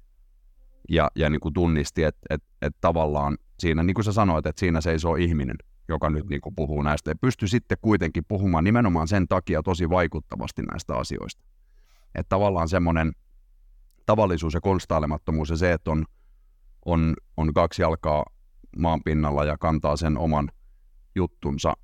[0.90, 4.60] ja, ja niin kuin tunnisti, että et, et tavallaan siinä, niin kuin sä sanoit, että
[4.60, 5.56] siinä seisoo ihminen,
[5.88, 9.90] joka nyt niin kuin puhuu näistä, ja pystyy sitten kuitenkin puhumaan nimenomaan sen takia tosi
[9.90, 11.42] vaikuttavasti näistä asioista.
[12.14, 13.12] Että tavallaan semmoinen
[14.06, 16.04] tavallisuus ja konstailemattomuus ja se, että on,
[16.84, 18.24] on, on kaksi jalkaa
[18.78, 20.50] maan pinnalla ja kantaa sen oman
[21.14, 21.74] juttunsa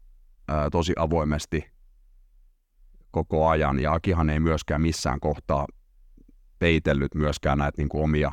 [0.49, 1.65] ää, tosi avoimesti
[3.11, 3.79] koko ajan.
[3.79, 5.67] Ja Akihan ei myöskään missään kohtaa
[6.59, 8.33] peitellyt myöskään näitä niin kuin omia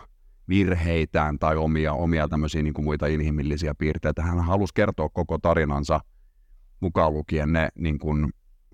[0.50, 4.22] virheitään tai omia, omia tämmöisiä niin kuin muita inhimillisiä piirteitä.
[4.22, 6.00] Hän halusi kertoa koko tarinansa
[6.80, 8.30] mukaan lukien ne niin kuin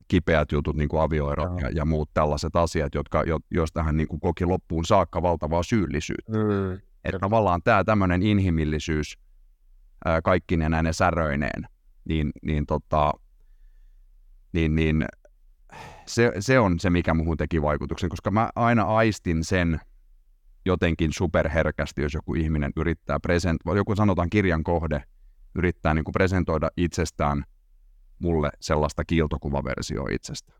[0.07, 4.07] kipeät jutut, niin kuin avioerot ja, ja muut tällaiset asiat, jotka, jo, joista hän niin
[4.07, 6.37] kuin koki loppuun saakka valtavaa syyllisyyttä.
[6.37, 6.73] Mm.
[7.03, 9.17] Että tavallaan tämä tämmöinen inhimillisyys
[10.05, 11.67] ää, kaikkine näine säröineen,
[12.05, 13.13] niin, niin, tota,
[14.53, 15.05] niin, niin
[16.05, 19.79] se, se on se, mikä muuhun teki vaikutuksen, koska mä aina aistin sen
[20.65, 25.03] jotenkin superherkästi, jos joku ihminen yrittää presentoida, joku sanotaan kirjan kohde,
[25.55, 27.43] yrittää niin kuin presentoida itsestään
[28.19, 30.53] mulle sellaista kiiltokuvaversioa itsestä,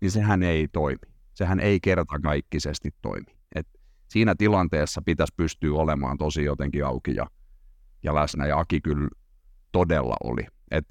[0.00, 1.18] niin sehän ei toimi.
[1.34, 3.38] Sehän ei kertakaikkisesti toimi.
[3.54, 3.66] Et
[4.08, 7.26] siinä tilanteessa pitäisi pystyä olemaan tosi jotenkin auki ja,
[8.02, 9.08] ja läsnä, ja Aki kyllä
[9.72, 10.46] todella oli.
[10.70, 10.84] Et,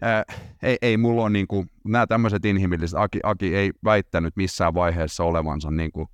[0.00, 0.24] ää,
[0.62, 5.70] ei, ei mulla niin kuin, nämä tämmöiset inhimilliset, Aki, Aki ei väittänyt missään vaiheessa olevansa
[5.70, 6.08] niin kuin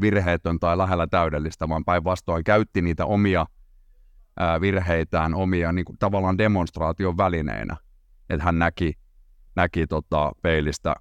[0.00, 3.46] virheetön tai lähellä täydellistä, vaan päinvastoin käytti niitä omia
[4.36, 7.76] ää, virheitään omia niin kuin, tavallaan demonstraation välineinä
[8.30, 8.92] että hän näki,
[9.56, 10.94] näki tota, peilistä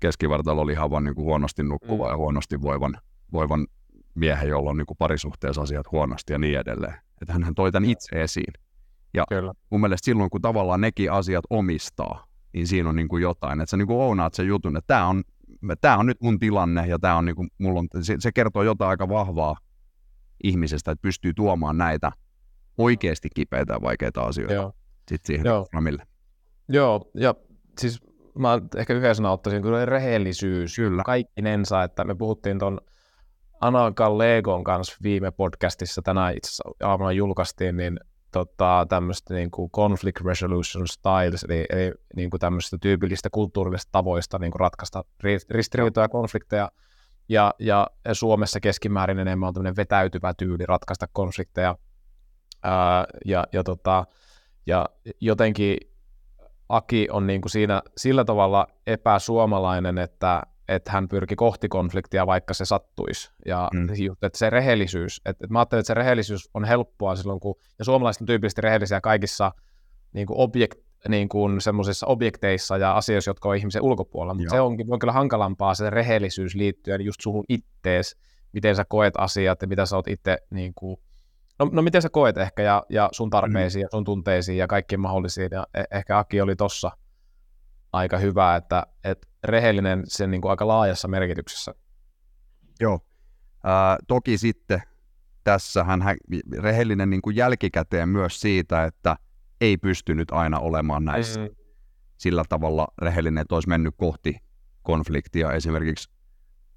[0.00, 2.12] keskivartalolihavan niin kuin huonosti nukkuvan mm.
[2.12, 2.96] ja huonosti voivan,
[3.32, 3.66] voivan
[4.14, 6.94] miehen, jolla on niin kuin parisuhteessa asiat huonosti ja niin edelleen.
[7.22, 8.52] Että hän toi tämän itse esiin.
[9.14, 9.52] Ja Kyllä.
[9.70, 13.60] mun mielestä silloin, kun tavallaan nekin asiat omistaa, niin siinä on niin kuin jotain.
[13.60, 15.22] Että sä niin kuin ounaat sen jutun, että tämä on,
[15.80, 18.62] tämä on nyt mun tilanne ja tämä on, niin kuin, mulla on, se, se kertoo
[18.62, 19.56] jotain aika vahvaa
[20.44, 22.12] ihmisestä, että pystyy tuomaan näitä
[22.78, 24.72] oikeasti kipeitä ja vaikeita asioita Joo.
[25.08, 25.66] Sitten siihen Joo.
[25.72, 26.06] Ramille.
[26.68, 27.34] Joo, ja
[27.78, 28.00] siis
[28.38, 31.02] mä ehkä yhden sanan ottaisin, kyllä rehellisyys kyllä.
[31.02, 32.80] kaikkinensa, että me puhuttiin tuon
[33.60, 38.00] Anakan Legon kanssa viime podcastissa tänään itse asiassa aamuna julkaistiin, niin
[38.32, 44.38] tota, tämmöistä niin kuin conflict resolution styles, eli, eli niin kuin tämmöistä tyypillistä kulttuurillisista tavoista
[44.38, 45.04] niin kuin ratkaista
[45.50, 46.70] ristiriitoja ja konflikteja,
[47.28, 51.76] ja, ja Suomessa keskimäärin enemmän on tämmöinen vetäytyvä tyyli ratkaista konflikteja,
[52.62, 54.04] ää, ja, ja, tota,
[54.66, 54.88] ja
[55.20, 55.76] jotenkin
[56.68, 62.54] Aki on niin kuin siinä sillä tavalla epäsuomalainen, että, että hän pyrki kohti konfliktia, vaikka
[62.54, 63.30] se sattuisi.
[63.46, 63.88] Ja mm.
[64.22, 67.84] että se rehellisyys, että, että mä ajattelen, että se rehellisyys on helppoa silloin, kun, ja
[67.84, 69.52] suomalaiset on tyypillisesti rehellisiä kaikissa
[70.12, 70.78] niin kuin objekt,
[71.08, 75.12] niin kuin semmoisissa objekteissa ja asioissa, jotka on ihmisen ulkopuolella, mutta se onkin on kyllä
[75.12, 78.16] hankalampaa se rehellisyys liittyen just suhun ittees,
[78.52, 80.96] miten sä koet asiat ja mitä sä oot itse niin kuin,
[81.58, 83.84] No, no miten sä koet ehkä ja, ja sun tarpeisiin mm.
[83.84, 86.90] ja sun tunteisiin ja kaikkiin mahdollisiin ja e- ehkä Aki oli tossa
[87.92, 91.74] aika hyvä, että, että rehellinen sen niin kuin aika laajassa merkityksessä.
[92.80, 93.00] Joo.
[93.66, 94.82] Äh, toki sitten
[95.44, 96.02] tässä hän
[96.58, 99.16] rehellinen niin kuin jälkikäteen myös siitä, että
[99.60, 101.40] ei pystynyt aina olemaan näissä.
[101.40, 101.48] Mm.
[102.16, 104.36] Sillä tavalla rehellinen, että olisi mennyt kohti
[104.82, 106.10] konfliktia esimerkiksi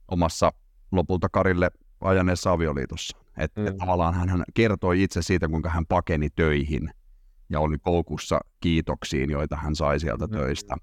[0.07, 0.53] omassa
[0.91, 1.71] lopulta Karille
[2.01, 3.17] ajaneessa avioliitossa.
[3.37, 3.67] Että mm.
[3.67, 6.89] et tavallaan hän kertoi itse siitä, kuinka hän pakeni töihin
[7.49, 10.31] ja oli koukussa kiitoksiin, joita hän sai sieltä mm.
[10.31, 10.75] töistä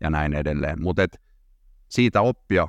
[0.00, 0.82] ja näin edelleen.
[0.82, 1.02] Mutta
[1.88, 2.68] siitä oppia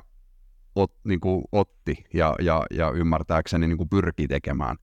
[0.74, 4.76] ot, niin kuin otti ja, ja, ja ymmärtääkseni niin kuin pyrki tekemään,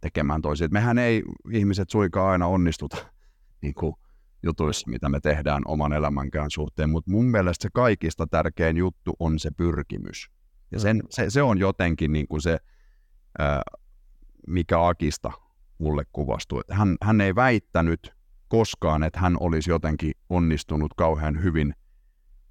[0.00, 0.64] tekemään toisin.
[0.64, 2.96] Et mehän ei ihmiset suikaan aina onnistuta
[3.62, 3.94] niin kuin
[4.42, 9.38] jutuissa, mitä me tehdään oman elämänkään suhteen, mutta mun mielestä se kaikista tärkein juttu on
[9.38, 10.30] se pyrkimys.
[10.72, 11.02] Ja sen, mm.
[11.10, 12.58] se, se on jotenkin niin kuin se
[13.38, 13.62] ää,
[14.46, 15.32] mikä Akista
[15.78, 16.62] mulle kuvastuu.
[16.70, 18.14] Hän, hän ei väittänyt
[18.48, 21.74] koskaan, että hän olisi jotenkin onnistunut kauhean hyvin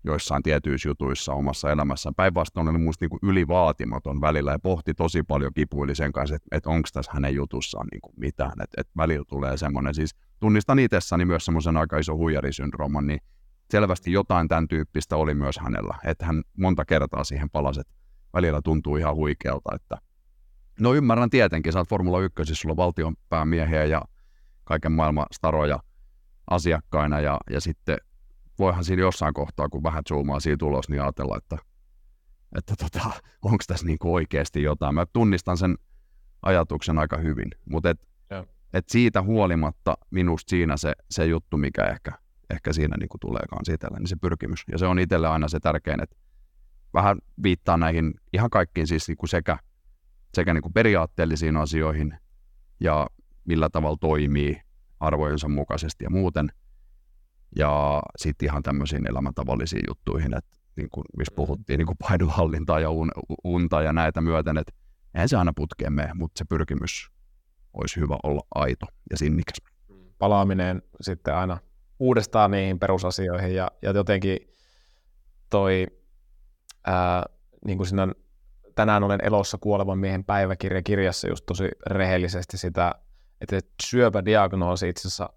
[0.03, 2.15] joissain tietyissä jutuissa omassa elämässään.
[2.15, 6.69] Päinvastoin oli minusta niin ylivaatimaton välillä ja pohti tosi paljon kipuili sen kanssa, että, että
[6.69, 8.51] onko tässä hänen jutussaan niin kuin mitään.
[8.51, 13.19] Että, että välillä tulee semmoinen, siis tunnistan itsessäni myös semmoisen aika iso huijarisyndrooman, niin
[13.69, 15.97] selvästi jotain tämän tyyppistä oli myös hänellä.
[16.03, 17.93] Että hän monta kertaa siihen palasi, että
[18.33, 19.97] välillä tuntuu ihan huikealta, että
[20.79, 24.01] No ymmärrän tietenkin, sä oot Formula 1, sulla on valtion päämiehiä ja
[24.63, 25.79] kaiken maailman staroja
[26.49, 27.97] asiakkaina ja, ja sitten
[28.59, 31.57] voihan siinä jossain kohtaa, kun vähän zoomaa siitä ulos, niin ajatella, että,
[32.57, 33.11] että tota,
[33.41, 34.95] onko tässä niinku oikeasti jotain.
[34.95, 35.77] Mä tunnistan sen
[36.41, 38.09] ajatuksen aika hyvin, mutta et,
[38.73, 42.11] et siitä huolimatta minusta siinä se, se juttu, mikä ehkä,
[42.49, 44.63] ehkä siinä niinku tulee kans itselle, niin se pyrkimys.
[44.71, 46.15] Ja se on itselle aina se tärkein, että
[46.93, 49.57] vähän viittaa näihin ihan kaikkiin siis niin kuin sekä,
[50.33, 52.17] sekä niin kuin periaatteellisiin asioihin
[52.79, 53.07] ja
[53.45, 54.61] millä tavalla toimii
[54.99, 56.51] arvojensa mukaisesti ja muuten.
[57.55, 62.89] Ja sitten ihan tämmöisiin elämäntavallisiin juttuihin, että niin kuin, missä puhuttiin niin kuin painonhallintaa ja
[62.89, 63.11] un,
[63.43, 64.73] unta ja näitä myöten, että
[65.15, 67.09] eihän se aina putkeen mene, mutta se pyrkimys
[67.73, 69.61] olisi hyvä olla aito ja sinnikäs.
[70.17, 71.57] Palaaminen sitten aina
[71.99, 74.37] uudestaan niihin perusasioihin ja, ja jotenkin
[75.49, 75.87] toi,
[76.85, 77.23] ää,
[77.65, 78.07] niin kuin siinä
[78.75, 82.95] tänään olen elossa kuolevan miehen päiväkirja kirjassa just tosi rehellisesti sitä,
[83.41, 85.29] että syöpädiagnoosi itse asiassa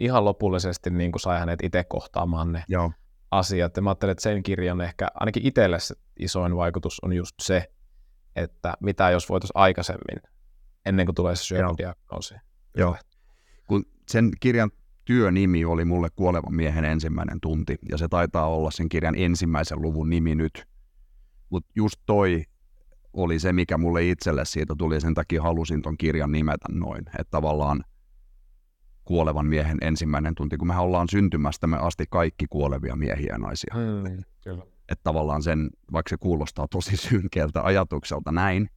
[0.00, 2.92] ihan lopullisesti niin kuin sai hänet itse kohtaamaan ne Joo.
[3.30, 3.76] asiat.
[3.76, 7.72] Ja mä ajattelen, että sen kirjan ehkä ainakin itselle se isoin vaikutus on just se,
[8.36, 10.22] että mitä jos voitaisiin aikaisemmin,
[10.86, 12.34] ennen kuin tulee se syöpädiagnoosi.
[12.76, 12.96] Joo.
[13.66, 14.70] Kun sen kirjan
[15.04, 20.10] työnimi oli mulle kuolevan miehen ensimmäinen tunti, ja se taitaa olla sen kirjan ensimmäisen luvun
[20.10, 20.66] nimi nyt.
[21.50, 22.44] Mutta just toi
[23.12, 27.04] oli se, mikä mulle itselle siitä tuli, sen takia halusin ton kirjan nimetä noin.
[27.08, 27.84] Että tavallaan
[29.10, 33.74] kuolevan miehen ensimmäinen tunti, kun me ollaan syntymästämme asti kaikki kuolevia miehiä ja naisia.
[33.74, 34.62] Hmm, kyllä.
[34.88, 38.70] Että tavallaan sen, vaikka se kuulostaa tosi synkeältä ajatukselta näin,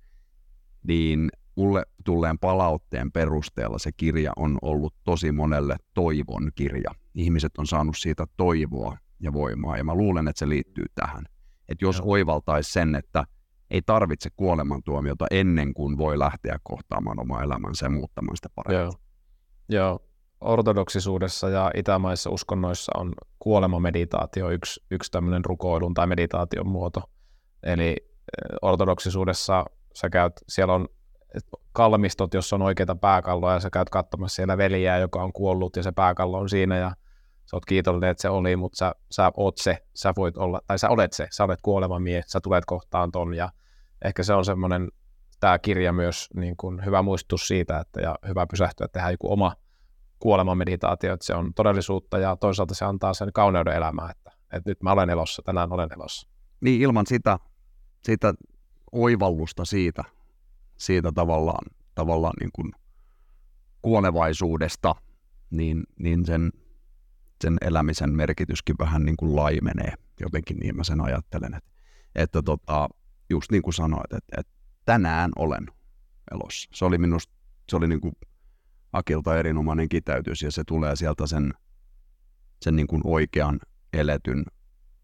[0.88, 6.91] niin mulle tulleen palautteen perusteella se kirja on ollut tosi monelle toivon kirja.
[7.15, 11.26] Ihmiset on saanut siitä toivoa ja voimaa, ja mä luulen, että se liittyy tähän.
[11.69, 12.07] Että jos Joo.
[12.07, 13.23] oivaltaisi sen, että
[13.72, 18.84] ei tarvitse kuolemantuomiota ennen kuin voi lähteä kohtaamaan omaa elämänsä ja muuttamaan sitä paremmin.
[18.84, 18.93] Joo.
[19.69, 19.99] Joo.
[20.43, 27.01] Ortodoksisuudessa ja itämaissa uskonnoissa on kuolemameditaatio yksi, yksi tämmöinen rukoilun tai meditaation muoto.
[27.63, 30.87] Eli eh, ortodoksisuudessa sä käyt, siellä on
[31.71, 35.83] kalmistot, jossa on oikeita pääkalloja, ja sä käyt katsomassa siellä veliä, joka on kuollut, ja
[35.83, 36.91] se pääkallo on siinä, ja
[37.45, 40.79] sä oot kiitollinen, että se oli, mutta sä, sä oot se, sä voit olla, tai
[40.79, 43.49] sä olet se, sä olet kuoleva mies, sä tulet kohtaan ton, ja
[44.05, 44.89] ehkä se on semmoinen,
[45.39, 49.55] tämä kirja myös niin kuin hyvä muistutus siitä, että ja hyvä pysähtyä, tehdä joku oma
[50.23, 54.83] kuolemameditaatio, että se on todellisuutta, ja toisaalta se antaa sen kauneuden elämää, että, että nyt
[54.83, 56.27] mä olen elossa, tänään olen elossa.
[56.61, 57.39] Niin ilman sitä,
[58.03, 58.33] sitä
[58.91, 60.03] oivallusta siitä,
[60.77, 62.71] siitä tavallaan, tavallaan niin kuin
[63.81, 64.95] kuolevaisuudesta,
[65.49, 66.51] niin, niin sen,
[67.41, 69.93] sen elämisen merkityskin vähän niin kuin laimenee.
[70.19, 71.71] Jotenkin niin mä sen ajattelen, että,
[72.15, 72.89] että tota,
[73.29, 74.53] just niin kuin sanoit, että, että
[74.85, 75.67] tänään olen
[76.31, 76.69] elossa.
[76.73, 77.33] Se oli minusta,
[77.69, 78.13] se oli niin kuin
[78.93, 81.53] Akilta erinomainen kiteytys ja se tulee sieltä sen,
[82.61, 83.59] sen niin kuin oikean
[83.93, 84.43] eletyn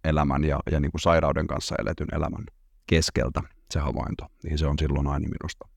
[0.04, 2.44] elämän ja, ja niin kuin sairauden kanssa eletyn elämän
[2.88, 3.42] keskeltä
[3.72, 5.68] se havainto, niin se on silloin aina minusta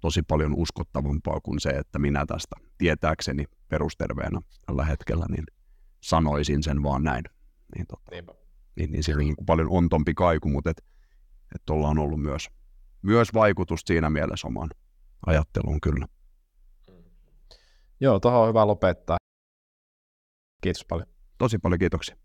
[0.00, 5.44] tosi paljon uskottavampaa kuin se, että minä tästä tietääkseni perusterveenä tällä hetkellä, niin
[6.00, 7.24] sanoisin sen vaan näin.
[7.76, 8.32] Niin, Niinpä.
[8.76, 10.84] niin, niin se on niin kuin paljon ontompi kaiku, mutta et,
[11.54, 12.48] et tuolla on ollut myös,
[13.02, 14.70] myös vaikutus siinä mielessä omaan
[15.26, 16.06] ajatteluun kyllä.
[18.04, 19.16] Joo, tuohon on hyvä lopettaa.
[20.62, 21.06] Kiitos paljon.
[21.38, 22.16] Tosi paljon kiitoksia.